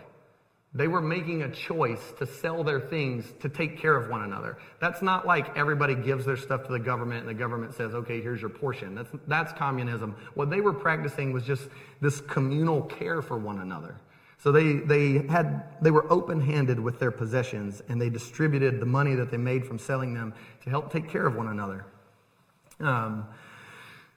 They 0.76 0.88
were 0.88 1.02
making 1.02 1.44
a 1.44 1.52
choice 1.52 2.14
to 2.18 2.26
sell 2.26 2.64
their 2.64 2.80
things 2.80 3.32
to 3.42 3.50
take 3.50 3.78
care 3.78 3.96
of 3.96 4.10
one 4.10 4.24
another. 4.24 4.58
That's 4.80 5.04
not 5.04 5.28
like 5.28 5.56
everybody 5.56 5.94
gives 5.94 6.26
their 6.26 6.38
stuff 6.38 6.66
to 6.66 6.72
the 6.72 6.80
government 6.80 7.22
and 7.22 7.30
the 7.30 7.36
government 7.36 7.76
says, 7.76 7.94
okay, 7.94 8.22
here's 8.22 8.42
your 8.42 8.50
portion. 8.50 8.96
That's, 8.96 9.10
that's 9.28 9.54
communism. 9.54 10.16
What 10.34 10.50
they 10.50 10.62
were 10.62 10.74
practicing 10.74 11.32
was 11.32 11.44
just 11.44 11.68
this 12.02 12.22
communal 12.22 12.82
care 12.82 13.22
for 13.22 13.38
one 13.38 13.60
another. 13.60 13.98
So 14.40 14.52
they, 14.52 14.78
they 14.78 15.28
had, 15.28 15.64
they 15.82 15.92
were 15.92 16.12
open-handed 16.12 16.80
with 16.80 17.00
their 17.00 17.12
possessions 17.12 17.84
and 17.88 18.02
they 18.02 18.10
distributed 18.10 18.80
the 18.80 18.86
money 18.86 19.14
that 19.14 19.30
they 19.30 19.38
made 19.38 19.66
from 19.66 19.78
selling 19.78 20.16
them 20.16 20.34
to 20.64 20.70
help 20.72 20.92
take 20.92 21.08
care 21.08 21.28
of 21.28 21.36
one 21.36 21.48
another. 21.50 21.86
Um, 22.80 23.28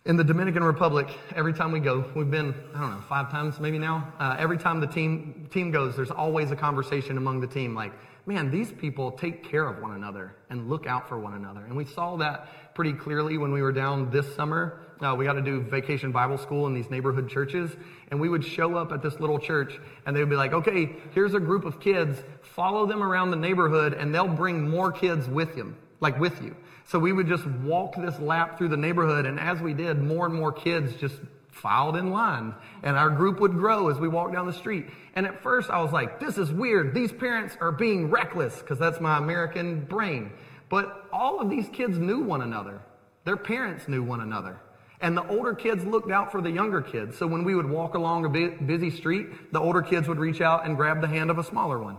in 0.07 0.17
the 0.17 0.25
Dominican 0.25 0.63
Republic, 0.63 1.09
every 1.35 1.53
time 1.53 1.73
we 1.73 1.81
go, 1.81 2.05
we've 2.15 2.31
been, 2.31 2.55
I 2.75 2.81
don't 2.81 2.91
know, 2.91 3.01
five 3.09 3.29
times 3.29 3.59
maybe 3.59 3.77
now. 3.77 4.13
Uh, 4.21 4.37
every 4.39 4.57
time 4.57 4.79
the 4.79 4.87
team, 4.87 5.49
team 5.51 5.73
goes, 5.73 5.97
there's 5.97 6.13
always 6.13 6.53
a 6.53 6.57
conversation 6.57 7.17
among 7.17 7.41
the 7.41 7.47
team 7.49 7.75
like, 7.75 7.93
man, 8.25 8.49
these 8.49 8.71
people 8.71 9.11
take 9.11 9.43
care 9.43 9.67
of 9.67 9.83
one 9.83 9.93
another 9.93 10.37
and 10.49 10.71
look 10.71 10.87
out 10.87 11.09
for 11.09 11.19
one 11.19 11.35
another. 11.35 11.65
And 11.65 11.77
we 11.77 11.85
saw 11.85 12.17
that 12.19 12.75
pretty 12.75 12.93
clearly 12.93 13.37
when 13.37 13.51
we 13.51 13.63
were 13.63 13.73
down 13.73 14.09
this 14.11 14.33
summer. 14.37 14.81
Uh, 15.01 15.15
we 15.19 15.25
got 15.25 15.35
to 15.35 15.43
do 15.43 15.61
vacation 15.61 16.13
Bible 16.13 16.39
school 16.39 16.69
in 16.69 16.75
these 16.75 16.89
neighborhood 16.89 17.29
churches. 17.29 17.73
And 18.13 18.21
we 18.21 18.29
would 18.29 18.45
show 18.45 18.77
up 18.77 18.93
at 18.93 19.03
this 19.03 19.19
little 19.19 19.41
church 19.41 19.79
and 20.07 20.15
they 20.15 20.21
would 20.21 20.31
be 20.31 20.37
like, 20.37 20.53
okay, 20.53 20.95
here's 21.15 21.35
a 21.35 21.41
group 21.41 21.65
of 21.65 21.81
kids. 21.81 22.23
Follow 22.43 22.87
them 22.87 23.03
around 23.03 23.33
the 23.33 23.37
neighborhood 23.37 23.93
and 23.93 24.15
they'll 24.15 24.29
bring 24.29 24.71
more 24.71 24.93
kids 24.93 25.29
with 25.29 25.57
them, 25.57 25.77
like 26.01 26.19
with 26.21 26.41
you. 26.43 26.55
So 26.87 26.99
we 27.01 27.13
would 27.13 27.27
just 27.27 27.45
walk 27.47 27.97
this 27.97 28.19
lap 28.21 28.59
through 28.59 28.69
the 28.69 28.77
neighborhood, 28.77 29.27
and 29.27 29.41
as 29.41 29.61
we 29.61 29.75
did, 29.75 30.01
more 30.01 30.27
and 30.27 30.35
more 30.35 30.53
kids 30.53 30.95
just 30.95 31.17
filed 31.51 31.97
in 31.97 32.11
line. 32.11 32.55
And 32.83 32.97
our 32.97 33.11
group 33.11 33.41
would 33.41 33.53
grow 33.53 33.89
as 33.89 33.99
we 33.99 34.09
walked 34.09 34.35
down 34.35 34.47
the 34.47 34.53
street. 34.53 34.87
And 35.15 35.27
at 35.27 35.43
first, 35.43 35.69
I 35.69 35.83
was 35.83 35.93
like, 35.93 36.21
this 36.21 36.39
is 36.39 36.53
weird. 36.53 36.95
These 36.95 37.13
parents 37.13 37.57
are 37.61 37.73
being 37.73 38.09
reckless, 38.11 38.61
because 38.61 38.79
that's 38.79 39.01
my 39.01 39.19
American 39.19 39.81
brain. 39.81 40.33
But 40.69 41.07
all 41.13 41.41
of 41.41 41.51
these 41.51 41.69
kids 41.73 41.99
knew 41.99 42.21
one 42.21 42.43
another, 42.43 42.81
their 43.25 43.37
parents 43.37 43.89
knew 43.89 44.03
one 44.03 44.21
another. 44.21 44.61
And 45.01 45.17
the 45.17 45.27
older 45.29 45.55
kids 45.55 45.85
looked 45.85 46.11
out 46.11 46.33
for 46.33 46.41
the 46.41 46.51
younger 46.51 46.81
kids. 46.81 47.19
So 47.19 47.27
when 47.27 47.45
we 47.45 47.55
would 47.55 47.69
walk 47.69 47.95
along 47.95 48.25
a 48.25 48.29
busy 48.29 48.91
street, 48.91 49.53
the 49.53 49.61
older 49.61 49.83
kids 49.83 50.09
would 50.09 50.19
reach 50.19 50.41
out 50.41 50.65
and 50.65 50.77
grab 50.77 51.01
the 51.01 51.09
hand 51.09 51.31
of 51.31 51.39
a 51.39 51.45
smaller 51.45 51.79
one. 51.79 51.99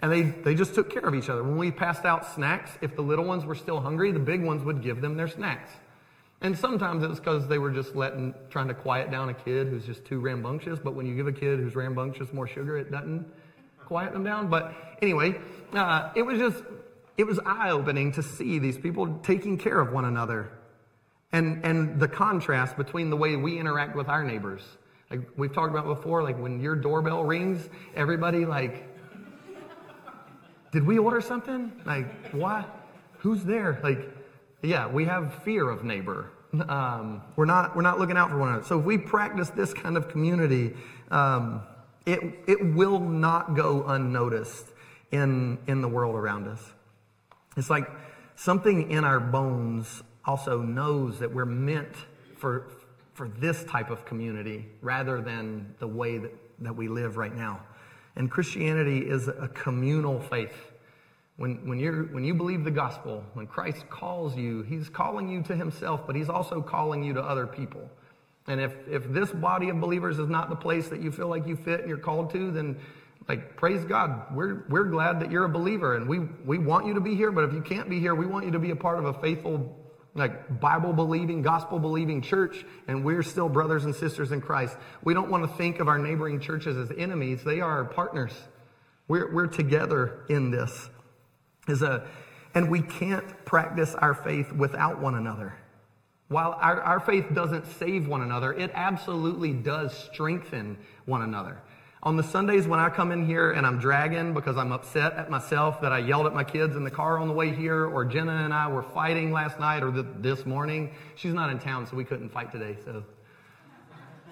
And 0.00 0.12
they, 0.12 0.22
they 0.22 0.54
just 0.54 0.74
took 0.74 0.90
care 0.90 1.06
of 1.06 1.14
each 1.14 1.30
other. 1.30 1.42
When 1.42 1.56
we 1.56 1.70
passed 1.70 2.04
out 2.04 2.34
snacks, 2.34 2.70
if 2.82 2.94
the 2.94 3.02
little 3.02 3.24
ones 3.24 3.46
were 3.46 3.54
still 3.54 3.80
hungry, 3.80 4.12
the 4.12 4.18
big 4.18 4.42
ones 4.42 4.62
would 4.62 4.82
give 4.82 5.00
them 5.00 5.16
their 5.16 5.28
snacks. 5.28 5.70
And 6.42 6.56
sometimes 6.56 7.02
it 7.02 7.08
was 7.08 7.18
because 7.18 7.48
they 7.48 7.58
were 7.58 7.70
just 7.70 7.96
letting, 7.96 8.34
trying 8.50 8.68
to 8.68 8.74
quiet 8.74 9.10
down 9.10 9.30
a 9.30 9.34
kid 9.34 9.68
who's 9.68 9.86
just 9.86 10.04
too 10.04 10.20
rambunctious. 10.20 10.78
But 10.78 10.94
when 10.94 11.06
you 11.06 11.16
give 11.16 11.26
a 11.26 11.32
kid 11.32 11.60
who's 11.60 11.74
rambunctious 11.74 12.32
more 12.32 12.46
sugar, 12.46 12.76
it 12.76 12.90
doesn't 12.90 13.26
quiet 13.86 14.12
them 14.12 14.22
down. 14.22 14.48
But 14.48 14.74
anyway, 15.00 15.40
uh, 15.72 16.10
it 16.14 16.22
was 16.22 16.38
just, 16.38 16.62
it 17.16 17.24
was 17.24 17.40
eye 17.46 17.70
opening 17.70 18.12
to 18.12 18.22
see 18.22 18.58
these 18.58 18.76
people 18.76 19.18
taking 19.22 19.56
care 19.56 19.80
of 19.80 19.92
one 19.92 20.04
another. 20.04 20.50
And, 21.32 21.64
and 21.64 21.98
the 21.98 22.08
contrast 22.08 22.76
between 22.76 23.08
the 23.08 23.16
way 23.16 23.36
we 23.36 23.58
interact 23.58 23.96
with 23.96 24.08
our 24.08 24.22
neighbors. 24.22 24.62
Like 25.10 25.20
we've 25.36 25.54
talked 25.54 25.70
about 25.70 25.86
before, 25.86 26.22
like 26.22 26.38
when 26.38 26.60
your 26.60 26.76
doorbell 26.76 27.24
rings, 27.24 27.66
everybody 27.94 28.44
like 28.44 28.95
did 30.76 30.86
we 30.86 30.98
order 30.98 31.22
something? 31.22 31.72
Like, 31.86 32.06
what? 32.32 32.68
Who's 33.20 33.42
there? 33.44 33.80
Like, 33.82 34.10
yeah, 34.60 34.86
we 34.86 35.06
have 35.06 35.42
fear 35.42 35.70
of 35.70 35.84
neighbor. 35.84 36.28
Um, 36.68 37.22
we're 37.34 37.46
not 37.46 37.74
we're 37.74 37.80
not 37.80 37.98
looking 37.98 38.18
out 38.18 38.28
for 38.28 38.36
one 38.36 38.50
another. 38.50 38.66
So 38.66 38.78
if 38.78 38.84
we 38.84 38.98
practice 38.98 39.48
this 39.48 39.72
kind 39.72 39.96
of 39.96 40.10
community, 40.10 40.74
um, 41.10 41.62
it 42.04 42.20
it 42.46 42.74
will 42.74 43.00
not 43.00 43.54
go 43.56 43.86
unnoticed 43.86 44.66
in 45.12 45.56
in 45.66 45.80
the 45.80 45.88
world 45.88 46.14
around 46.14 46.46
us. 46.46 46.62
It's 47.56 47.70
like 47.70 47.88
something 48.34 48.90
in 48.90 49.02
our 49.02 49.18
bones 49.18 50.02
also 50.26 50.60
knows 50.60 51.18
that 51.20 51.32
we're 51.32 51.46
meant 51.46 51.96
for 52.36 52.68
for 53.14 53.28
this 53.28 53.64
type 53.64 53.88
of 53.88 54.04
community 54.04 54.66
rather 54.82 55.22
than 55.22 55.74
the 55.78 55.88
way 55.88 56.18
that, 56.18 56.34
that 56.58 56.76
we 56.76 56.86
live 56.86 57.16
right 57.16 57.34
now. 57.34 57.62
And 58.16 58.30
Christianity 58.30 58.98
is 58.98 59.28
a 59.28 59.48
communal 59.54 60.20
faith. 60.20 60.72
When, 61.36 61.68
when, 61.68 61.78
you're, 61.78 62.04
when 62.04 62.24
you 62.24 62.34
believe 62.34 62.64
the 62.64 62.70
gospel, 62.70 63.22
when 63.34 63.46
Christ 63.46 63.88
calls 63.90 64.36
you, 64.36 64.62
he's 64.62 64.88
calling 64.88 65.28
you 65.28 65.42
to 65.42 65.54
himself, 65.54 66.06
but 66.06 66.16
he's 66.16 66.30
also 66.30 66.62
calling 66.62 67.02
you 67.02 67.12
to 67.12 67.22
other 67.22 67.46
people. 67.46 67.90
And 68.46 68.60
if, 68.60 68.74
if 68.88 69.12
this 69.12 69.30
body 69.32 69.68
of 69.68 69.80
believers 69.80 70.18
is 70.18 70.28
not 70.28 70.48
the 70.48 70.56
place 70.56 70.88
that 70.88 71.02
you 71.02 71.12
feel 71.12 71.28
like 71.28 71.46
you 71.46 71.56
fit 71.56 71.80
and 71.80 71.88
you're 71.88 71.98
called 71.98 72.30
to, 72.30 72.50
then 72.50 72.76
like 73.28 73.56
praise 73.56 73.84
God. 73.84 74.34
We're, 74.34 74.64
we're 74.68 74.84
glad 74.84 75.20
that 75.20 75.30
you're 75.30 75.44
a 75.44 75.48
believer 75.48 75.96
and 75.96 76.08
we, 76.08 76.20
we 76.44 76.58
want 76.58 76.86
you 76.86 76.94
to 76.94 77.00
be 77.00 77.14
here, 77.14 77.32
but 77.32 77.44
if 77.44 77.52
you 77.52 77.60
can't 77.60 77.90
be 77.90 78.00
here, 78.00 78.14
we 78.14 78.26
want 78.26 78.46
you 78.46 78.52
to 78.52 78.58
be 78.58 78.70
a 78.70 78.76
part 78.76 78.98
of 78.98 79.04
a 79.04 79.12
faithful 79.14 79.76
like 80.16 80.60
Bible 80.60 80.92
believing, 80.92 81.42
gospel 81.42 81.78
believing 81.78 82.22
church, 82.22 82.64
and 82.88 83.04
we're 83.04 83.22
still 83.22 83.48
brothers 83.48 83.84
and 83.84 83.94
sisters 83.94 84.32
in 84.32 84.40
Christ. 84.40 84.76
We 85.04 85.14
don't 85.14 85.30
want 85.30 85.44
to 85.44 85.56
think 85.56 85.78
of 85.80 85.88
our 85.88 85.98
neighboring 85.98 86.40
churches 86.40 86.76
as 86.76 86.96
enemies. 86.96 87.44
They 87.44 87.60
are 87.60 87.78
our 87.78 87.84
partners. 87.84 88.32
We're, 89.08 89.32
we're 89.32 89.46
together 89.46 90.24
in 90.28 90.50
this. 90.50 90.88
Is 91.68 91.82
a, 91.82 92.06
and 92.54 92.70
we 92.70 92.80
can't 92.80 93.44
practice 93.44 93.94
our 93.94 94.14
faith 94.14 94.52
without 94.52 95.00
one 95.00 95.16
another. 95.16 95.54
While 96.28 96.56
our, 96.60 96.80
our 96.80 97.00
faith 97.00 97.26
doesn't 97.34 97.66
save 97.78 98.08
one 98.08 98.22
another, 98.22 98.52
it 98.52 98.70
absolutely 98.74 99.52
does 99.52 99.96
strengthen 100.12 100.78
one 101.04 101.22
another. 101.22 101.60
On 102.06 102.14
the 102.14 102.22
Sundays 102.22 102.68
when 102.68 102.78
I 102.78 102.88
come 102.88 103.10
in 103.10 103.26
here 103.26 103.50
and 103.50 103.66
I'm 103.66 103.80
dragging 103.80 104.32
because 104.32 104.56
I'm 104.56 104.70
upset 104.70 105.14
at 105.14 105.28
myself 105.28 105.80
that 105.80 105.92
I 105.92 105.98
yelled 105.98 106.26
at 106.26 106.34
my 106.34 106.44
kids 106.44 106.76
in 106.76 106.84
the 106.84 106.90
car 106.90 107.18
on 107.18 107.26
the 107.26 107.34
way 107.34 107.52
here, 107.52 107.84
or 107.84 108.04
Jenna 108.04 108.44
and 108.44 108.54
I 108.54 108.68
were 108.68 108.84
fighting 108.84 109.32
last 109.32 109.58
night 109.58 109.82
or 109.82 109.90
this 109.90 110.46
morning. 110.46 110.94
She's 111.16 111.34
not 111.34 111.50
in 111.50 111.58
town, 111.58 111.84
so 111.88 111.96
we 111.96 112.04
couldn't 112.04 112.28
fight 112.28 112.52
today, 112.52 112.76
so 112.84 113.02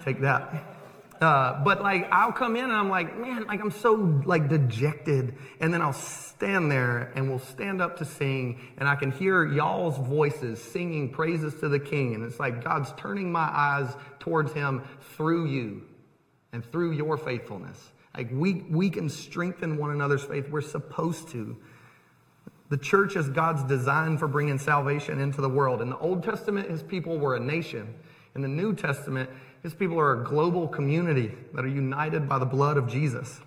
take 0.05 0.21
that. 0.21 0.63
Uh, 1.19 1.65
but 1.65 1.81
like 1.81 2.07
I'll 2.13 2.31
come 2.31 2.55
in 2.55 2.63
and 2.63 2.71
I'm 2.71 2.89
like, 2.89 3.19
man, 3.19 3.43
like 3.43 3.59
I'm 3.59 3.71
so 3.71 4.21
like 4.23 4.47
dejected, 4.47 5.35
and 5.59 5.73
then 5.73 5.81
I'll 5.81 5.91
stand 5.91 6.71
there 6.71 7.11
and 7.13 7.27
we'll 7.27 7.39
stand 7.39 7.81
up 7.81 7.97
to 7.97 8.05
sing, 8.05 8.61
and 8.77 8.87
I 8.87 8.95
can 8.95 9.11
hear 9.11 9.45
y'all's 9.45 9.97
voices 9.97 10.63
singing 10.63 11.09
praises 11.09 11.53
to 11.55 11.67
the 11.67 11.81
King, 11.81 12.15
and 12.15 12.23
it's 12.23 12.39
like 12.39 12.63
God's 12.63 12.93
turning 12.95 13.33
my 13.33 13.49
eyes 13.51 13.93
towards 14.19 14.53
Him 14.53 14.81
through 15.17 15.47
you 15.47 15.81
and 16.55 16.65
through 16.71 16.93
your 16.93 17.17
faithfulness. 17.17 17.91
Like 18.15 18.29
we, 18.31 18.65
we 18.69 18.89
can 18.89 19.09
strengthen 19.09 19.77
one 19.77 19.91
another's 19.91 20.23
faith. 20.23 20.47
We're 20.49 20.61
supposed 20.61 21.27
to. 21.29 21.57
The 22.69 22.77
church 22.77 23.17
is 23.17 23.27
God's 23.27 23.63
design 23.65 24.17
for 24.17 24.27
bringing 24.27 24.57
salvation 24.57 25.19
into 25.19 25.41
the 25.41 25.49
world. 25.49 25.81
In 25.81 25.89
the 25.89 25.97
Old 25.97 26.23
Testament, 26.23 26.69
his 26.69 26.81
people 26.81 27.19
were 27.19 27.35
a 27.35 27.39
nation. 27.39 27.93
In 28.35 28.41
the 28.41 28.47
New 28.47 28.73
Testament, 28.73 29.29
his 29.63 29.73
people 29.73 29.99
are 29.99 30.21
a 30.21 30.23
global 30.23 30.65
community 30.67 31.33
that 31.53 31.65
are 31.65 31.69
united 31.69 32.27
by 32.27 32.39
the 32.39 32.45
blood 32.45 32.77
of 32.77 32.87
Jesus. 32.87 33.41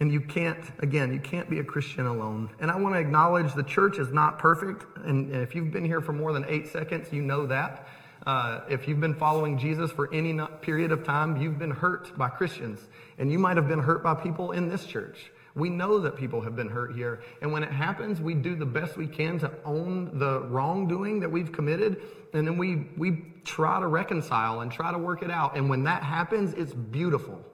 And 0.00 0.10
you 0.10 0.22
can't, 0.22 0.58
again, 0.80 1.12
you 1.12 1.20
can't 1.20 1.48
be 1.48 1.60
a 1.60 1.64
Christian 1.64 2.06
alone. 2.06 2.50
And 2.58 2.70
I 2.70 2.76
want 2.76 2.94
to 2.94 2.98
acknowledge 2.98 3.52
the 3.52 3.62
church 3.62 3.98
is 3.98 4.10
not 4.12 4.38
perfect. 4.38 4.84
And 5.04 5.30
if 5.30 5.54
you've 5.54 5.70
been 5.70 5.84
here 5.84 6.00
for 6.00 6.14
more 6.14 6.32
than 6.32 6.46
eight 6.48 6.68
seconds, 6.68 7.12
you 7.12 7.20
know 7.20 7.46
that. 7.46 7.86
Uh, 8.26 8.60
if 8.70 8.88
you've 8.88 9.00
been 9.00 9.14
following 9.14 9.58
Jesus 9.58 9.90
for 9.90 10.12
any 10.12 10.38
period 10.62 10.92
of 10.92 11.04
time, 11.04 11.40
you've 11.40 11.58
been 11.58 11.70
hurt 11.70 12.16
by 12.16 12.28
Christians. 12.28 12.80
And 13.18 13.30
you 13.30 13.38
might 13.38 13.56
have 13.56 13.68
been 13.68 13.80
hurt 13.80 14.02
by 14.02 14.14
people 14.14 14.52
in 14.52 14.68
this 14.68 14.86
church. 14.86 15.30
We 15.54 15.70
know 15.70 16.00
that 16.00 16.16
people 16.16 16.40
have 16.40 16.56
been 16.56 16.68
hurt 16.68 16.94
here. 16.94 17.22
And 17.40 17.52
when 17.52 17.62
it 17.62 17.70
happens, 17.70 18.20
we 18.20 18.34
do 18.34 18.56
the 18.56 18.66
best 18.66 18.96
we 18.96 19.06
can 19.06 19.38
to 19.40 19.52
own 19.64 20.18
the 20.18 20.40
wrongdoing 20.40 21.20
that 21.20 21.30
we've 21.30 21.52
committed. 21.52 22.00
And 22.32 22.46
then 22.46 22.56
we, 22.56 22.88
we 22.96 23.32
try 23.44 23.78
to 23.78 23.86
reconcile 23.86 24.60
and 24.60 24.72
try 24.72 24.90
to 24.90 24.98
work 24.98 25.22
it 25.22 25.30
out. 25.30 25.56
And 25.56 25.68
when 25.68 25.84
that 25.84 26.02
happens, 26.02 26.54
it's 26.54 26.72
beautiful. 26.72 27.44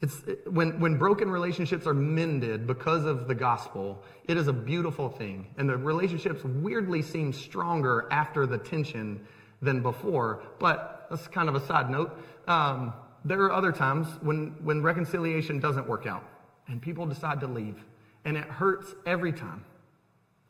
It's 0.00 0.22
when, 0.46 0.78
when 0.78 0.96
broken 0.96 1.28
relationships 1.28 1.86
are 1.86 1.94
mended 1.94 2.66
because 2.66 3.04
of 3.04 3.26
the 3.26 3.34
gospel, 3.34 4.02
it 4.28 4.36
is 4.36 4.46
a 4.46 4.52
beautiful 4.52 5.08
thing. 5.08 5.48
And 5.56 5.68
the 5.68 5.76
relationships 5.76 6.44
weirdly 6.44 7.02
seem 7.02 7.32
stronger 7.32 8.06
after 8.12 8.46
the 8.46 8.58
tension 8.58 9.26
than 9.60 9.82
before. 9.82 10.42
But 10.60 11.08
that's 11.10 11.26
kind 11.26 11.48
of 11.48 11.56
a 11.56 11.66
side 11.66 11.90
note. 11.90 12.16
Um, 12.46 12.92
there 13.24 13.40
are 13.42 13.52
other 13.52 13.72
times 13.72 14.06
when, 14.20 14.54
when 14.62 14.82
reconciliation 14.82 15.58
doesn't 15.58 15.88
work 15.88 16.06
out 16.06 16.24
and 16.68 16.80
people 16.80 17.04
decide 17.04 17.40
to 17.40 17.48
leave. 17.48 17.82
And 18.24 18.36
it 18.36 18.44
hurts 18.44 18.94
every 19.04 19.32
time. 19.32 19.64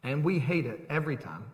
And 0.03 0.23
we 0.23 0.39
hate 0.39 0.67
it 0.67 0.85
every 0.91 1.17
time. 1.17 1.45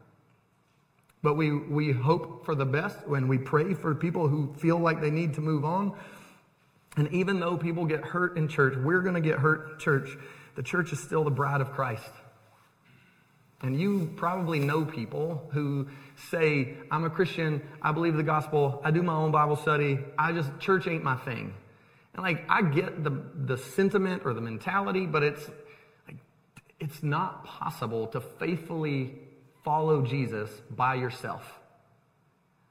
But 1.22 1.34
we, 1.34 1.56
we 1.56 1.92
hope 1.92 2.44
for 2.44 2.54
the 2.54 2.66
best 2.66 3.06
when 3.06 3.28
we 3.28 3.38
pray 3.38 3.72
for 3.72 3.94
people 3.94 4.28
who 4.28 4.52
feel 4.58 4.78
like 4.78 5.00
they 5.00 5.10
need 5.10 5.34
to 5.34 5.40
move 5.40 5.64
on. 5.64 5.96
And 6.96 7.12
even 7.12 7.40
though 7.40 7.56
people 7.56 7.86
get 7.86 8.04
hurt 8.04 8.36
in 8.36 8.48
church, 8.48 8.76
we're 8.76 9.02
going 9.02 9.14
to 9.14 9.20
get 9.20 9.38
hurt 9.38 9.72
in 9.72 9.78
church. 9.78 10.16
The 10.54 10.62
church 10.62 10.92
is 10.92 11.00
still 11.00 11.24
the 11.24 11.30
bride 11.30 11.60
of 11.60 11.72
Christ. 11.72 12.10
And 13.62 13.80
you 13.80 14.12
probably 14.16 14.60
know 14.60 14.84
people 14.84 15.48
who 15.52 15.88
say, 16.30 16.74
I'm 16.90 17.04
a 17.04 17.10
Christian, 17.10 17.62
I 17.80 17.92
believe 17.92 18.14
the 18.14 18.22
gospel, 18.22 18.80
I 18.84 18.90
do 18.90 19.02
my 19.02 19.14
own 19.14 19.30
Bible 19.30 19.56
study, 19.56 19.98
I 20.18 20.32
just, 20.32 20.58
church 20.58 20.86
ain't 20.86 21.02
my 21.02 21.16
thing. 21.16 21.54
And 22.12 22.22
like, 22.22 22.44
I 22.48 22.62
get 22.62 23.02
the, 23.02 23.22
the 23.34 23.56
sentiment 23.56 24.22
or 24.24 24.34
the 24.34 24.40
mentality, 24.40 25.06
but 25.06 25.22
it's 25.22 25.50
it's 26.84 27.02
not 27.02 27.44
possible 27.44 28.06
to 28.08 28.20
faithfully 28.20 29.14
follow 29.64 30.02
Jesus 30.02 30.50
by 30.70 30.96
yourself. 30.96 31.60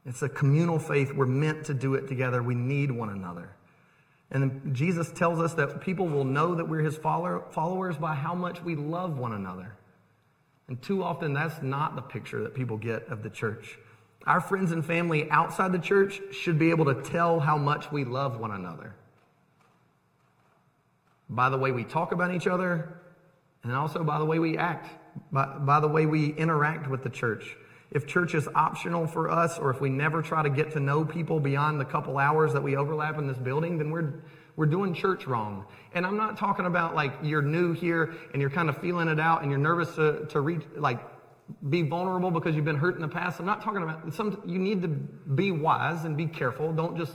It's 0.05 0.21
a 0.21 0.29
communal 0.29 0.77
faith. 0.77 1.13
We're 1.13 1.25
meant 1.25 1.65
to 1.65 1.73
do 1.73 1.95
it 1.95 2.07
together. 2.07 2.43
We 2.43 2.55
need 2.55 2.91
one 2.91 3.09
another. 3.09 3.55
And 4.33 4.73
Jesus 4.75 5.11
tells 5.11 5.39
us 5.39 5.53
that 5.53 5.81
people 5.81 6.07
will 6.07 6.23
know 6.25 6.55
that 6.55 6.67
we're 6.67 6.81
his 6.81 6.97
followers 6.97 7.97
by 7.97 8.15
how 8.15 8.33
much 8.33 8.61
we 8.63 8.75
love 8.75 9.17
one 9.17 9.33
another. 9.33 9.75
And 10.67 10.81
too 10.81 11.03
often, 11.03 11.33
that's 11.33 11.61
not 11.61 11.95
the 11.95 12.01
picture 12.01 12.41
that 12.43 12.55
people 12.55 12.77
get 12.77 13.07
of 13.07 13.21
the 13.21 13.29
church. 13.29 13.77
Our 14.25 14.41
friends 14.41 14.71
and 14.71 14.83
family 14.83 15.29
outside 15.29 15.71
the 15.71 15.79
church 15.79 16.19
should 16.31 16.57
be 16.57 16.71
able 16.71 16.85
to 16.85 17.01
tell 17.03 17.39
how 17.39 17.57
much 17.57 17.91
we 17.91 18.05
love 18.05 18.39
one 18.39 18.51
another 18.51 18.95
by 21.29 21.49
the 21.49 21.57
way 21.57 21.71
we 21.71 21.83
talk 21.83 22.11
about 22.11 22.33
each 22.33 22.47
other, 22.47 22.99
and 23.63 23.73
also 23.73 24.03
by 24.03 24.19
the 24.19 24.25
way 24.25 24.39
we 24.39 24.57
act, 24.57 24.89
by, 25.31 25.45
by 25.45 25.79
the 25.79 25.87
way 25.87 26.05
we 26.05 26.29
interact 26.33 26.89
with 26.89 27.03
the 27.03 27.09
church. 27.09 27.55
If 27.93 28.07
church 28.07 28.33
is 28.33 28.49
optional 28.55 29.05
for 29.05 29.29
us, 29.29 29.59
or 29.59 29.69
if 29.69 29.79
we 29.79 29.89
never 29.89 30.21
try 30.21 30.41
to 30.41 30.49
get 30.49 30.71
to 30.71 30.79
know 30.79 31.05
people 31.05 31.39
beyond 31.39 31.79
the 31.79 31.85
couple 31.85 32.17
hours 32.17 32.51
that 32.53 32.63
we 32.63 32.75
overlap 32.75 33.19
in 33.19 33.27
this 33.27 33.37
building, 33.37 33.77
then 33.77 33.91
we're, 33.91 34.23
we're 34.55 34.65
doing 34.65 34.93
church 34.93 35.27
wrong. 35.27 35.65
And 35.93 36.05
I'm 36.05 36.17
not 36.17 36.37
talking 36.37 36.65
about 36.65 36.95
like 36.95 37.13
you're 37.21 37.43
new 37.43 37.73
here 37.73 38.15
and 38.33 38.41
you're 38.41 38.49
kind 38.49 38.67
of 38.67 38.77
feeling 38.79 39.07
it 39.07 39.19
out 39.19 39.43
and 39.43 39.51
you're 39.51 39.59
nervous 39.59 39.93
to, 39.95 40.25
to 40.27 40.41
reach, 40.41 40.63
like, 40.75 40.99
be 41.69 41.83
vulnerable 41.83 42.31
because 42.31 42.55
you've 42.55 42.65
been 42.65 42.77
hurt 42.77 42.95
in 42.95 43.01
the 43.01 43.07
past. 43.07 43.39
I'm 43.39 43.45
not 43.45 43.61
talking 43.61 43.83
about 43.83 44.13
some, 44.13 44.41
you 44.45 44.57
need 44.57 44.81
to 44.81 44.87
be 44.87 45.51
wise 45.51 46.05
and 46.05 46.17
be 46.17 46.25
careful. 46.25 46.73
Don't 46.73 46.97
just 46.97 47.13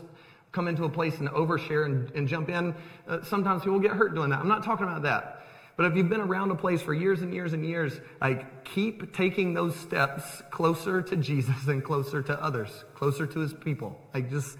come 0.52 0.68
into 0.68 0.84
a 0.84 0.88
place 0.88 1.18
and 1.18 1.28
overshare 1.30 1.86
and, 1.86 2.10
and 2.12 2.28
jump 2.28 2.48
in. 2.48 2.74
Uh, 3.06 3.22
sometimes 3.22 3.62
people 3.62 3.80
get 3.80 3.92
hurt 3.92 4.14
doing 4.14 4.30
that. 4.30 4.38
I'm 4.38 4.48
not 4.48 4.62
talking 4.62 4.86
about 4.86 5.02
that. 5.02 5.37
But 5.78 5.86
if 5.86 5.96
you've 5.96 6.08
been 6.08 6.20
around 6.20 6.50
a 6.50 6.56
place 6.56 6.82
for 6.82 6.92
years 6.92 7.22
and 7.22 7.32
years 7.32 7.52
and 7.52 7.64
years, 7.64 8.00
like 8.20 8.64
keep 8.64 9.14
taking 9.14 9.54
those 9.54 9.76
steps 9.76 10.42
closer 10.50 11.00
to 11.00 11.16
Jesus 11.16 11.68
and 11.68 11.84
closer 11.84 12.20
to 12.20 12.42
others, 12.42 12.84
closer 12.96 13.28
to 13.28 13.38
his 13.38 13.54
people. 13.54 13.96
Like 14.12 14.28
just 14.28 14.58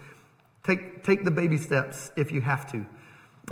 take, 0.62 1.02
take 1.02 1.24
the 1.24 1.32
baby 1.32 1.58
steps 1.58 2.12
if 2.16 2.30
you 2.30 2.40
have 2.40 2.70
to. 2.70 2.86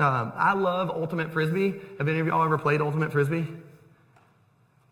Um, 0.00 0.32
I 0.36 0.52
love 0.52 0.90
Ultimate 0.90 1.32
Frisbee. 1.32 1.74
Have 1.98 2.06
any 2.06 2.20
of 2.20 2.28
y'all 2.28 2.44
ever 2.44 2.56
played 2.56 2.80
Ultimate 2.80 3.10
Frisbee? 3.10 3.48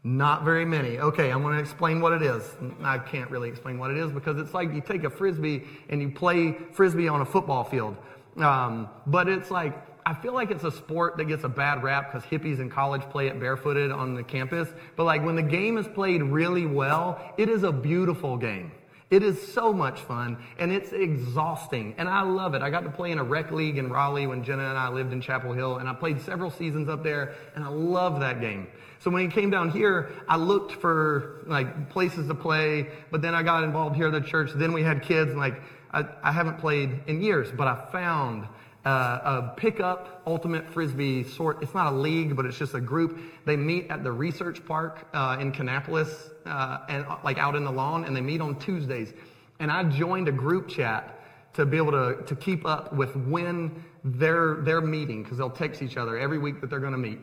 Not 0.02 0.42
very 0.42 0.64
many. 0.64 0.98
Okay, 0.98 1.30
I'm 1.30 1.42
going 1.42 1.54
to 1.54 1.60
explain 1.60 2.00
what 2.00 2.12
it 2.12 2.22
is. 2.22 2.42
I 2.82 2.98
can't 2.98 3.30
really 3.30 3.50
explain 3.50 3.78
what 3.78 3.92
it 3.92 3.98
is 3.98 4.10
because 4.10 4.36
it's 4.38 4.52
like 4.52 4.74
you 4.74 4.80
take 4.80 5.04
a 5.04 5.10
frisbee 5.10 5.62
and 5.88 6.02
you 6.02 6.10
play 6.10 6.58
frisbee 6.72 7.06
on 7.06 7.20
a 7.20 7.24
football 7.24 7.62
field. 7.62 7.96
Um, 8.36 8.88
but 9.06 9.28
it's 9.28 9.52
like, 9.52 9.93
I 10.06 10.12
feel 10.14 10.34
like 10.34 10.50
it's 10.50 10.64
a 10.64 10.70
sport 10.70 11.16
that 11.16 11.24
gets 11.24 11.44
a 11.44 11.48
bad 11.48 11.82
rap 11.82 12.12
because 12.12 12.28
hippies 12.28 12.60
in 12.60 12.68
college 12.68 13.02
play 13.02 13.28
it 13.28 13.40
barefooted 13.40 13.90
on 13.90 14.14
the 14.14 14.22
campus. 14.22 14.68
But 14.96 15.04
like 15.04 15.24
when 15.24 15.34
the 15.34 15.42
game 15.42 15.78
is 15.78 15.88
played 15.88 16.22
really 16.22 16.66
well, 16.66 17.32
it 17.38 17.48
is 17.48 17.62
a 17.62 17.72
beautiful 17.72 18.36
game. 18.36 18.72
It 19.10 19.22
is 19.22 19.40
so 19.52 19.72
much 19.72 20.00
fun 20.00 20.42
and 20.58 20.72
it's 20.72 20.92
exhausting 20.92 21.94
and 21.96 22.08
I 22.08 22.22
love 22.22 22.54
it. 22.54 22.60
I 22.60 22.68
got 22.68 22.84
to 22.84 22.90
play 22.90 23.12
in 23.12 23.18
a 23.18 23.24
rec 23.24 23.50
league 23.50 23.78
in 23.78 23.88
Raleigh 23.90 24.26
when 24.26 24.44
Jenna 24.44 24.68
and 24.68 24.76
I 24.76 24.90
lived 24.90 25.12
in 25.12 25.22
Chapel 25.22 25.52
Hill 25.52 25.78
and 25.78 25.88
I 25.88 25.94
played 25.94 26.20
several 26.20 26.50
seasons 26.50 26.88
up 26.88 27.02
there 27.02 27.34
and 27.54 27.64
I 27.64 27.68
love 27.68 28.20
that 28.20 28.40
game. 28.40 28.66
So 28.98 29.10
when 29.10 29.22
he 29.22 29.28
came 29.28 29.50
down 29.50 29.70
here, 29.70 30.10
I 30.28 30.36
looked 30.36 30.72
for 30.72 31.44
like 31.46 31.90
places 31.90 32.28
to 32.28 32.34
play, 32.34 32.90
but 33.10 33.22
then 33.22 33.34
I 33.34 33.42
got 33.42 33.64
involved 33.64 33.96
here 33.96 34.08
at 34.08 34.12
the 34.12 34.20
church. 34.20 34.50
Then 34.54 34.72
we 34.72 34.82
had 34.82 35.02
kids 35.02 35.30
and 35.30 35.38
like 35.38 35.62
I, 35.92 36.04
I 36.22 36.32
haven't 36.32 36.58
played 36.58 37.04
in 37.06 37.22
years, 37.22 37.50
but 37.56 37.68
I 37.68 37.88
found 37.92 38.48
uh, 38.84 38.90
a 39.24 39.54
pickup 39.56 40.22
ultimate 40.26 40.68
frisbee 40.70 41.24
sort. 41.24 41.62
It's 41.62 41.74
not 41.74 41.92
a 41.92 41.96
league, 41.96 42.36
but 42.36 42.46
it's 42.46 42.58
just 42.58 42.74
a 42.74 42.80
group. 42.80 43.18
They 43.44 43.56
meet 43.56 43.90
at 43.90 44.04
the 44.04 44.12
research 44.12 44.64
park 44.64 45.06
uh, 45.14 45.38
in 45.40 45.52
Kannapolis 45.52 46.30
uh, 46.46 46.80
and 46.88 47.06
like 47.24 47.38
out 47.38 47.56
in 47.56 47.64
the 47.64 47.72
lawn, 47.72 48.04
and 48.04 48.14
they 48.14 48.20
meet 48.20 48.40
on 48.40 48.58
Tuesdays. 48.58 49.12
And 49.58 49.70
I 49.70 49.84
joined 49.84 50.28
a 50.28 50.32
group 50.32 50.68
chat 50.68 51.20
to 51.54 51.64
be 51.64 51.76
able 51.76 51.92
to, 51.92 52.22
to 52.26 52.36
keep 52.36 52.66
up 52.66 52.92
with 52.92 53.16
when 53.16 53.84
they're, 54.02 54.56
they're 54.62 54.80
meeting 54.80 55.22
because 55.22 55.38
they'll 55.38 55.48
text 55.48 55.80
each 55.82 55.96
other 55.96 56.18
every 56.18 56.38
week 56.38 56.60
that 56.60 56.68
they're 56.68 56.80
going 56.80 56.92
to 56.92 56.98
meet. 56.98 57.20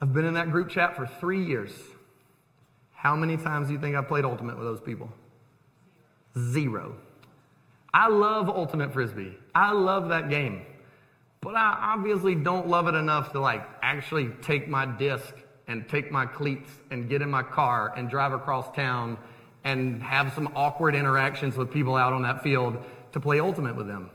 I've 0.00 0.12
been 0.12 0.24
in 0.24 0.34
that 0.34 0.50
group 0.50 0.68
chat 0.68 0.94
for 0.94 1.06
three 1.06 1.44
years. 1.44 1.72
How 2.94 3.16
many 3.16 3.36
times 3.36 3.68
do 3.68 3.74
you 3.74 3.80
think 3.80 3.96
I 3.96 4.02
played 4.02 4.24
Ultimate 4.24 4.56
with 4.56 4.66
those 4.66 4.80
people? 4.80 5.10
Zero. 6.38 6.94
I 7.92 8.08
love 8.08 8.48
Ultimate 8.48 8.92
Frisbee. 8.92 9.36
I 9.54 9.72
love 9.72 10.08
that 10.10 10.30
game. 10.30 10.62
But 11.40 11.56
I 11.56 11.94
obviously 11.94 12.34
don't 12.34 12.68
love 12.68 12.86
it 12.86 12.94
enough 12.94 13.32
to 13.32 13.40
like 13.40 13.66
actually 13.82 14.30
take 14.42 14.68
my 14.68 14.84
disc 14.84 15.34
and 15.66 15.88
take 15.88 16.10
my 16.10 16.26
cleats 16.26 16.70
and 16.90 17.08
get 17.08 17.22
in 17.22 17.30
my 17.30 17.42
car 17.42 17.92
and 17.96 18.10
drive 18.10 18.32
across 18.32 18.70
town 18.74 19.16
and 19.64 20.02
have 20.02 20.32
some 20.34 20.52
awkward 20.54 20.94
interactions 20.94 21.56
with 21.56 21.70
people 21.70 21.96
out 21.96 22.12
on 22.12 22.22
that 22.22 22.42
field 22.42 22.76
to 23.12 23.20
play 23.20 23.40
Ultimate 23.40 23.76
with 23.76 23.86
them. 23.86 24.10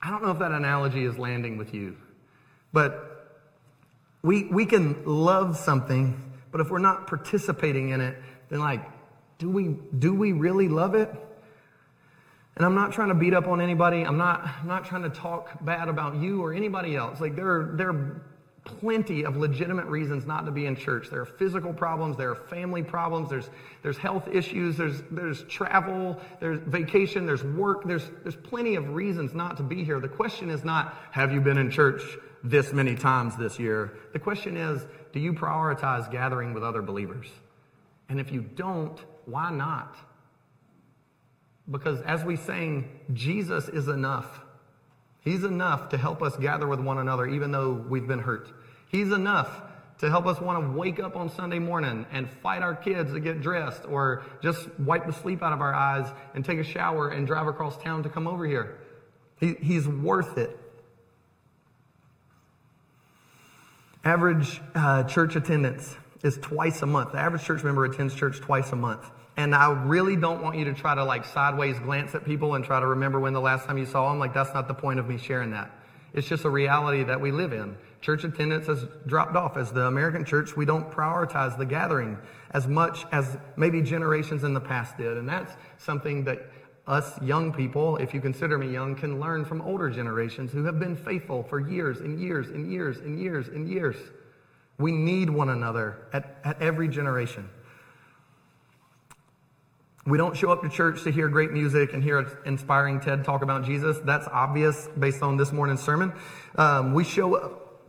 I 0.00 0.10
don't 0.10 0.22
know 0.22 0.30
if 0.30 0.38
that 0.40 0.52
analogy 0.52 1.04
is 1.04 1.16
landing 1.16 1.56
with 1.56 1.72
you, 1.72 1.96
but 2.72 3.12
we, 4.22 4.44
we 4.44 4.66
can 4.66 5.04
love 5.04 5.56
something, 5.56 6.32
but 6.50 6.60
if 6.60 6.70
we're 6.70 6.78
not 6.78 7.06
participating 7.06 7.90
in 7.90 8.00
it, 8.00 8.16
then 8.48 8.58
like, 8.58 8.84
do 9.38 9.48
we, 9.48 9.76
do 9.98 10.14
we 10.14 10.32
really 10.32 10.68
love 10.68 10.94
it? 10.94 11.10
And 12.62 12.66
I'm 12.68 12.76
not 12.76 12.92
trying 12.92 13.08
to 13.08 13.16
beat 13.16 13.34
up 13.34 13.48
on 13.48 13.60
anybody. 13.60 14.04
I'm 14.04 14.18
not, 14.18 14.48
I'm 14.60 14.68
not 14.68 14.84
trying 14.84 15.02
to 15.02 15.10
talk 15.10 15.64
bad 15.64 15.88
about 15.88 16.14
you 16.14 16.40
or 16.40 16.52
anybody 16.52 16.94
else. 16.94 17.20
Like 17.20 17.34
there 17.34 17.50
are, 17.50 17.72
there 17.74 17.88
are 17.88 18.22
plenty 18.62 19.24
of 19.24 19.36
legitimate 19.36 19.86
reasons 19.86 20.26
not 20.26 20.46
to 20.46 20.52
be 20.52 20.66
in 20.66 20.76
church. 20.76 21.10
There 21.10 21.20
are 21.22 21.26
physical 21.26 21.72
problems, 21.72 22.16
there 22.16 22.30
are 22.30 22.36
family 22.36 22.84
problems, 22.84 23.30
there's, 23.30 23.50
there's 23.82 23.98
health 23.98 24.28
issues, 24.28 24.76
there's, 24.76 25.02
there's 25.10 25.42
travel, 25.48 26.20
there's 26.38 26.60
vacation, 26.60 27.26
there's 27.26 27.42
work, 27.42 27.82
there's, 27.84 28.08
there's 28.22 28.36
plenty 28.36 28.76
of 28.76 28.90
reasons 28.90 29.34
not 29.34 29.56
to 29.56 29.64
be 29.64 29.82
here. 29.82 29.98
The 29.98 30.06
question 30.06 30.48
is 30.48 30.62
not, 30.62 30.96
have 31.10 31.32
you 31.32 31.40
been 31.40 31.58
in 31.58 31.68
church 31.68 32.00
this 32.44 32.72
many 32.72 32.94
times 32.94 33.36
this 33.36 33.58
year. 33.58 33.98
The 34.12 34.20
question 34.20 34.56
is, 34.56 34.86
do 35.12 35.18
you 35.18 35.32
prioritize 35.32 36.08
gathering 36.12 36.54
with 36.54 36.62
other 36.62 36.80
believers? 36.80 37.26
And 38.08 38.20
if 38.20 38.30
you 38.30 38.40
don't, 38.40 39.00
why 39.24 39.50
not? 39.50 39.96
Because 41.70 42.00
as 42.02 42.24
we 42.24 42.36
sang, 42.36 42.88
Jesus 43.12 43.68
is 43.68 43.88
enough. 43.88 44.40
He's 45.20 45.44
enough 45.44 45.90
to 45.90 45.96
help 45.96 46.22
us 46.22 46.36
gather 46.36 46.66
with 46.66 46.80
one 46.80 46.98
another, 46.98 47.26
even 47.26 47.52
though 47.52 47.72
we've 47.72 48.06
been 48.06 48.18
hurt. 48.18 48.48
He's 48.88 49.12
enough 49.12 49.62
to 49.98 50.10
help 50.10 50.26
us 50.26 50.40
want 50.40 50.64
to 50.64 50.72
wake 50.76 50.98
up 50.98 51.14
on 51.14 51.30
Sunday 51.30 51.60
morning 51.60 52.06
and 52.10 52.28
fight 52.28 52.60
our 52.60 52.74
kids 52.74 53.12
to 53.12 53.20
get 53.20 53.40
dressed 53.40 53.84
or 53.86 54.24
just 54.42 54.68
wipe 54.80 55.06
the 55.06 55.12
sleep 55.12 55.42
out 55.42 55.52
of 55.52 55.60
our 55.60 55.72
eyes 55.72 56.12
and 56.34 56.44
take 56.44 56.58
a 56.58 56.64
shower 56.64 57.10
and 57.10 57.24
drive 57.24 57.46
across 57.46 57.80
town 57.80 58.02
to 58.02 58.08
come 58.08 58.26
over 58.26 58.44
here. 58.44 58.78
He, 59.38 59.54
he's 59.60 59.86
worth 59.86 60.38
it. 60.38 60.58
Average 64.04 64.60
uh, 64.74 65.04
church 65.04 65.36
attendance 65.36 65.94
is 66.24 66.36
twice 66.38 66.82
a 66.82 66.86
month. 66.86 67.12
The 67.12 67.18
average 67.18 67.44
church 67.44 67.62
member 67.62 67.84
attends 67.84 68.16
church 68.16 68.40
twice 68.40 68.72
a 68.72 68.76
month. 68.76 69.08
And 69.36 69.54
I 69.54 69.72
really 69.72 70.16
don't 70.16 70.42
want 70.42 70.58
you 70.58 70.64
to 70.66 70.74
try 70.74 70.94
to 70.94 71.04
like 71.04 71.24
sideways 71.24 71.78
glance 71.78 72.14
at 72.14 72.24
people 72.24 72.54
and 72.54 72.64
try 72.64 72.80
to 72.80 72.86
remember 72.86 73.18
when 73.18 73.32
the 73.32 73.40
last 73.40 73.66
time 73.66 73.78
you 73.78 73.86
saw 73.86 74.10
them. 74.10 74.18
Like, 74.18 74.34
that's 74.34 74.52
not 74.52 74.68
the 74.68 74.74
point 74.74 74.98
of 74.98 75.08
me 75.08 75.16
sharing 75.16 75.50
that. 75.50 75.70
It's 76.12 76.28
just 76.28 76.44
a 76.44 76.50
reality 76.50 77.04
that 77.04 77.20
we 77.20 77.32
live 77.32 77.52
in. 77.52 77.76
Church 78.02 78.24
attendance 78.24 78.66
has 78.66 78.84
dropped 79.06 79.36
off. 79.36 79.56
As 79.56 79.72
the 79.72 79.86
American 79.86 80.24
church, 80.24 80.56
we 80.56 80.66
don't 80.66 80.90
prioritize 80.90 81.56
the 81.56 81.64
gathering 81.64 82.18
as 82.50 82.66
much 82.66 83.06
as 83.12 83.38
maybe 83.56 83.80
generations 83.80 84.44
in 84.44 84.52
the 84.52 84.60
past 84.60 84.98
did. 84.98 85.16
And 85.16 85.26
that's 85.26 85.52
something 85.78 86.24
that 86.24 86.50
us 86.86 87.20
young 87.22 87.52
people, 87.52 87.96
if 87.98 88.12
you 88.12 88.20
consider 88.20 88.58
me 88.58 88.70
young, 88.70 88.94
can 88.94 89.20
learn 89.20 89.44
from 89.44 89.62
older 89.62 89.88
generations 89.88 90.52
who 90.52 90.64
have 90.64 90.78
been 90.78 90.96
faithful 90.96 91.44
for 91.44 91.60
years 91.60 92.00
and 92.00 92.20
years 92.20 92.48
and 92.48 92.70
years 92.70 92.98
and 92.98 93.18
years 93.18 93.48
and 93.48 93.68
years. 93.68 93.96
We 94.78 94.90
need 94.90 95.30
one 95.30 95.50
another 95.50 96.08
at, 96.12 96.38
at 96.44 96.60
every 96.60 96.88
generation. 96.88 97.48
We 100.04 100.18
don't 100.18 100.36
show 100.36 100.50
up 100.50 100.62
to 100.62 100.68
church 100.68 101.04
to 101.04 101.12
hear 101.12 101.28
great 101.28 101.52
music 101.52 101.92
and 101.92 102.02
hear 102.02 102.40
inspiring 102.44 102.98
TED 102.98 103.24
talk 103.24 103.42
about 103.42 103.64
Jesus. 103.64 103.98
That's 104.04 104.26
obvious 104.26 104.88
based 104.98 105.22
on 105.22 105.36
this 105.36 105.52
morning's 105.52 105.80
sermon. 105.80 106.12
Um, 106.56 106.92
we 106.92 107.04
show 107.04 107.36
up 107.36 107.80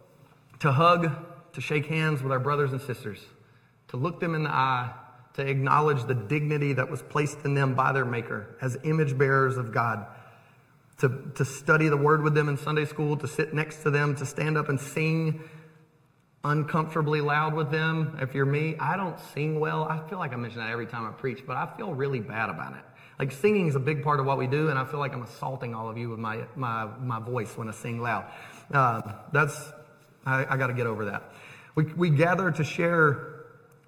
to 0.60 0.72
hug, 0.72 1.10
to 1.54 1.62
shake 1.62 1.88
hands 1.88 2.22
with 2.22 2.32
our 2.32 2.40
brothers 2.40 2.72
and 2.72 2.80
sisters, 2.80 3.20
to 3.88 3.98
look 3.98 4.20
them 4.20 4.36
in 4.36 4.44
the 4.44 4.52
eye, 4.52 4.92
to 5.34 5.42
acknowledge 5.42 6.04
the 6.04 6.14
dignity 6.14 6.74
that 6.74 6.92
was 6.92 7.02
placed 7.02 7.40
in 7.46 7.56
them 7.56 7.74
by 7.74 7.92
their 7.92 8.06
Maker 8.06 8.58
as 8.62 8.78
image 8.84 9.18
bearers 9.18 9.58
of 9.58 9.72
God, 9.72 10.06
to, 11.00 11.32
to 11.34 11.44
study 11.44 11.90
the 11.90 11.98
Word 11.98 12.22
with 12.22 12.36
them 12.36 12.48
in 12.48 12.58
Sunday 12.58 12.86
school, 12.86 13.18
to 13.18 13.28
sit 13.28 13.56
next 13.56 13.82
to 13.82 13.90
them, 13.90 14.16
to 14.18 14.26
stand 14.28 14.56
up 14.56 14.70
and 14.70 14.80
sing 14.80 15.42
uncomfortably 16.44 17.22
loud 17.22 17.54
with 17.54 17.72
them. 17.72 18.18
If 18.22 18.36
you're 18.36 18.46
me, 18.46 18.76
I 18.80 18.98
don't 18.98 19.18
sing 19.34 19.60
well. 19.60 19.84
I 19.84 20.06
feel 20.10 20.20
like 20.20 20.34
I 20.34 20.36
mention 20.36 20.60
that 20.60 20.70
every 20.70 20.88
time 20.88 21.08
I 21.08 21.12
preach, 21.12 21.44
but 21.46 21.56
I 21.56 21.66
feel 21.78 21.94
really 21.94 22.20
bad 22.20 22.50
about 22.50 22.74
it. 22.74 22.84
Like 23.20 23.32
singing 23.32 23.68
is 23.68 23.76
a 23.76 23.80
big 23.80 24.04
part 24.04 24.20
of 24.20 24.26
what 24.26 24.38
we 24.38 24.48
do, 24.48 24.70
and 24.70 24.78
I 24.78 24.86
feel 24.86 25.00
like 25.00 25.14
I'm 25.14 25.22
assaulting 25.22 25.74
all 25.74 25.88
of 25.88 25.98
you 25.98 26.10
with 26.10 26.20
my 26.20 26.44
my 26.56 26.86
my 27.00 27.20
voice 27.20 27.56
when 27.56 27.70
I 27.70 27.72
sing 27.72 28.02
loud. 28.02 28.26
Uh, 28.72 29.02
that's 29.32 29.72
I, 30.26 30.46
I 30.50 30.58
got 30.58 30.68
to 30.68 30.74
get 30.74 30.88
over 30.88 31.06
that. 31.06 31.32
We 31.76 31.86
we 31.86 32.10
gather 32.10 32.52
to 32.52 32.64
share 32.64 33.46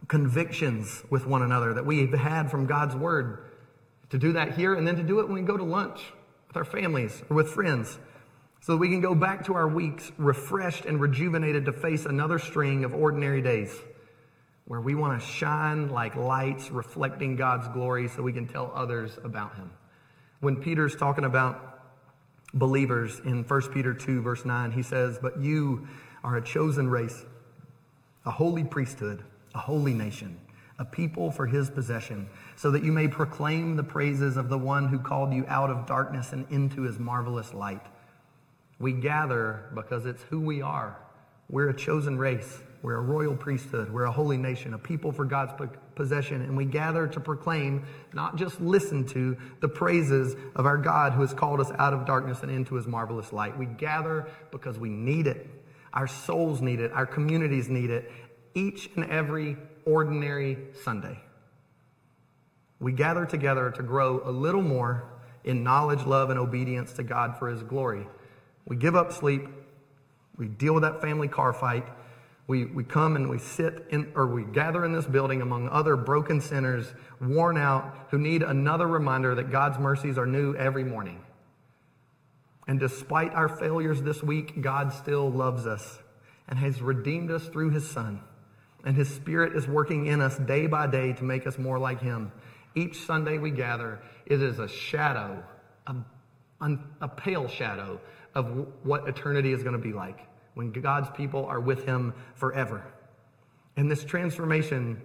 convictions 0.08 1.04
with 1.10 1.26
one 1.26 1.41
another 1.41 1.74
that 1.74 1.86
we've 1.86 2.13
had 2.13 2.52
from 2.52 2.68
God's 2.68 2.96
word. 2.96 3.41
To 4.12 4.20
do 4.20 4.34
that 4.34 4.54
here, 4.54 4.76
and 4.76 4.88
then 4.88 4.96
to 4.98 5.04
do 5.04 5.20
it 5.20 5.26
when 5.26 5.34
we 5.34 5.41
go 5.41 5.58
to 5.58 5.63
lunch 5.63 6.00
with 6.48 6.56
our 6.56 6.63
families 6.63 7.24
or 7.30 7.36
with 7.36 7.50
friends 7.50 7.98
so 8.65 8.71
that 8.71 8.80
we 8.80 8.89
can 8.89 8.99
go 8.99 9.13
back 9.13 9.45
to 9.45 9.54
our 9.54 9.67
weeks 9.67 10.12
refreshed 10.17 10.86
and 10.86 10.99
rejuvenated 10.99 11.65
to 11.65 11.71
face 11.71 12.08
another 12.08 12.39
string 12.39 12.84
of 12.84 12.95
ordinary 12.95 13.39
days 13.39 13.71
where 14.65 14.82
we 14.82 14.95
want 14.95 15.21
to 15.21 15.28
shine 15.28 15.88
like 15.89 16.15
lights 16.15 16.71
reflecting 16.71 17.36
God's 17.36 17.67
glory 17.67 18.08
so 18.08 18.23
we 18.23 18.34
can 18.34 18.47
tell 18.47 18.71
others 18.73 19.19
about 19.23 19.56
Him. 19.56 19.69
When 20.39 20.56
Peter's 20.56 20.95
talking 20.95 21.25
about 21.25 21.84
believers 22.56 23.21
in 23.23 23.43
1 23.43 23.62
Peter 23.71 23.93
2, 23.93 24.23
verse 24.23 24.45
9, 24.45 24.71
he 24.71 24.82
says, 24.82 25.19
But 25.21 25.39
you 25.39 25.88
are 26.23 26.38
a 26.38 26.43
chosen 26.43 26.89
race, 26.89 27.23
a 28.25 28.32
holy 28.32 28.63
priesthood, 28.63 29.23
a 29.54 29.60
holy 29.60 29.93
nation, 29.93 30.39
a 30.80 30.86
people 30.86 31.30
for 31.30 31.45
His 31.45 31.69
possession, 31.69 32.28
so 32.56 32.71
that 32.71 32.84
you 32.84 32.91
may 32.91 33.10
proclaim 33.10 33.75
the 33.75 33.84
praises 33.84 34.38
of 34.38 34.49
the 34.49 34.58
one 34.58 34.88
who 34.88 34.97
called 34.97 35.32
you 35.36 35.45
out 35.47 35.69
of 35.69 35.86
darkness 35.86 36.34
and 36.34 36.47
into 36.49 36.82
His 36.82 36.97
marvelous 36.97 37.54
light. 37.54 37.86
We 38.79 38.93
gather 38.93 39.69
because 39.73 40.05
it's 40.05 40.23
who 40.23 40.39
we 40.39 40.61
are. 40.61 40.97
We're 41.49 41.69
a 41.69 41.75
chosen 41.75 42.17
race. 42.17 42.59
We're 42.81 42.97
a 42.97 43.01
royal 43.01 43.35
priesthood. 43.35 43.91
We're 43.91 44.03
a 44.03 44.11
holy 44.11 44.38
nation, 44.38 44.73
a 44.73 44.77
people 44.77 45.11
for 45.11 45.25
God's 45.25 45.53
possession. 45.95 46.41
And 46.41 46.55
we 46.55 46.65
gather 46.65 47.07
to 47.07 47.19
proclaim, 47.19 47.85
not 48.13 48.35
just 48.35 48.61
listen 48.61 49.07
to, 49.07 49.35
the 49.59 49.67
praises 49.67 50.35
of 50.55 50.65
our 50.65 50.77
God 50.77 51.13
who 51.13 51.21
has 51.21 51.33
called 51.33 51.59
us 51.59 51.71
out 51.79 51.93
of 51.93 52.05
darkness 52.05 52.43
and 52.43 52.51
into 52.51 52.75
his 52.75 52.85
marvelous 52.85 53.33
light. 53.33 53.57
We 53.57 53.65
gather 53.65 54.27
because 54.51 54.77
we 54.77 54.89
need 54.89 55.25
it. 55.25 55.49
Our 55.93 56.07
souls 56.07 56.61
need 56.61 56.79
it. 56.79 56.91
Our 56.91 57.05
communities 57.05 57.69
need 57.69 57.89
it. 57.89 58.11
Each 58.53 58.89
and 58.95 59.09
every 59.09 59.57
ordinary 59.85 60.57
Sunday. 60.83 61.19
We 62.79 62.91
gather 62.91 63.25
together 63.25 63.71
to 63.71 63.83
grow 63.83 64.21
a 64.25 64.31
little 64.31 64.61
more 64.61 65.05
in 65.43 65.63
knowledge, 65.63 66.05
love, 66.05 66.29
and 66.29 66.38
obedience 66.38 66.93
to 66.93 67.03
God 67.03 67.38
for 67.39 67.49
his 67.49 67.63
glory. 67.63 68.05
We 68.65 68.75
give 68.75 68.95
up 68.95 69.12
sleep. 69.12 69.47
We 70.38 70.47
deal 70.47 70.73
with 70.73 70.84
that 70.84 71.01
family 71.01 71.28
car 71.28 71.54
fight. 71.54 71.86
We, 72.47 72.65
we 72.65 72.84
come 72.84 73.15
and 73.15 73.30
we 73.30 73.39
sit 73.39 73.88
in, 73.89 74.12
or 74.15 74.28
we 74.28 74.43
gather 74.43 74.86
in 74.86 74.93
this 74.93 75.06
building 75.06 75.41
among 75.41 75.69
other 75.69 75.95
broken 75.95 76.41
sinners, 76.41 76.93
worn 77.19 77.58
out, 77.58 78.08
who 78.12 78.19
need 78.19 78.43
another 78.43 78.88
reminder 78.88 79.34
that 79.36 79.51
God's 79.51 79.80
mercies 79.80 80.17
are 80.17 80.28
new 80.28 80.56
every 80.56 80.84
morning. 80.84 81.21
And 82.67 82.80
despite 82.80 83.34
our 83.34 83.49
failures 83.49 84.01
this 84.01 84.21
week, 84.21 84.62
God 84.62 84.93
still 84.93 85.30
loves 85.32 85.65
us 85.65 85.99
and 86.47 86.60
has 86.60 86.82
redeemed 86.82 87.32
us 87.32 87.47
through 87.47 87.71
his 87.71 87.89
Son. 87.89 88.21
And 88.84 88.95
his 88.95 89.10
Spirit 89.10 89.56
is 89.56 89.67
working 89.67 90.06
in 90.06 90.21
us 90.21 90.38
day 90.38 90.67
by 90.67 90.86
day 90.86 91.13
to 91.13 91.23
make 91.23 91.47
us 91.47 91.58
more 91.58 91.80
like 91.80 92.01
him. 92.01 92.32
Each 92.75 92.97
Sunday 93.06 93.39
we 93.39 93.49
gather, 93.49 93.99
it 94.28 94.41
is 94.41 94.60
a 94.60 94.67
shadow, 94.67 95.43
a, 95.88 95.95
a 97.01 97.08
pale 97.08 97.47
shadow 97.47 97.99
of 98.36 98.67
what 98.84 99.08
eternity 99.08 99.54
is 99.54 99.63
going 99.63 99.76
to 99.76 99.82
be 99.82 99.93
like 99.93 100.28
when 100.54 100.71
God's 100.71 101.10
people 101.15 101.45
are 101.45 101.60
with 101.60 101.86
Him 101.86 102.13
forever. 102.36 102.86
And 103.78 103.89
this 103.89 104.04
transformation 104.04 105.02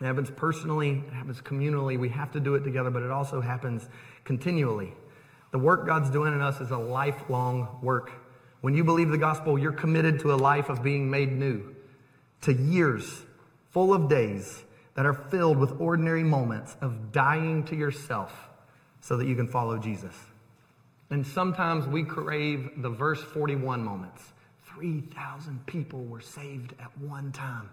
happens 0.00 0.30
personally, 0.30 1.02
it 1.06 1.12
happens 1.12 1.40
communally. 1.40 1.98
We 1.98 2.08
have 2.10 2.32
to 2.32 2.40
do 2.40 2.54
it 2.54 2.64
together, 2.64 2.90
but 2.90 3.02
it 3.02 3.10
also 3.10 3.40
happens 3.40 3.88
continually. 4.24 4.92
The 5.52 5.58
work 5.58 5.86
God's 5.86 6.10
doing 6.10 6.34
in 6.34 6.42
us 6.42 6.60
is 6.60 6.70
a 6.70 6.78
lifelong 6.78 7.78
work. 7.82 8.10
When 8.60 8.74
you 8.74 8.84
believe 8.84 9.10
the 9.10 9.18
gospel, 9.18 9.58
you're 9.58 9.72
committed 9.72 10.20
to 10.20 10.32
a 10.32 10.36
life 10.36 10.68
of 10.68 10.82
being 10.82 11.10
made 11.10 11.32
new, 11.32 11.74
to 12.42 12.52
years 12.52 13.22
full 13.70 13.94
of 13.94 14.08
days 14.08 14.64
that 14.94 15.06
are 15.06 15.14
filled 15.14 15.58
with 15.58 15.78
ordinary 15.80 16.24
moments 16.24 16.76
of 16.80 17.12
dying 17.12 17.64
to 17.64 17.76
yourself 17.76 18.48
so 19.00 19.16
that 19.18 19.26
you 19.26 19.36
can 19.36 19.46
follow 19.46 19.78
Jesus. 19.78 20.14
And 21.10 21.26
sometimes 21.26 21.86
we 21.86 22.02
crave 22.02 22.70
the 22.78 22.90
verse 22.90 23.22
41 23.22 23.82
moments. 23.82 24.22
3,000 24.74 25.64
people 25.66 26.04
were 26.04 26.20
saved 26.20 26.74
at 26.80 26.96
one 26.98 27.32
time. 27.32 27.70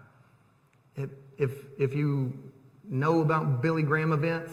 If, 0.96 1.10
if, 1.36 1.50
if 1.78 1.94
you 1.94 2.32
know 2.88 3.20
about 3.20 3.60
Billy 3.60 3.82
Graham 3.82 4.12
events, 4.12 4.52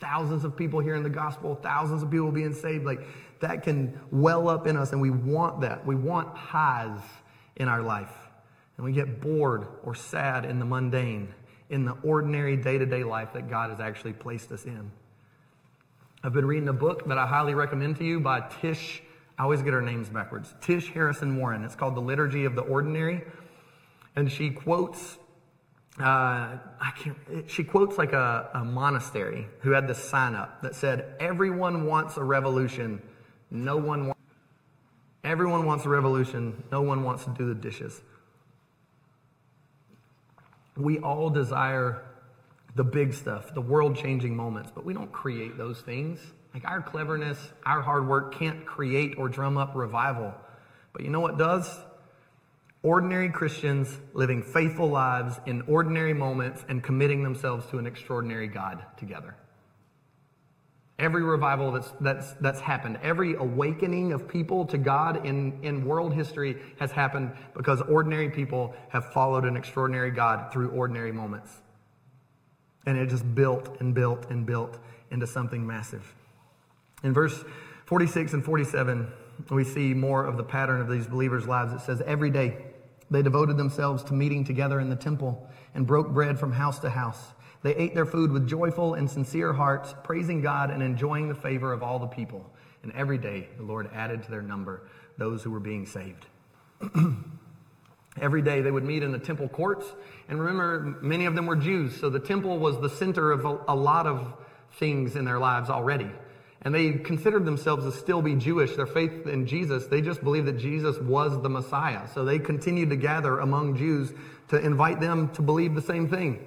thousands 0.00 0.44
of 0.44 0.56
people 0.56 0.80
hearing 0.80 1.02
the 1.02 1.10
gospel, 1.10 1.54
thousands 1.54 2.02
of 2.02 2.10
people 2.10 2.32
being 2.32 2.54
saved, 2.54 2.84
like 2.84 3.06
that 3.40 3.62
can 3.62 4.00
well 4.10 4.48
up 4.48 4.66
in 4.66 4.76
us, 4.76 4.92
and 4.92 5.00
we 5.00 5.10
want 5.10 5.60
that. 5.60 5.84
We 5.86 5.94
want 5.94 6.36
highs 6.36 7.00
in 7.56 7.68
our 7.68 7.82
life. 7.82 8.12
And 8.76 8.86
we 8.86 8.92
get 8.92 9.20
bored 9.20 9.66
or 9.84 9.94
sad 9.94 10.44
in 10.44 10.58
the 10.58 10.64
mundane, 10.64 11.34
in 11.68 11.84
the 11.84 11.92
ordinary 12.02 12.56
day 12.56 12.78
to 12.78 12.86
day 12.86 13.04
life 13.04 13.34
that 13.34 13.50
God 13.50 13.70
has 13.70 13.80
actually 13.80 14.14
placed 14.14 14.50
us 14.50 14.64
in. 14.64 14.90
I've 16.24 16.32
been 16.32 16.46
reading 16.46 16.68
a 16.68 16.72
book 16.72 17.08
that 17.08 17.18
I 17.18 17.26
highly 17.26 17.54
recommend 17.54 17.96
to 17.96 18.04
you 18.04 18.20
by 18.20 18.48
Tish. 18.60 19.02
I 19.36 19.42
always 19.42 19.60
get 19.60 19.72
her 19.72 19.82
names 19.82 20.08
backwards. 20.08 20.54
Tish 20.60 20.92
Harrison 20.92 21.36
Warren. 21.36 21.64
It's 21.64 21.74
called 21.74 21.96
The 21.96 22.00
Liturgy 22.00 22.44
of 22.44 22.54
the 22.54 22.62
Ordinary. 22.62 23.24
And 24.14 24.30
she 24.30 24.50
quotes, 24.50 25.18
uh, 25.98 26.04
I 26.04 26.92
can't, 26.96 27.16
she 27.48 27.64
quotes 27.64 27.98
like 27.98 28.12
a, 28.12 28.50
a 28.54 28.64
monastery 28.64 29.48
who 29.62 29.72
had 29.72 29.88
this 29.88 29.98
sign 29.98 30.36
up 30.36 30.62
that 30.62 30.76
said, 30.76 31.16
Everyone 31.18 31.86
wants 31.86 32.16
a 32.16 32.22
revolution. 32.22 33.02
No 33.50 33.76
one 33.76 34.06
wants. 34.06 34.20
Everyone 35.24 35.66
wants 35.66 35.86
a 35.86 35.88
revolution. 35.88 36.62
No 36.70 36.82
one 36.82 37.02
wants 37.02 37.24
to 37.24 37.30
do 37.30 37.48
the 37.48 37.54
dishes. 37.56 38.00
We 40.76 41.00
all 41.00 41.30
desire 41.30 42.04
the 42.74 42.84
big 42.84 43.12
stuff, 43.12 43.52
the 43.54 43.60
world 43.60 43.96
changing 43.96 44.34
moments, 44.34 44.70
but 44.74 44.84
we 44.84 44.94
don't 44.94 45.12
create 45.12 45.58
those 45.58 45.80
things. 45.80 46.20
Like 46.54 46.64
our 46.64 46.80
cleverness, 46.80 47.38
our 47.64 47.82
hard 47.82 48.08
work 48.08 48.34
can't 48.34 48.64
create 48.64 49.14
or 49.18 49.28
drum 49.28 49.56
up 49.58 49.74
revival. 49.74 50.34
But 50.92 51.02
you 51.02 51.10
know 51.10 51.20
what 51.20 51.38
does? 51.38 51.78
Ordinary 52.82 53.30
Christians 53.30 53.96
living 54.12 54.42
faithful 54.42 54.88
lives 54.88 55.38
in 55.46 55.62
ordinary 55.62 56.14
moments 56.14 56.64
and 56.68 56.82
committing 56.82 57.22
themselves 57.22 57.66
to 57.66 57.78
an 57.78 57.86
extraordinary 57.86 58.48
God 58.48 58.84
together. 58.96 59.36
Every 60.98 61.22
revival 61.22 61.72
that's, 61.72 61.90
that's, 62.00 62.32
that's 62.34 62.60
happened, 62.60 62.98
every 63.02 63.34
awakening 63.34 64.12
of 64.12 64.28
people 64.28 64.66
to 64.66 64.78
God 64.78 65.24
in, 65.26 65.58
in 65.62 65.86
world 65.86 66.12
history 66.12 66.60
has 66.78 66.92
happened 66.92 67.32
because 67.54 67.80
ordinary 67.82 68.30
people 68.30 68.74
have 68.88 69.12
followed 69.12 69.44
an 69.44 69.56
extraordinary 69.56 70.10
God 70.10 70.52
through 70.52 70.70
ordinary 70.70 71.12
moments. 71.12 71.61
And 72.86 72.98
it 72.98 73.08
just 73.08 73.34
built 73.34 73.80
and 73.80 73.94
built 73.94 74.30
and 74.30 74.44
built 74.44 74.78
into 75.10 75.26
something 75.26 75.66
massive. 75.66 76.14
In 77.02 77.12
verse 77.12 77.44
46 77.86 78.32
and 78.32 78.44
47, 78.44 79.06
we 79.50 79.64
see 79.64 79.94
more 79.94 80.24
of 80.24 80.36
the 80.36 80.44
pattern 80.44 80.80
of 80.80 80.88
these 80.88 81.06
believers' 81.06 81.46
lives. 81.46 81.72
It 81.72 81.80
says, 81.80 82.00
Every 82.06 82.30
day 82.30 82.56
they 83.10 83.22
devoted 83.22 83.56
themselves 83.56 84.02
to 84.04 84.14
meeting 84.14 84.44
together 84.44 84.80
in 84.80 84.88
the 84.88 84.96
temple 84.96 85.48
and 85.74 85.86
broke 85.86 86.10
bread 86.10 86.38
from 86.38 86.52
house 86.52 86.78
to 86.80 86.90
house. 86.90 87.32
They 87.62 87.74
ate 87.76 87.94
their 87.94 88.06
food 88.06 88.32
with 88.32 88.48
joyful 88.48 88.94
and 88.94 89.08
sincere 89.08 89.52
hearts, 89.52 89.94
praising 90.02 90.40
God 90.40 90.70
and 90.70 90.82
enjoying 90.82 91.28
the 91.28 91.34
favor 91.34 91.72
of 91.72 91.82
all 91.82 91.98
the 91.98 92.06
people. 92.06 92.50
And 92.82 92.92
every 92.92 93.18
day 93.18 93.48
the 93.56 93.62
Lord 93.62 93.88
added 93.92 94.22
to 94.24 94.30
their 94.30 94.42
number 94.42 94.82
those 95.18 95.42
who 95.42 95.50
were 95.50 95.60
being 95.60 95.86
saved. 95.86 96.26
Every 98.20 98.42
day 98.42 98.60
they 98.60 98.70
would 98.70 98.84
meet 98.84 99.02
in 99.02 99.12
the 99.12 99.18
temple 99.18 99.48
courts. 99.48 99.86
And 100.32 100.40
remember, 100.40 100.96
many 101.02 101.26
of 101.26 101.34
them 101.34 101.44
were 101.44 101.56
Jews. 101.56 102.00
So 102.00 102.08
the 102.08 102.18
temple 102.18 102.58
was 102.58 102.80
the 102.80 102.88
center 102.88 103.32
of 103.32 103.44
a, 103.44 103.58
a 103.68 103.76
lot 103.76 104.06
of 104.06 104.32
things 104.78 105.14
in 105.14 105.26
their 105.26 105.38
lives 105.38 105.68
already. 105.68 106.10
And 106.62 106.74
they 106.74 106.92
considered 106.92 107.44
themselves 107.44 107.84
to 107.84 107.92
still 107.92 108.22
be 108.22 108.36
Jewish. 108.36 108.74
Their 108.74 108.86
faith 108.86 109.26
in 109.26 109.46
Jesus, 109.46 109.88
they 109.88 110.00
just 110.00 110.24
believed 110.24 110.46
that 110.46 110.56
Jesus 110.56 110.96
was 110.96 111.42
the 111.42 111.50
Messiah. 111.50 112.08
So 112.14 112.24
they 112.24 112.38
continued 112.38 112.88
to 112.88 112.96
gather 112.96 113.40
among 113.40 113.76
Jews 113.76 114.10
to 114.48 114.58
invite 114.58 115.00
them 115.00 115.28
to 115.34 115.42
believe 115.42 115.74
the 115.74 115.82
same 115.82 116.08
thing. 116.08 116.42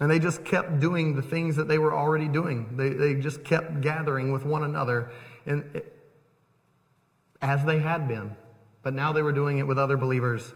And 0.00 0.08
they 0.08 0.20
just 0.20 0.44
kept 0.44 0.78
doing 0.78 1.16
the 1.16 1.22
things 1.22 1.56
that 1.56 1.66
they 1.66 1.78
were 1.78 1.92
already 1.92 2.28
doing. 2.28 2.76
They, 2.76 2.90
they 2.90 3.14
just 3.16 3.42
kept 3.42 3.80
gathering 3.80 4.30
with 4.30 4.44
one 4.44 4.62
another 4.62 5.10
and, 5.44 5.82
as 7.42 7.64
they 7.64 7.80
had 7.80 8.06
been. 8.06 8.36
But 8.84 8.94
now 8.94 9.12
they 9.12 9.22
were 9.22 9.32
doing 9.32 9.58
it 9.58 9.66
with 9.66 9.80
other 9.80 9.96
believers, 9.96 10.54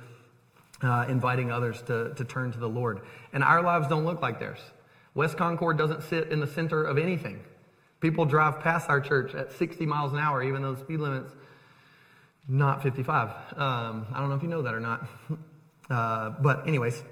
uh, 0.82 1.06
inviting 1.08 1.50
others 1.50 1.82
to, 1.82 2.14
to 2.14 2.24
turn 2.24 2.52
to 2.52 2.58
the 2.58 2.68
Lord. 2.68 3.00
And 3.32 3.42
our 3.42 3.62
lives 3.62 3.88
don't 3.88 4.04
look 4.04 4.22
like 4.22 4.38
theirs. 4.38 4.60
West 5.14 5.36
Concord 5.36 5.76
doesn't 5.78 6.02
sit 6.04 6.28
in 6.28 6.40
the 6.40 6.46
center 6.46 6.84
of 6.84 6.98
anything. 6.98 7.40
People 8.00 8.24
drive 8.24 8.60
past 8.60 8.88
our 8.88 9.00
church 9.00 9.34
at 9.34 9.52
60 9.52 9.84
miles 9.86 10.12
an 10.12 10.18
hour, 10.18 10.42
even 10.42 10.62
though 10.62 10.74
the 10.74 10.80
speed 10.80 11.00
limit's 11.00 11.32
not 12.46 12.82
55. 12.82 13.28
Um, 13.56 14.06
I 14.12 14.20
don't 14.20 14.28
know 14.28 14.36
if 14.36 14.42
you 14.42 14.48
know 14.48 14.62
that 14.62 14.74
or 14.74 14.80
not. 14.80 15.06
Uh, 15.90 16.28
but, 16.42 16.68
anyways, 16.68 17.02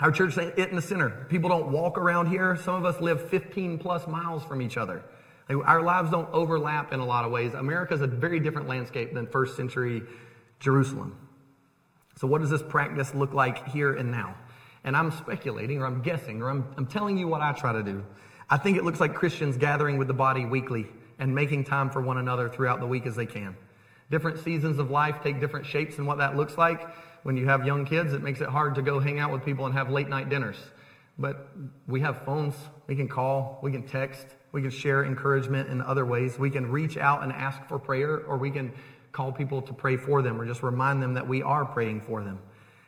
our 0.00 0.12
church 0.12 0.36
is 0.36 0.52
in 0.58 0.76
the 0.76 0.82
center. 0.82 1.24
People 1.30 1.48
don't 1.48 1.72
walk 1.72 1.96
around 1.96 2.26
here. 2.26 2.54
Some 2.56 2.74
of 2.74 2.84
us 2.84 3.00
live 3.00 3.30
15 3.30 3.78
plus 3.78 4.06
miles 4.06 4.44
from 4.44 4.60
each 4.60 4.76
other. 4.76 5.02
Our 5.48 5.80
lives 5.80 6.10
don't 6.10 6.28
overlap 6.30 6.92
in 6.92 7.00
a 7.00 7.06
lot 7.06 7.24
of 7.24 7.30
ways. 7.30 7.54
America 7.54 7.94
is 7.94 8.02
a 8.02 8.06
very 8.06 8.38
different 8.38 8.68
landscape 8.68 9.14
than 9.14 9.26
first 9.28 9.56
century 9.56 10.02
Jerusalem. 10.60 11.25
So, 12.18 12.26
what 12.26 12.40
does 12.40 12.50
this 12.50 12.62
practice 12.62 13.14
look 13.14 13.34
like 13.34 13.68
here 13.68 13.92
and 13.92 14.10
now? 14.10 14.36
And 14.84 14.96
I'm 14.96 15.10
speculating, 15.10 15.82
or 15.82 15.86
I'm 15.86 16.00
guessing, 16.00 16.42
or 16.42 16.48
I'm, 16.48 16.64
I'm 16.76 16.86
telling 16.86 17.18
you 17.18 17.28
what 17.28 17.40
I 17.40 17.52
try 17.52 17.72
to 17.72 17.82
do. 17.82 18.04
I 18.48 18.56
think 18.56 18.78
it 18.78 18.84
looks 18.84 19.00
like 19.00 19.14
Christians 19.14 19.56
gathering 19.56 19.98
with 19.98 20.08
the 20.08 20.14
body 20.14 20.44
weekly 20.44 20.86
and 21.18 21.34
making 21.34 21.64
time 21.64 21.90
for 21.90 22.00
one 22.00 22.18
another 22.18 22.48
throughout 22.48 22.80
the 22.80 22.86
week 22.86 23.06
as 23.06 23.16
they 23.16 23.26
can. 23.26 23.56
Different 24.10 24.38
seasons 24.44 24.78
of 24.78 24.90
life 24.90 25.16
take 25.22 25.40
different 25.40 25.66
shapes 25.66 25.98
and 25.98 26.06
what 26.06 26.18
that 26.18 26.36
looks 26.36 26.56
like. 26.56 26.88
When 27.24 27.36
you 27.36 27.46
have 27.46 27.66
young 27.66 27.84
kids, 27.84 28.12
it 28.12 28.22
makes 28.22 28.40
it 28.40 28.48
hard 28.48 28.76
to 28.76 28.82
go 28.82 29.00
hang 29.00 29.18
out 29.18 29.32
with 29.32 29.44
people 29.44 29.66
and 29.66 29.74
have 29.74 29.90
late 29.90 30.08
night 30.08 30.28
dinners. 30.28 30.56
But 31.18 31.48
we 31.88 32.00
have 32.00 32.24
phones, 32.24 32.54
we 32.86 32.94
can 32.94 33.08
call, 33.08 33.58
we 33.62 33.72
can 33.72 33.82
text, 33.82 34.26
we 34.52 34.62
can 34.62 34.70
share 34.70 35.04
encouragement 35.04 35.70
in 35.70 35.82
other 35.82 36.06
ways. 36.06 36.38
We 36.38 36.50
can 36.50 36.70
reach 36.70 36.96
out 36.96 37.22
and 37.22 37.32
ask 37.32 37.66
for 37.68 37.78
prayer, 37.78 38.18
or 38.18 38.36
we 38.36 38.50
can 38.50 38.72
call 39.16 39.32
people 39.32 39.62
to 39.62 39.72
pray 39.72 39.96
for 39.96 40.20
them, 40.20 40.38
or 40.38 40.44
just 40.44 40.62
remind 40.62 41.02
them 41.02 41.14
that 41.14 41.26
we 41.26 41.42
are 41.42 41.64
praying 41.64 42.02
for 42.02 42.22
them. 42.22 42.38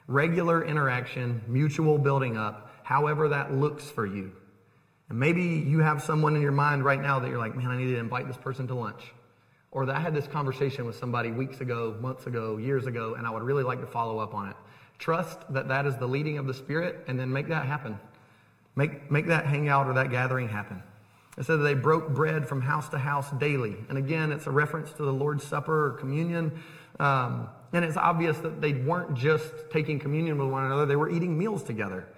Regular 0.06 0.62
interaction, 0.62 1.40
mutual 1.48 1.96
building 1.96 2.36
up, 2.36 2.70
however 2.82 3.30
that 3.30 3.54
looks 3.54 3.84
for 3.84 4.04
you. 4.04 4.30
And 5.08 5.18
maybe 5.18 5.42
you 5.42 5.78
have 5.78 6.02
someone 6.02 6.36
in 6.36 6.42
your 6.42 6.52
mind 6.52 6.84
right 6.84 7.00
now 7.00 7.18
that 7.18 7.28
you're 7.30 7.38
like, 7.38 7.56
man, 7.56 7.68
I 7.68 7.78
need 7.78 7.92
to 7.92 7.98
invite 7.98 8.28
this 8.28 8.36
person 8.36 8.66
to 8.68 8.74
lunch. 8.74 9.14
Or 9.70 9.86
that 9.86 9.96
I 9.96 10.00
had 10.00 10.14
this 10.14 10.26
conversation 10.26 10.84
with 10.84 10.96
somebody 10.96 11.30
weeks 11.30 11.60
ago, 11.60 11.96
months 12.00 12.26
ago, 12.26 12.58
years 12.58 12.86
ago, 12.86 13.14
and 13.14 13.26
I 13.26 13.30
would 13.30 13.42
really 13.42 13.64
like 13.64 13.80
to 13.80 13.86
follow 13.86 14.18
up 14.18 14.34
on 14.34 14.48
it. 14.48 14.56
Trust 14.98 15.38
that 15.52 15.68
that 15.68 15.86
is 15.86 15.96
the 15.96 16.06
leading 16.06 16.36
of 16.36 16.46
the 16.46 16.54
Spirit, 16.54 17.04
and 17.08 17.18
then 17.18 17.32
make 17.32 17.48
that 17.48 17.64
happen. 17.64 17.98
Make, 18.76 19.10
make 19.10 19.26
that 19.28 19.46
hangout 19.46 19.86
or 19.86 19.94
that 19.94 20.10
gathering 20.10 20.48
happen. 20.48 20.82
It 21.38 21.46
said 21.46 21.56
they 21.58 21.74
broke 21.74 22.10
bread 22.10 22.48
from 22.48 22.60
house 22.60 22.88
to 22.88 22.98
house 22.98 23.30
daily. 23.38 23.76
And 23.88 23.96
again, 23.96 24.32
it's 24.32 24.48
a 24.48 24.50
reference 24.50 24.90
to 24.92 25.04
the 25.04 25.12
Lord's 25.12 25.44
Supper 25.44 25.86
or 25.86 25.90
communion. 25.92 26.60
Um, 26.98 27.48
and 27.72 27.84
it's 27.84 27.96
obvious 27.96 28.36
that 28.38 28.60
they 28.60 28.72
weren't 28.72 29.14
just 29.14 29.52
taking 29.70 30.00
communion 30.00 30.36
with 30.36 30.48
one 30.48 30.64
another, 30.64 30.84
they 30.84 30.96
were 30.96 31.10
eating 31.10 31.38
meals 31.38 31.62
together. 31.62 32.08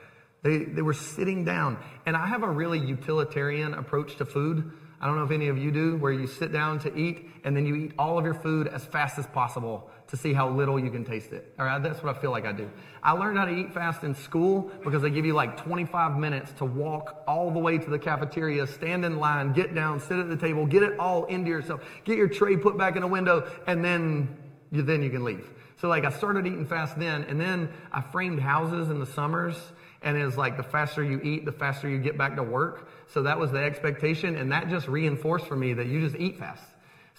They, 0.43 0.65
they 0.65 0.81
were 0.81 0.95
sitting 0.95 1.45
down. 1.45 1.77
And 2.07 2.17
I 2.17 2.27
have 2.27 2.43
a 2.43 2.49
really 2.49 2.79
utilitarian 2.79 3.75
approach 3.75 4.17
to 4.17 4.25
food. 4.25 4.73
I 5.03 5.07
don't 5.07 5.17
know 5.17 5.25
if 5.25 5.31
any 5.31 5.49
of 5.49 5.59
you 5.59 5.71
do, 5.71 5.97
where 5.97 6.13
you 6.13 6.27
sit 6.27 6.51
down 6.51 6.79
to 6.81 6.97
eat 6.97 7.29
and 7.45 7.55
then 7.55 7.67
you 7.67 7.75
eat 7.75 7.93
all 7.99 8.19
of 8.19 8.25
your 8.25 8.35
food 8.35 8.69
as 8.69 8.85
fast 8.87 9.19
as 9.19 9.27
possible 9.27 9.91
to 10.11 10.17
see 10.17 10.33
how 10.33 10.49
little 10.49 10.79
you 10.79 10.91
can 10.91 11.05
taste 11.05 11.33
it. 11.33 11.53
All 11.59 11.65
right, 11.65 11.83
that's 11.83 12.03
what 12.03 12.17
I 12.17 12.21
feel 12.21 12.31
like 12.31 12.45
I 12.45 12.53
do. 12.53 12.69
I 13.03 13.13
learned 13.13 13.39
how 13.39 13.45
to 13.45 13.55
eat 13.55 13.73
fast 13.73 14.03
in 14.03 14.15
school 14.15 14.71
because 14.85 15.03
they 15.03 15.11
give 15.11 15.25
you 15.25 15.35
like 15.35 15.57
25 15.63 16.19
minutes 16.19 16.53
to 16.59 16.65
walk 16.65 17.23
all 17.27 17.51
the 17.51 17.59
way 17.59 17.79
to 17.79 17.91
the 17.91 17.99
cafeteria, 17.99 18.67
stand 18.67 19.05
in 19.05 19.19
line, 19.19 19.53
get 19.53 19.75
down, 19.75 20.01
sit 20.01 20.19
at 20.19 20.29
the 20.29 20.37
table, 20.37 20.67
get 20.67 20.83
it 20.83 20.99
all 20.99 21.25
into 21.27 21.49
yourself, 21.49 21.81
get 22.05 22.17
your 22.17 22.29
tray 22.29 22.57
put 22.57 22.77
back 22.77 22.97
in 22.97 23.03
the 23.03 23.09
window, 23.09 23.51
and 23.67 23.85
then 23.85 24.37
you, 24.73 24.83
then 24.83 25.03
you 25.03 25.11
can 25.11 25.25
leave. 25.25 25.49
So 25.81 25.89
like 25.89 26.05
I 26.05 26.11
started 26.11 26.47
eating 26.47 26.67
fast 26.67 26.99
then, 26.99 27.23
and 27.25 27.41
then 27.41 27.71
I 27.93 28.01
framed 28.01 28.41
houses 28.41 28.91
in 28.91 28.99
the 28.99 29.07
summers 29.07 29.57
and 30.03 30.17
it's 30.17 30.37
like 30.37 30.57
the 30.57 30.63
faster 30.63 31.05
you 31.05 31.21
eat, 31.23 31.45
the 31.45 31.53
faster 31.53 31.89
you 31.89 31.99
get 31.99 32.17
back 32.17 32.37
to 32.37 32.43
work. 32.43 32.89
So 33.09 33.23
that 33.23 33.39
was 33.39 33.51
the 33.51 33.59
expectation, 33.59 34.37
and 34.37 34.51
that 34.53 34.69
just 34.69 34.89
reinforced 34.89 35.47
for 35.47 35.57
me 35.57 35.75
that 35.75 35.87
you 35.87 36.01
just 36.01 36.17
eat 36.17 36.39
fast. 36.39 36.65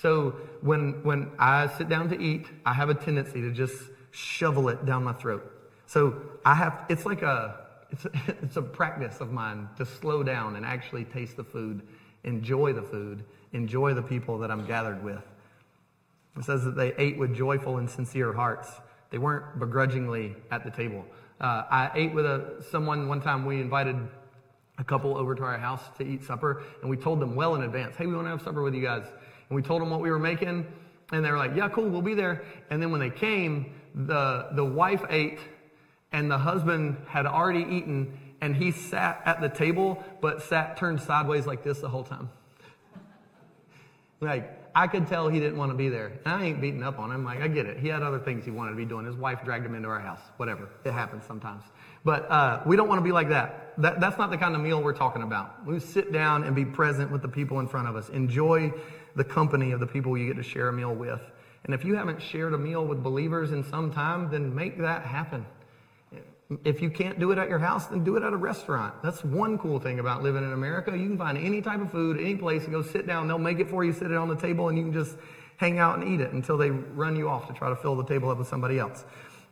So 0.02 0.32
when 0.62 1.04
when 1.04 1.32
I 1.38 1.68
sit 1.78 1.88
down 1.88 2.10
to 2.10 2.20
eat, 2.20 2.48
I 2.66 2.74
have 2.74 2.90
a 2.90 2.96
tendency 2.96 3.42
to 3.42 3.52
just 3.52 3.76
shovel 4.10 4.70
it 4.70 4.86
down 4.86 5.04
my 5.04 5.14
throat. 5.14 5.44
So 5.86 6.22
I 6.44 6.56
have 6.56 6.86
it's 6.90 7.06
like 7.06 7.22
a 7.22 7.68
it's 7.92 8.06
a, 8.06 8.12
it's 8.42 8.58
a 8.58 8.62
practice 8.62 9.22
of 9.22 9.32
mine 9.32 9.70
to 9.78 9.86
slow 9.86 10.24
down 10.24 10.56
and 10.56 10.66
actually 10.66 11.06
taste 11.06 11.38
the 11.38 11.44
food, 11.44 11.84
enjoy 12.24 12.74
the 12.74 12.82
food, 12.82 13.24
enjoy 13.54 13.94
the 13.94 14.02
people 14.02 14.40
that 14.40 14.50
I'm 14.50 14.66
gathered 14.66 15.04
with. 15.04 15.24
It 16.38 16.46
says 16.46 16.64
that 16.64 16.76
they 16.76 16.94
ate 16.98 17.18
with 17.18 17.36
joyful 17.36 17.78
and 17.78 17.90
sincere 17.90 18.34
hearts. 18.34 18.72
They 19.12 19.18
weren't 19.18 19.60
begrudgingly 19.60 20.36
at 20.50 20.64
the 20.64 20.72
table. 20.72 21.06
Uh, 21.40 21.64
I 21.70 21.92
ate 21.94 22.14
with 22.14 22.26
a, 22.26 22.64
someone 22.72 23.10
one 23.10 23.22
time. 23.22 23.46
We 23.46 23.60
invited 23.60 23.98
a 24.78 24.84
couple 24.84 25.18
over 25.18 25.36
to 25.36 25.44
our 25.44 25.58
house 25.58 25.82
to 25.98 26.06
eat 26.06 26.24
supper, 26.24 26.64
and 26.82 26.90
we 26.90 26.96
told 26.96 27.20
them 27.20 27.36
well 27.36 27.56
in 27.56 27.64
advance, 27.64 27.98
"Hey, 27.98 28.08
we 28.08 28.16
want 28.16 28.26
to 28.26 28.32
have 28.32 28.42
supper 28.42 28.64
with 28.64 28.74
you 28.74 28.82
guys." 28.82 29.06
And 29.52 29.56
we 29.58 29.62
told 29.62 29.82
them 29.82 29.90
what 29.90 30.00
we 30.00 30.10
were 30.10 30.18
making, 30.18 30.66
and 31.12 31.26
they 31.26 31.30
were 31.30 31.38
like, 31.38 31.58
"Yeah, 31.58 31.68
cool, 31.68 31.90
we'll 31.90 32.02
be 32.02 32.14
there." 32.14 32.46
And 32.70 32.82
then 32.82 32.90
when 32.90 33.02
they 33.02 33.10
came, 33.10 33.74
the 33.94 34.48
the 34.54 34.64
wife 34.64 35.04
ate, 35.10 35.40
and 36.14 36.32
the 36.32 36.38
husband 36.38 36.96
had 37.06 37.26
already 37.26 37.66
eaten, 37.70 38.18
and 38.40 38.56
he 38.56 38.72
sat 38.72 39.22
at 39.26 39.42
the 39.42 39.50
table, 39.50 40.02
but 40.22 40.42
sat 40.42 40.78
turned 40.78 41.02
sideways 41.02 41.46
like 41.46 41.64
this 41.64 41.82
the 41.82 41.90
whole 41.90 42.06
time. 42.06 42.30
like 44.22 44.58
I 44.74 44.88
could 44.88 45.08
tell 45.08 45.28
he 45.28 45.40
didn't 45.40 45.58
want 45.58 45.72
to 45.72 45.78
be 45.78 45.90
there. 45.90 46.20
And 46.24 46.34
I 46.34 46.46
ain't 46.46 46.62
beating 46.62 46.84
up 46.84 46.98
on 46.98 47.12
him. 47.12 47.26
Like, 47.26 47.42
I 47.42 47.48
get 47.48 47.66
it. 47.66 47.80
He 47.80 47.90
had 47.90 48.04
other 48.04 48.20
things 48.20 48.46
he 48.46 48.52
wanted 48.52 48.72
to 48.72 48.78
be 48.78 48.86
doing. 48.86 49.06
His 49.06 49.16
wife 49.16 49.44
dragged 49.44 49.66
him 49.66 49.76
into 49.76 49.90
our 49.90 50.00
house. 50.00 50.22
Whatever. 50.38 50.70
It 50.86 50.94
happens 50.94 51.26
sometimes. 51.26 51.64
But 52.06 52.32
uh, 52.32 52.62
we 52.66 52.78
don't 52.78 52.88
want 52.88 53.00
to 53.00 53.04
be 53.04 53.12
like 53.12 53.30
that. 53.30 53.74
that. 53.80 54.00
That's 54.00 54.18
not 54.18 54.32
the 54.32 54.38
kind 54.38 54.56
of 54.56 54.62
meal 54.62 54.82
we're 54.82 54.94
talking 54.94 55.24
about. 55.24 55.66
We 55.66 55.80
sit 55.80 56.14
down 56.14 56.44
and 56.44 56.56
be 56.56 56.66
present 56.66 57.12
with 57.12 57.22
the 57.22 57.28
people 57.28 57.60
in 57.60 57.68
front 57.68 57.88
of 57.88 57.96
us. 57.96 58.10
Enjoy 58.10 58.72
the 59.16 59.24
company 59.24 59.72
of 59.72 59.80
the 59.80 59.88
people 59.88 60.18
you 60.18 60.28
get 60.28 60.38
to 60.38 60.44
share 60.44 60.70
a 60.70 60.74
meal 60.74 60.94
with. 60.94 61.22
And 61.66 61.74
if 61.74 61.86
you 61.86 61.96
haven't 61.96 62.22
shared 62.22 62.54
a 62.54 62.58
meal 62.58 62.86
with 62.86 63.04
believers 63.04 63.52
in 63.52 63.64
some 63.64 63.92
time, 63.92 64.30
then 64.32 64.54
make 64.54 64.78
that 64.80 65.04
happen. 65.04 65.46
If 66.66 66.82
you 66.82 66.90
can't 66.90 67.18
do 67.20 67.32
it 67.32 67.38
at 67.38 67.48
your 67.48 67.60
house, 67.60 67.88
then 67.88 68.04
do 68.04 68.18
it 68.18 68.24
at 68.24 68.34
a 68.34 68.38
restaurant. 68.38 69.02
That's 69.02 69.24
one 69.24 69.58
cool 69.58 69.80
thing 69.80 70.00
about 70.00 70.22
living 70.22 70.44
in 70.44 70.52
America. 70.52 70.92
You 70.92 71.08
can 71.08 71.18
find 71.18 71.38
any 71.38 71.62
type 71.62 71.80
of 71.80 71.92
food, 71.92 72.20
any 72.20 72.36
place, 72.36 72.64
and 72.64 72.74
go 72.74 72.82
sit 72.82 73.08
down. 73.08 73.28
They'll 73.28 73.38
make 73.38 73.60
it 73.60 73.70
for 73.70 73.86
you, 73.86 73.94
sit 73.94 74.12
it 74.12 74.18
on 74.18 74.28
the 74.28 74.36
table, 74.36 74.68
and 74.68 74.78
you 74.78 74.84
can 74.84 74.94
just 74.94 75.16
hang 75.58 75.80
out 75.80 76.00
and 76.00 76.08
eat 76.08 76.20
it 76.20 76.34
until 76.34 76.58
they 76.58 76.72
run 76.72 77.16
you 77.16 77.30
off 77.30 77.48
to 77.48 77.54
try 77.54 77.70
to 77.70 77.76
fill 77.76 77.96
the 77.96 78.04
table 78.04 78.30
up 78.30 78.38
with 78.38 78.48
somebody 78.48 78.80
else. 78.80 79.06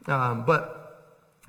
Um, 0.08 0.44
but 0.46 0.80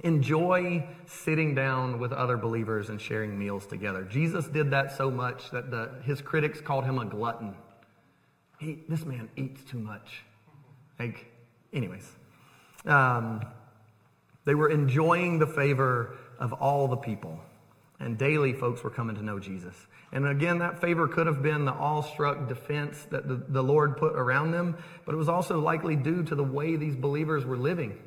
enjoy 0.05 0.87
sitting 1.07 1.55
down 1.55 1.99
with 1.99 2.13
other 2.13 2.37
believers 2.37 2.91
and 2.91 3.01
sharing 3.01 3.39
meals 3.39 3.67
together. 3.67 4.05
Jesus 4.05 4.47
did 4.47 4.71
that 4.71 4.97
so 4.97 5.11
much 5.11 5.51
that 5.51 5.71
the, 5.71 5.91
his 6.05 6.21
critics 6.21 6.61
called 6.61 6.85
him 6.85 6.99
a 6.99 7.05
glutton. 7.05 7.55
He, 8.61 8.79
this 8.89 9.05
man 9.07 9.31
eats 9.37 9.65
too 9.65 9.79
much. 9.79 10.23
Like, 10.99 11.33
anyways. 11.73 12.09
Um, 12.85 13.41
they 14.45 14.55
were 14.55 14.69
enjoying 14.69 15.39
the 15.39 15.47
favor 15.47 16.17
of 16.39 16.53
all 16.53 16.87
the 16.87 16.97
people. 16.97 17.41
And 17.99 18.19
daily, 18.19 18.53
folks 18.53 18.83
were 18.83 18.91
coming 18.91 19.17
to 19.17 19.23
know 19.23 19.39
Jesus. 19.39 19.75
And 20.13 20.27
again, 20.27 20.59
that 20.59 20.81
favor 20.81 21.09
could 21.09 21.27
have 21.27 21.43
been 21.43 21.65
the 21.65 21.73
awestruck 21.73 22.49
defense 22.49 23.07
that 23.11 23.29
the, 23.29 23.37
the 23.49 23.63
Lord 23.63 23.97
put 23.97 24.15
around 24.15 24.51
them, 24.51 24.77
but 25.05 25.15
it 25.15 25.19
was 25.19 25.29
also 25.29 25.61
likely 25.61 25.97
due 25.97 26.23
to 26.25 26.35
the 26.35 26.45
way 26.45 26.77
these 26.77 26.97
believers 26.97 27.45
were 27.45 27.57
living. 27.57 27.99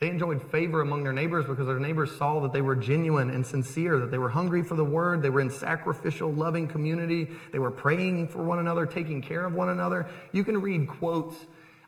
They 0.00 0.08
enjoyed 0.08 0.40
favor 0.50 0.80
among 0.80 1.02
their 1.02 1.12
neighbors 1.12 1.46
because 1.46 1.66
their 1.66 1.80
neighbors 1.80 2.16
saw 2.16 2.38
that 2.40 2.52
they 2.52 2.60
were 2.60 2.76
genuine 2.76 3.30
and 3.30 3.44
sincere, 3.44 3.98
that 3.98 4.12
they 4.12 4.18
were 4.18 4.28
hungry 4.28 4.62
for 4.62 4.76
the 4.76 4.84
word, 4.84 5.22
they 5.22 5.30
were 5.30 5.40
in 5.40 5.50
sacrificial, 5.50 6.32
loving 6.32 6.68
community, 6.68 7.28
they 7.50 7.58
were 7.58 7.72
praying 7.72 8.28
for 8.28 8.44
one 8.44 8.60
another, 8.60 8.86
taking 8.86 9.20
care 9.20 9.44
of 9.44 9.54
one 9.54 9.70
another. 9.70 10.08
You 10.30 10.44
can 10.44 10.60
read 10.60 10.86
quotes. 10.86 11.34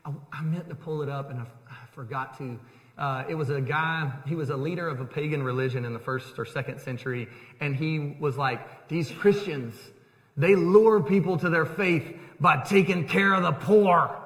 I, 0.03 0.11
I 0.33 0.41
meant 0.41 0.67
to 0.67 0.75
pull 0.75 1.01
it 1.03 1.09
up 1.09 1.29
and 1.29 1.39
I, 1.39 1.45
I 1.69 1.75
forgot 1.93 2.37
to. 2.39 2.59
Uh, 2.97 3.23
it 3.29 3.35
was 3.35 3.49
a 3.49 3.61
guy, 3.61 4.11
he 4.27 4.35
was 4.35 4.49
a 4.49 4.57
leader 4.57 4.89
of 4.89 4.99
a 4.99 5.05
pagan 5.05 5.41
religion 5.41 5.85
in 5.85 5.93
the 5.93 5.99
first 5.99 6.37
or 6.37 6.43
second 6.43 6.79
century, 6.81 7.29
and 7.61 7.75
he 7.75 8.17
was 8.19 8.35
like, 8.35 8.89
These 8.89 9.09
Christians, 9.09 9.73
they 10.35 10.55
lure 10.55 11.01
people 11.01 11.37
to 11.37 11.49
their 11.49 11.65
faith 11.65 12.13
by 12.41 12.57
taking 12.57 13.07
care 13.07 13.33
of 13.33 13.43
the 13.43 13.53
poor. 13.53 14.20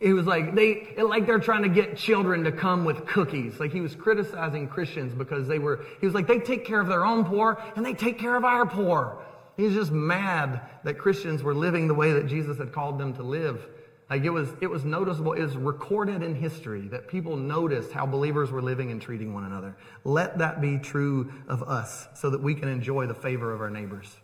He 0.00 0.12
was 0.12 0.26
like, 0.26 0.54
they, 0.54 0.94
like 0.96 1.26
they're 1.26 1.38
trying 1.38 1.62
to 1.62 1.68
get 1.68 1.96
children 1.96 2.44
to 2.44 2.52
come 2.52 2.84
with 2.84 3.06
cookies. 3.06 3.60
Like 3.60 3.72
he 3.72 3.80
was 3.80 3.94
criticizing 3.94 4.68
Christians 4.68 5.14
because 5.14 5.46
they 5.46 5.58
were, 5.58 5.84
he 6.00 6.06
was 6.06 6.14
like, 6.14 6.26
they 6.26 6.38
take 6.38 6.64
care 6.64 6.80
of 6.80 6.88
their 6.88 7.04
own 7.04 7.24
poor 7.24 7.62
and 7.76 7.84
they 7.84 7.94
take 7.94 8.18
care 8.18 8.36
of 8.36 8.44
our 8.44 8.66
poor. 8.66 9.24
He's 9.56 9.74
just 9.74 9.92
mad 9.92 10.62
that 10.82 10.98
Christians 10.98 11.42
were 11.42 11.54
living 11.54 11.86
the 11.86 11.94
way 11.94 12.12
that 12.12 12.26
Jesus 12.26 12.58
had 12.58 12.72
called 12.72 12.98
them 12.98 13.14
to 13.14 13.22
live. 13.22 13.66
Like 14.10 14.24
it 14.24 14.30
was, 14.30 14.48
it 14.60 14.68
was 14.68 14.84
noticeable, 14.84 15.32
it 15.32 15.42
was 15.42 15.56
recorded 15.56 16.22
in 16.22 16.34
history 16.34 16.88
that 16.88 17.08
people 17.08 17.36
noticed 17.36 17.92
how 17.92 18.04
believers 18.04 18.50
were 18.50 18.62
living 18.62 18.90
and 18.90 19.00
treating 19.00 19.32
one 19.32 19.44
another. 19.44 19.76
Let 20.04 20.38
that 20.38 20.60
be 20.60 20.78
true 20.78 21.32
of 21.48 21.62
us 21.62 22.06
so 22.14 22.30
that 22.30 22.42
we 22.42 22.54
can 22.54 22.68
enjoy 22.68 23.06
the 23.06 23.14
favor 23.14 23.52
of 23.52 23.60
our 23.60 23.70
neighbors. 23.70 24.14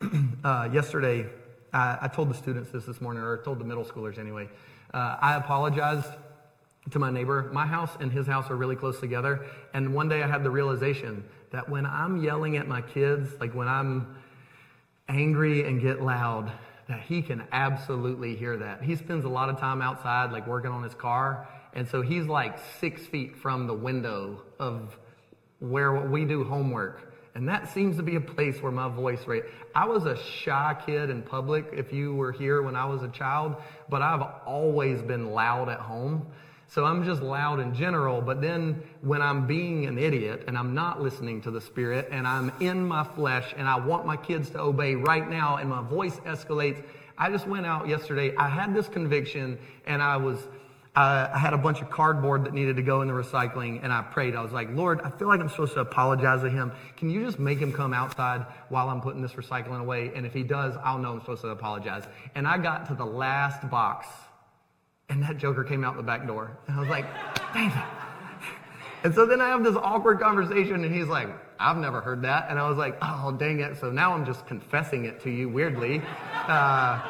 uh, 0.44 0.68
yesterday, 0.72 1.26
I, 1.72 1.98
I, 2.02 2.08
told 2.08 2.30
the 2.30 2.34
students 2.34 2.70
this 2.70 2.84
this 2.84 3.00
morning, 3.00 3.22
or 3.22 3.38
told 3.38 3.58
the 3.58 3.64
middle 3.64 3.84
schoolers 3.84 4.18
anyway. 4.18 4.48
Uh, 4.92 5.16
I 5.20 5.36
apologized 5.36 6.08
to 6.90 6.98
my 6.98 7.10
neighbor. 7.10 7.48
My 7.52 7.66
house 7.66 7.90
and 8.00 8.12
his 8.12 8.26
house 8.26 8.50
are 8.50 8.56
really 8.56 8.76
close 8.76 9.00
together. 9.00 9.46
And 9.72 9.94
one 9.94 10.08
day 10.08 10.22
I 10.22 10.26
had 10.26 10.44
the 10.44 10.50
realization 10.50 11.24
that 11.50 11.68
when 11.68 11.86
I'm 11.86 12.22
yelling 12.22 12.56
at 12.56 12.66
my 12.66 12.82
kids, 12.82 13.30
like 13.40 13.54
when 13.54 13.68
I'm 13.68 14.16
angry 15.08 15.66
and 15.66 15.80
get 15.80 16.02
loud, 16.02 16.52
that 16.88 17.00
he 17.00 17.22
can 17.22 17.44
absolutely 17.52 18.34
hear 18.36 18.56
that. 18.56 18.82
He 18.82 18.96
spends 18.96 19.24
a 19.24 19.28
lot 19.28 19.48
of 19.48 19.58
time 19.58 19.80
outside, 19.80 20.32
like 20.32 20.46
working 20.46 20.70
on 20.70 20.82
his 20.82 20.94
car. 20.94 21.48
And 21.74 21.88
so 21.88 22.02
he's 22.02 22.26
like 22.26 22.58
six 22.80 23.06
feet 23.06 23.36
from 23.36 23.66
the 23.66 23.74
window 23.74 24.42
of 24.58 24.98
where 25.60 25.92
we 25.92 26.24
do 26.24 26.44
homework. 26.44 27.11
And 27.34 27.48
that 27.48 27.72
seems 27.72 27.96
to 27.96 28.02
be 28.02 28.16
a 28.16 28.20
place 28.20 28.60
where 28.60 28.72
my 28.72 28.88
voice 28.88 29.26
rate. 29.26 29.44
I 29.74 29.86
was 29.86 30.04
a 30.04 30.16
shy 30.22 30.76
kid 30.84 31.08
in 31.08 31.22
public 31.22 31.66
if 31.72 31.92
you 31.92 32.14
were 32.14 32.32
here 32.32 32.60
when 32.60 32.76
I 32.76 32.84
was 32.84 33.02
a 33.02 33.08
child, 33.08 33.56
but 33.88 34.02
I've 34.02 34.22
always 34.44 35.00
been 35.00 35.30
loud 35.30 35.70
at 35.70 35.80
home. 35.80 36.26
So 36.68 36.84
I'm 36.86 37.04
just 37.04 37.20
loud 37.20 37.60
in 37.60 37.74
general, 37.74 38.22
but 38.22 38.40
then 38.40 38.82
when 39.02 39.20
I'm 39.20 39.46
being 39.46 39.84
an 39.84 39.98
idiot 39.98 40.44
and 40.46 40.56
I'm 40.56 40.74
not 40.74 41.02
listening 41.02 41.42
to 41.42 41.50
the 41.50 41.60
Spirit 41.60 42.08
and 42.10 42.26
I'm 42.26 42.50
in 42.60 42.86
my 42.86 43.04
flesh 43.04 43.52
and 43.56 43.68
I 43.68 43.76
want 43.76 44.06
my 44.06 44.16
kids 44.16 44.48
to 44.50 44.60
obey 44.60 44.94
right 44.94 45.28
now 45.28 45.56
and 45.56 45.68
my 45.68 45.82
voice 45.82 46.16
escalates, 46.20 46.82
I 47.18 47.30
just 47.30 47.46
went 47.46 47.66
out 47.66 47.88
yesterday. 47.88 48.34
I 48.36 48.48
had 48.48 48.74
this 48.74 48.88
conviction 48.88 49.58
and 49.86 50.02
I 50.02 50.16
was, 50.16 50.38
uh, 50.94 51.30
I 51.32 51.38
had 51.38 51.54
a 51.54 51.58
bunch 51.58 51.80
of 51.80 51.90
cardboard 51.90 52.44
that 52.44 52.52
needed 52.52 52.76
to 52.76 52.82
go 52.82 53.00
in 53.00 53.08
the 53.08 53.14
recycling 53.14 53.82
and 53.82 53.92
I 53.92 54.02
prayed. 54.02 54.36
I 54.36 54.42
was 54.42 54.52
like, 54.52 54.68
Lord, 54.72 55.00
I 55.02 55.10
feel 55.10 55.28
like 55.28 55.40
I'm 55.40 55.48
supposed 55.48 55.72
to 55.74 55.80
apologize 55.80 56.42
to 56.42 56.50
him. 56.50 56.70
Can 56.96 57.08
you 57.08 57.24
just 57.24 57.38
make 57.38 57.58
him 57.58 57.72
come 57.72 57.94
outside 57.94 58.44
while 58.68 58.90
I'm 58.90 59.00
putting 59.00 59.22
this 59.22 59.32
recycling 59.32 59.80
away? 59.80 60.12
And 60.14 60.26
if 60.26 60.34
he 60.34 60.42
does, 60.42 60.74
I'll 60.84 60.98
know 60.98 61.12
I'm 61.12 61.20
supposed 61.20 61.42
to 61.42 61.48
apologize. 61.48 62.04
And 62.34 62.46
I 62.46 62.58
got 62.58 62.86
to 62.88 62.94
the 62.94 63.06
last 63.06 63.68
box 63.70 64.06
and 65.08 65.22
that 65.22 65.36
joker 65.38 65.62
came 65.62 65.84
out 65.84 65.96
the 65.96 66.02
back 66.02 66.26
door. 66.26 66.56
And 66.66 66.76
I 66.76 66.80
was 66.80 66.88
like, 66.88 67.06
dang 67.52 67.70
it. 67.70 67.84
And 69.04 69.14
so 69.14 69.26
then 69.26 69.40
I 69.40 69.48
have 69.48 69.64
this 69.64 69.76
awkward 69.76 70.20
conversation, 70.20 70.84
and 70.84 70.94
he's 70.94 71.08
like, 71.08 71.28
I've 71.58 71.76
never 71.76 72.00
heard 72.00 72.22
that. 72.22 72.46
And 72.48 72.58
I 72.58 72.68
was 72.68 72.78
like, 72.78 72.96
oh, 73.02 73.32
dang 73.32 73.60
it. 73.60 73.76
So 73.78 73.90
now 73.90 74.14
I'm 74.14 74.24
just 74.24 74.46
confessing 74.46 75.04
it 75.04 75.20
to 75.22 75.30
you 75.30 75.48
weirdly. 75.48 76.02
Uh, 76.46 77.02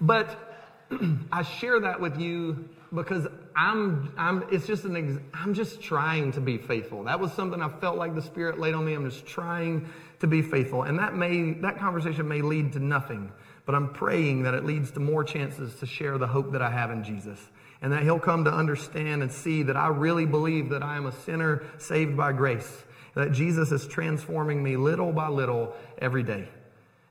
but 0.00 0.51
I 1.32 1.42
share 1.42 1.80
that 1.80 2.00
with 2.00 2.20
you 2.20 2.68
because 2.94 3.26
I'm, 3.56 4.12
I'm, 4.16 4.44
it's 4.50 4.66
just 4.66 4.84
an, 4.84 4.96
ex- 4.96 5.22
I'm 5.32 5.54
just 5.54 5.80
trying 5.80 6.32
to 6.32 6.40
be 6.40 6.58
faithful. 6.58 7.04
That 7.04 7.20
was 7.20 7.32
something 7.32 7.62
I 7.62 7.68
felt 7.68 7.96
like 7.96 8.14
the 8.14 8.22
Spirit 8.22 8.58
laid 8.58 8.74
on 8.74 8.84
me. 8.84 8.94
I'm 8.94 9.08
just 9.08 9.26
trying 9.26 9.88
to 10.20 10.26
be 10.26 10.42
faithful. 10.42 10.82
And 10.82 10.98
that 10.98 11.14
may, 11.14 11.52
that 11.54 11.78
conversation 11.78 12.28
may 12.28 12.42
lead 12.42 12.72
to 12.74 12.78
nothing 12.78 13.32
but 13.64 13.74
I'm 13.74 13.92
praying 13.92 14.42
that 14.42 14.54
it 14.54 14.64
leads 14.64 14.90
to 14.92 15.00
more 15.00 15.22
chances 15.24 15.74
to 15.76 15.86
share 15.86 16.18
the 16.18 16.26
hope 16.26 16.52
that 16.52 16.62
I 16.62 16.70
have 16.70 16.90
in 16.90 17.04
Jesus. 17.04 17.38
And 17.80 17.92
that 17.92 18.02
he'll 18.02 18.20
come 18.20 18.44
to 18.44 18.52
understand 18.52 19.22
and 19.22 19.32
see 19.32 19.64
that 19.64 19.76
I 19.76 19.88
really 19.88 20.26
believe 20.26 20.70
that 20.70 20.82
I 20.82 20.96
am 20.96 21.06
a 21.06 21.12
sinner 21.12 21.64
saved 21.78 22.16
by 22.16 22.32
grace. 22.32 22.84
That 23.14 23.32
Jesus 23.32 23.72
is 23.72 23.86
transforming 23.86 24.62
me 24.62 24.76
little 24.76 25.12
by 25.12 25.28
little 25.28 25.74
every 25.98 26.22
day. 26.22 26.48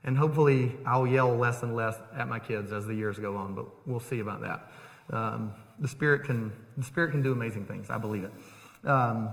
And 0.04 0.16
hopefully 0.16 0.76
I'll 0.84 1.06
yell 1.06 1.36
less 1.36 1.62
and 1.62 1.76
less 1.76 1.96
at 2.16 2.28
my 2.28 2.38
kids 2.38 2.72
as 2.72 2.86
the 2.86 2.94
years 2.94 3.18
go 3.18 3.36
on, 3.36 3.54
but 3.54 3.66
we'll 3.86 4.00
see 4.00 4.18
about 4.18 4.40
that. 4.40 4.72
Um, 5.10 5.52
the 5.78 5.88
Spirit 5.88 6.24
can 6.24 6.52
the 6.76 6.84
Spirit 6.84 7.12
can 7.12 7.22
do 7.22 7.32
amazing 7.32 7.66
things. 7.66 7.90
I 7.90 7.98
believe 7.98 8.24
it. 8.24 8.88
Um, 8.88 9.30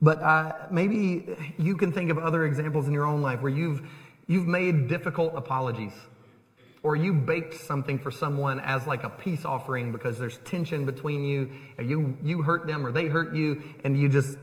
but 0.00 0.22
I, 0.22 0.66
maybe 0.70 1.36
you 1.58 1.76
can 1.76 1.90
think 1.92 2.10
of 2.10 2.18
other 2.18 2.44
examples 2.44 2.86
in 2.86 2.92
your 2.92 3.06
own 3.06 3.22
life 3.22 3.40
where 3.40 3.52
you've 3.52 3.82
you've 4.26 4.46
made 4.46 4.88
difficult 4.88 5.34
apologies 5.34 5.94
or 6.84 6.94
you 6.94 7.14
baked 7.14 7.54
something 7.54 7.98
for 7.98 8.10
someone 8.10 8.60
as 8.60 8.86
like 8.86 9.04
a 9.04 9.08
peace 9.08 9.46
offering 9.46 9.90
because 9.90 10.18
there's 10.18 10.36
tension 10.44 10.84
between 10.84 11.24
you, 11.24 11.50
you 11.82 12.16
you 12.22 12.42
hurt 12.42 12.66
them 12.66 12.86
or 12.86 12.92
they 12.92 13.06
hurt 13.06 13.34
you, 13.34 13.62
and 13.84 13.98
you 13.98 14.06
just 14.06 14.36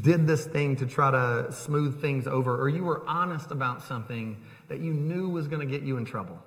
did 0.00 0.24
this 0.24 0.46
thing 0.46 0.76
to 0.76 0.86
try 0.86 1.10
to 1.10 1.50
smooth 1.50 2.00
things 2.00 2.28
over, 2.28 2.56
or 2.56 2.68
you 2.68 2.84
were 2.84 3.02
honest 3.08 3.50
about 3.50 3.82
something 3.82 4.40
that 4.70 4.80
you 4.80 4.94
knew 4.94 5.28
was 5.28 5.48
going 5.48 5.60
to 5.60 5.70
get 5.70 5.84
you 5.84 5.98
in 5.98 6.04
trouble. 6.04 6.38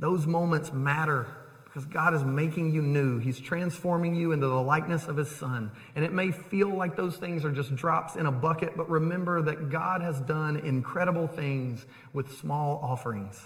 Those 0.00 0.26
moments 0.26 0.72
matter 0.72 1.28
because 1.64 1.84
God 1.84 2.12
is 2.14 2.24
making 2.24 2.74
you 2.74 2.82
new. 2.82 3.18
He's 3.18 3.38
transforming 3.38 4.16
you 4.16 4.32
into 4.32 4.48
the 4.48 4.60
likeness 4.60 5.06
of 5.06 5.16
His 5.16 5.30
Son. 5.30 5.70
And 5.94 6.04
it 6.04 6.12
may 6.12 6.32
feel 6.32 6.68
like 6.68 6.96
those 6.96 7.16
things 7.16 7.44
are 7.44 7.52
just 7.52 7.76
drops 7.76 8.16
in 8.16 8.26
a 8.26 8.32
bucket, 8.32 8.76
but 8.76 8.90
remember 8.90 9.40
that 9.42 9.70
God 9.70 10.02
has 10.02 10.20
done 10.22 10.56
incredible 10.56 11.28
things 11.28 11.86
with 12.12 12.36
small 12.36 12.80
offerings. 12.82 13.40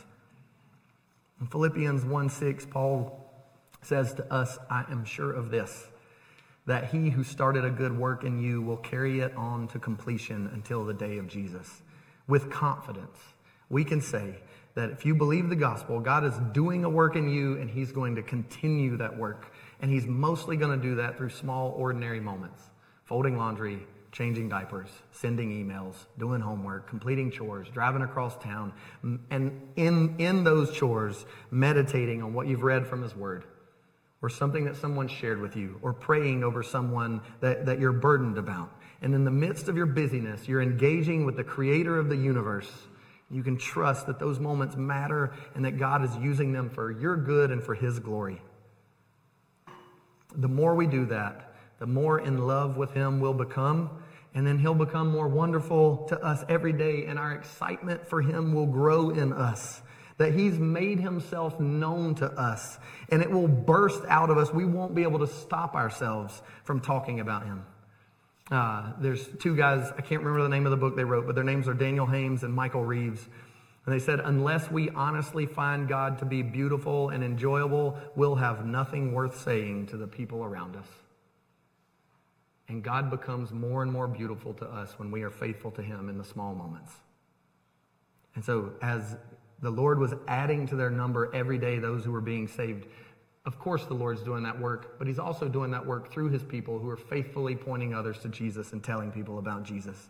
In 1.42 1.46
Philippians 1.46 2.06
1 2.06 2.30
6, 2.30 2.66
Paul 2.70 3.30
says 3.82 4.14
to 4.14 4.32
us, 4.32 4.56
I 4.70 4.86
am 4.90 5.04
sure 5.04 5.30
of 5.30 5.50
this, 5.50 5.86
that 6.64 6.86
he 6.86 7.10
who 7.10 7.22
started 7.22 7.66
a 7.66 7.70
good 7.70 7.94
work 7.94 8.24
in 8.24 8.38
you 8.38 8.62
will 8.62 8.78
carry 8.78 9.20
it 9.20 9.36
on 9.36 9.68
to 9.68 9.78
completion 9.78 10.48
until 10.54 10.86
the 10.86 10.94
day 10.94 11.18
of 11.18 11.28
Jesus. 11.28 11.82
With 12.26 12.50
confidence, 12.50 13.18
we 13.70 13.84
can 13.84 14.00
say 14.00 14.36
that 14.74 14.90
if 14.90 15.06
you 15.06 15.14
believe 15.14 15.48
the 15.48 15.56
gospel, 15.56 16.00
God 16.00 16.24
is 16.24 16.34
doing 16.52 16.84
a 16.84 16.90
work 16.90 17.16
in 17.16 17.28
you 17.28 17.58
and 17.60 17.70
he's 17.70 17.92
going 17.92 18.16
to 18.16 18.22
continue 18.22 18.96
that 18.96 19.16
work. 19.16 19.52
And 19.80 19.90
he's 19.90 20.06
mostly 20.06 20.56
going 20.56 20.78
to 20.78 20.82
do 20.82 20.96
that 20.96 21.16
through 21.16 21.30
small, 21.30 21.74
ordinary 21.76 22.20
moments 22.20 22.62
folding 23.04 23.36
laundry, 23.36 23.86
changing 24.12 24.48
diapers, 24.48 24.88
sending 25.10 25.50
emails, 25.50 25.94
doing 26.18 26.40
homework, 26.40 26.88
completing 26.88 27.30
chores, 27.30 27.68
driving 27.68 28.00
across 28.00 28.36
town, 28.38 28.72
and 29.30 29.60
in, 29.76 30.14
in 30.18 30.42
those 30.42 30.72
chores, 30.72 31.26
meditating 31.50 32.22
on 32.22 32.32
what 32.32 32.46
you've 32.46 32.62
read 32.62 32.86
from 32.86 33.02
His 33.02 33.14
Word, 33.14 33.44
or 34.22 34.30
something 34.30 34.64
that 34.64 34.76
someone 34.76 35.08
shared 35.08 35.38
with 35.40 35.54
you, 35.54 35.78
or 35.82 35.92
praying 35.92 36.44
over 36.44 36.62
someone 36.62 37.20
that, 37.40 37.66
that 37.66 37.78
you're 37.78 37.92
burdened 37.92 38.38
about. 38.38 38.72
And 39.02 39.14
in 39.14 39.24
the 39.24 39.30
midst 39.30 39.68
of 39.68 39.76
your 39.76 39.86
busyness, 39.86 40.48
you're 40.48 40.62
engaging 40.62 41.26
with 41.26 41.36
the 41.36 41.44
Creator 41.44 41.98
of 41.98 42.08
the 42.08 42.16
universe. 42.16 42.70
You 43.30 43.42
can 43.42 43.56
trust 43.56 44.06
that 44.06 44.18
those 44.18 44.38
moments 44.38 44.76
matter 44.76 45.32
and 45.54 45.64
that 45.64 45.78
God 45.78 46.04
is 46.04 46.14
using 46.16 46.52
them 46.52 46.70
for 46.70 46.90
your 46.90 47.16
good 47.16 47.50
and 47.50 47.62
for 47.62 47.74
His 47.74 47.98
glory. 47.98 48.40
The 50.36 50.48
more 50.48 50.74
we 50.74 50.86
do 50.86 51.06
that, 51.06 51.54
the 51.78 51.86
more 51.86 52.18
in 52.18 52.46
love 52.46 52.76
with 52.76 52.92
Him 52.92 53.20
we'll 53.20 53.34
become, 53.34 53.90
and 54.34 54.46
then 54.46 54.58
He'll 54.58 54.74
become 54.74 55.10
more 55.10 55.28
wonderful 55.28 56.06
to 56.08 56.20
us 56.20 56.44
every 56.48 56.72
day, 56.72 57.06
and 57.06 57.18
our 57.18 57.32
excitement 57.32 58.06
for 58.06 58.20
Him 58.20 58.52
will 58.52 58.66
grow 58.66 59.10
in 59.10 59.32
us. 59.32 59.80
That 60.18 60.34
He's 60.34 60.58
made 60.58 61.00
Himself 61.00 61.58
known 61.58 62.14
to 62.16 62.30
us, 62.30 62.78
and 63.08 63.22
it 63.22 63.30
will 63.30 63.48
burst 63.48 64.02
out 64.08 64.30
of 64.30 64.38
us. 64.38 64.52
We 64.52 64.64
won't 64.64 64.94
be 64.94 65.02
able 65.02 65.20
to 65.20 65.26
stop 65.26 65.74
ourselves 65.74 66.40
from 66.64 66.80
talking 66.80 67.20
about 67.20 67.46
Him. 67.46 67.64
Uh, 68.50 68.92
there's 68.98 69.28
two 69.40 69.56
guys, 69.56 69.90
I 69.96 70.02
can't 70.02 70.22
remember 70.22 70.42
the 70.42 70.48
name 70.48 70.66
of 70.66 70.70
the 70.70 70.76
book 70.76 70.96
they 70.96 71.04
wrote, 71.04 71.26
but 71.26 71.34
their 71.34 71.44
names 71.44 71.66
are 71.66 71.74
Daniel 71.74 72.06
Hames 72.06 72.42
and 72.42 72.52
Michael 72.52 72.84
Reeves. 72.84 73.26
And 73.86 73.94
they 73.94 73.98
said, 73.98 74.20
unless 74.20 74.70
we 74.70 74.90
honestly 74.90 75.46
find 75.46 75.88
God 75.88 76.18
to 76.18 76.24
be 76.24 76.42
beautiful 76.42 77.10
and 77.10 77.22
enjoyable, 77.22 77.98
we'll 78.16 78.34
have 78.34 78.64
nothing 78.64 79.12
worth 79.12 79.42
saying 79.42 79.86
to 79.86 79.96
the 79.96 80.06
people 80.06 80.44
around 80.44 80.76
us. 80.76 80.86
And 82.68 82.82
God 82.82 83.10
becomes 83.10 83.52
more 83.52 83.82
and 83.82 83.92
more 83.92 84.08
beautiful 84.08 84.54
to 84.54 84.66
us 84.66 84.98
when 84.98 85.10
we 85.10 85.22
are 85.22 85.30
faithful 85.30 85.70
to 85.72 85.82
Him 85.82 86.08
in 86.08 86.16
the 86.16 86.24
small 86.24 86.54
moments. 86.54 86.92
And 88.34 88.44
so, 88.44 88.72
as 88.80 89.16
the 89.60 89.70
Lord 89.70 89.98
was 89.98 90.14
adding 90.26 90.66
to 90.68 90.76
their 90.76 90.90
number 90.90 91.34
every 91.34 91.58
day 91.58 91.78
those 91.78 92.04
who 92.04 92.12
were 92.12 92.22
being 92.22 92.48
saved, 92.48 92.86
of 93.46 93.58
course, 93.58 93.84
the 93.84 93.94
Lord's 93.94 94.22
doing 94.22 94.42
that 94.44 94.58
work, 94.58 94.98
but 94.98 95.06
He's 95.06 95.18
also 95.18 95.48
doing 95.48 95.70
that 95.72 95.84
work 95.84 96.10
through 96.10 96.30
His 96.30 96.42
people 96.42 96.78
who 96.78 96.88
are 96.88 96.96
faithfully 96.96 97.54
pointing 97.54 97.94
others 97.94 98.18
to 98.20 98.28
Jesus 98.28 98.72
and 98.72 98.82
telling 98.82 99.12
people 99.12 99.38
about 99.38 99.64
Jesus. 99.64 100.08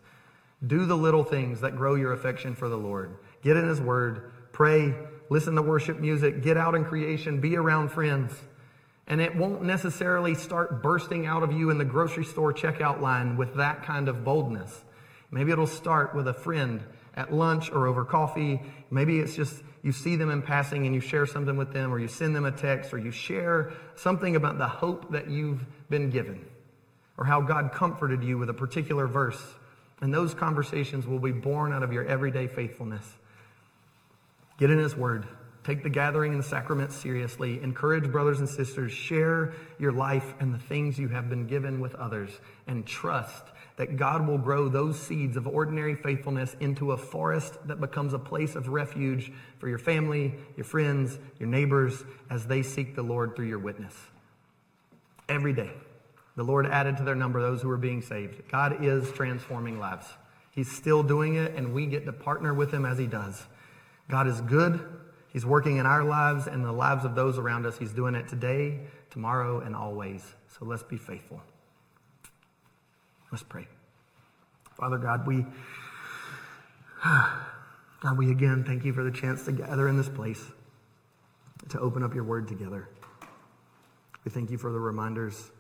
Do 0.67 0.87
the 0.87 0.97
little 0.97 1.25
things 1.25 1.61
that 1.61 1.77
grow 1.77 1.97
your 1.97 2.13
affection 2.13 2.55
for 2.55 2.69
the 2.69 2.77
Lord. 2.77 3.17
Get 3.43 3.57
in 3.57 3.69
His 3.69 3.81
Word, 3.81 4.33
pray, 4.53 4.95
listen 5.31 5.57
to 5.57 5.63
worship 5.63 5.99
music, 5.99 6.43
get 6.43 6.57
out 6.57 6.75
in 6.77 6.85
creation, 6.85 7.41
be 7.41 7.57
around 7.57 7.91
friends. 7.91 8.33
And 9.07 9.21
it 9.21 9.37
won't 9.37 9.63
necessarily 9.63 10.35
start 10.35 10.83
bursting 10.83 11.27
out 11.27 11.43
of 11.43 11.53
you 11.53 11.71
in 11.71 11.77
the 11.77 11.85
grocery 11.85 12.25
store 12.25 12.53
checkout 12.53 13.01
line 13.01 13.37
with 13.37 13.57
that 13.57 13.83
kind 13.83 14.09
of 14.09 14.25
boldness. 14.25 14.85
Maybe 15.31 15.51
it'll 15.51 15.67
start 15.67 16.15
with 16.15 16.29
a 16.29 16.33
friend 16.33 16.83
at 17.15 17.33
lunch 17.33 17.71
or 17.71 17.87
over 17.87 18.05
coffee. 18.05 18.63
Maybe 18.91 19.19
it's 19.19 19.37
just 19.37 19.63
you 19.85 19.93
see 19.93 20.17
them 20.17 20.31
in 20.31 20.41
passing 20.41 20.87
and 20.87 20.95
you 20.95 21.01
share 21.01 21.27
something 21.27 21.59
with 21.59 21.75
them, 21.75 21.93
or 21.93 21.99
you 21.99 22.09
send 22.09 22.35
them 22.35 22.47
a 22.47 22.51
text, 22.51 22.95
or 22.95 22.99
you 22.99 23.11
share 23.11 23.73
something 23.97 24.35
about 24.35 24.57
the 24.57 24.67
hope 24.67 25.13
that 25.13 25.29
you've 25.29 25.63
been 25.91 26.09
given, 26.09 26.43
or 27.19 27.27
how 27.27 27.43
God 27.43 27.71
comforted 27.73 28.25
you 28.25 28.39
with 28.39 28.49
a 28.49 28.55
particular 28.55 29.07
verse. 29.07 29.41
And 30.01 30.13
those 30.13 30.33
conversations 30.33 31.07
will 31.07 31.19
be 31.19 31.33
born 31.33 31.73
out 31.73 31.83
of 31.83 31.93
your 31.93 32.05
everyday 32.07 32.47
faithfulness. 32.47 33.05
Get 34.59 34.71
in 34.71 34.79
His 34.79 34.97
Word. 34.97 35.27
Take 35.65 35.83
the 35.83 35.91
gathering 35.91 36.33
and 36.33 36.43
the 36.43 36.49
sacraments 36.49 36.97
seriously. 36.97 37.63
Encourage 37.63 38.11
brothers 38.11 38.41
and 38.41 38.49
sisters. 38.49 38.91
Share 38.91 39.53
your 39.79 39.93
life 39.93 40.35
and 40.41 40.53
the 40.53 40.59
things 40.59 40.99
you 40.99 41.09
have 41.09 41.29
been 41.29 41.47
given 41.47 41.81
with 41.81 41.95
others. 41.95 42.31
And 42.67 42.87
trust 42.87 43.45
that 43.77 43.97
God 43.97 44.27
will 44.27 44.39
grow 44.39 44.69
those 44.69 45.01
seeds 45.01 45.37
of 45.37 45.49
ordinary 45.49 45.97
faithfulness 45.97 46.55
into 46.61 46.93
a 46.93 46.97
forest 46.97 47.57
that 47.67 47.81
becomes 47.81 48.13
a 48.13 48.19
place 48.19 48.55
of 48.55 48.69
refuge 48.69 49.33
for 49.59 49.69
your 49.69 49.79
family, 49.79 50.35
your 50.57 50.65
friends, 50.65 51.19
your 51.41 51.49
neighbors 51.49 52.05
as 52.31 52.47
they 52.47 52.63
seek 52.63 52.95
the 52.95 53.03
Lord 53.03 53.35
through 53.35 53.47
your 53.47 53.59
witness. 53.59 53.95
Every 55.29 55.53
day, 55.53 55.71
the 56.37 56.45
Lord 56.45 56.67
added 56.67 56.99
to 56.99 57.03
their 57.03 57.15
number 57.15 57.41
those 57.41 57.63
who 57.63 57.71
are 57.71 57.77
being 57.77 58.03
saved. 58.03 58.49
God 58.49 58.85
is 58.85 59.11
transforming 59.13 59.79
lives. 59.79 60.07
He's 60.51 60.71
still 60.71 61.03
doing 61.03 61.35
it, 61.35 61.55
and 61.57 61.75
we 61.75 61.87
get 61.87 62.07
to 62.07 62.13
partner 62.13 62.55
with 62.55 62.73
Him 62.73 62.87
as 62.87 62.97
He 62.97 63.07
does. 63.07 63.45
God 64.09 64.29
is 64.29 64.41
good. 64.41 64.81
He's 65.33 65.45
working 65.45 65.79
in 65.79 65.87
our 65.87 66.05
lives 66.05 66.47
and 66.47 66.65
the 66.65 66.71
lives 66.71 67.05
of 67.05 67.17
those 67.17 67.39
around 67.39 67.67
us. 67.67 67.77
He's 67.77 67.93
doing 67.93 68.15
it 68.15 68.29
today, 68.29 68.81
tomorrow, 69.11 69.61
and 69.61 69.75
always. 69.75 70.23
So 70.59 70.65
let's 70.65 70.85
be 70.85 70.97
faithful. 70.97 71.43
Let's 73.31 73.43
pray. 73.43 73.67
Father 74.77 74.99
God, 74.99 75.27
we 75.27 75.47
God, 77.05 78.19
we 78.19 78.31
again 78.31 78.65
thank 78.65 78.85
you 78.85 78.93
for 78.93 79.03
the 79.03 79.11
chance 79.11 79.45
to 79.45 79.53
gather 79.53 79.89
in 79.89 79.97
this 79.97 80.09
place 80.09 80.45
to 81.69 81.81
open 81.81 82.03
up 82.03 82.15
your 82.15 82.25
word 82.25 82.49
together. 82.49 82.89
We 84.25 84.31
thank 84.31 84.51
you 84.51 84.59
for 84.59 84.73
the 84.73 84.79
reminders 84.79 85.51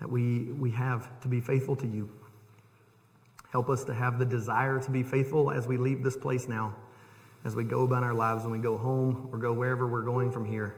that 0.00 0.10
we, 0.10 0.52
we 0.52 0.70
have 0.72 1.20
to 1.20 1.28
be 1.28 1.40
faithful 1.40 1.76
to 1.76 1.86
you. 1.86 2.10
Help 3.50 3.70
us 3.70 3.84
to 3.84 3.94
have 3.94 4.18
the 4.18 4.24
desire 4.24 4.80
to 4.80 4.90
be 4.90 5.02
faithful 5.02 5.50
as 5.50 5.66
we 5.66 5.76
leave 5.76 6.02
this 6.02 6.16
place 6.16 6.48
now 6.48 6.74
as 7.44 7.54
we 7.54 7.62
go 7.62 7.82
about 7.82 8.02
our 8.02 8.14
lives, 8.14 8.42
when 8.42 8.52
we 8.52 8.58
go 8.58 8.76
home 8.76 9.28
or 9.30 9.38
go 9.38 9.52
wherever 9.52 9.86
we're 9.86 10.02
going 10.02 10.32
from 10.32 10.44
here, 10.44 10.74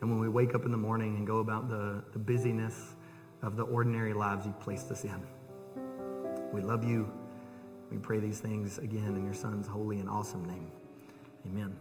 and 0.00 0.10
when 0.10 0.20
we 0.20 0.28
wake 0.28 0.54
up 0.54 0.64
in 0.64 0.70
the 0.70 0.76
morning 0.76 1.16
and 1.16 1.26
go 1.26 1.38
about 1.38 1.68
the, 1.68 2.02
the 2.12 2.18
busyness 2.18 2.94
of 3.42 3.56
the 3.56 3.64
ordinary 3.64 4.12
lives 4.12 4.46
you've 4.46 4.60
placed 4.60 4.90
us 4.90 5.04
in. 5.04 5.20
We 6.52 6.60
love 6.60 6.84
you. 6.84 7.10
We 7.90 7.98
pray 7.98 8.20
these 8.20 8.40
things 8.40 8.78
again 8.78 9.16
in 9.16 9.24
your 9.24 9.34
Son's 9.34 9.66
holy 9.66 9.98
and 9.98 10.08
awesome 10.08 10.44
name. 10.44 10.70
Amen. 11.46 11.76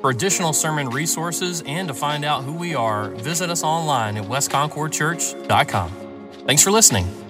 For 0.00 0.10
additional 0.10 0.52
sermon 0.52 0.88
resources 0.88 1.62
and 1.64 1.86
to 1.86 1.94
find 1.94 2.24
out 2.24 2.42
who 2.42 2.52
we 2.52 2.74
are, 2.74 3.10
visit 3.10 3.50
us 3.50 3.62
online 3.62 4.16
at 4.16 4.24
westconcordchurch.com. 4.24 5.92
Thanks 6.44 6.62
for 6.62 6.72
listening. 6.72 7.21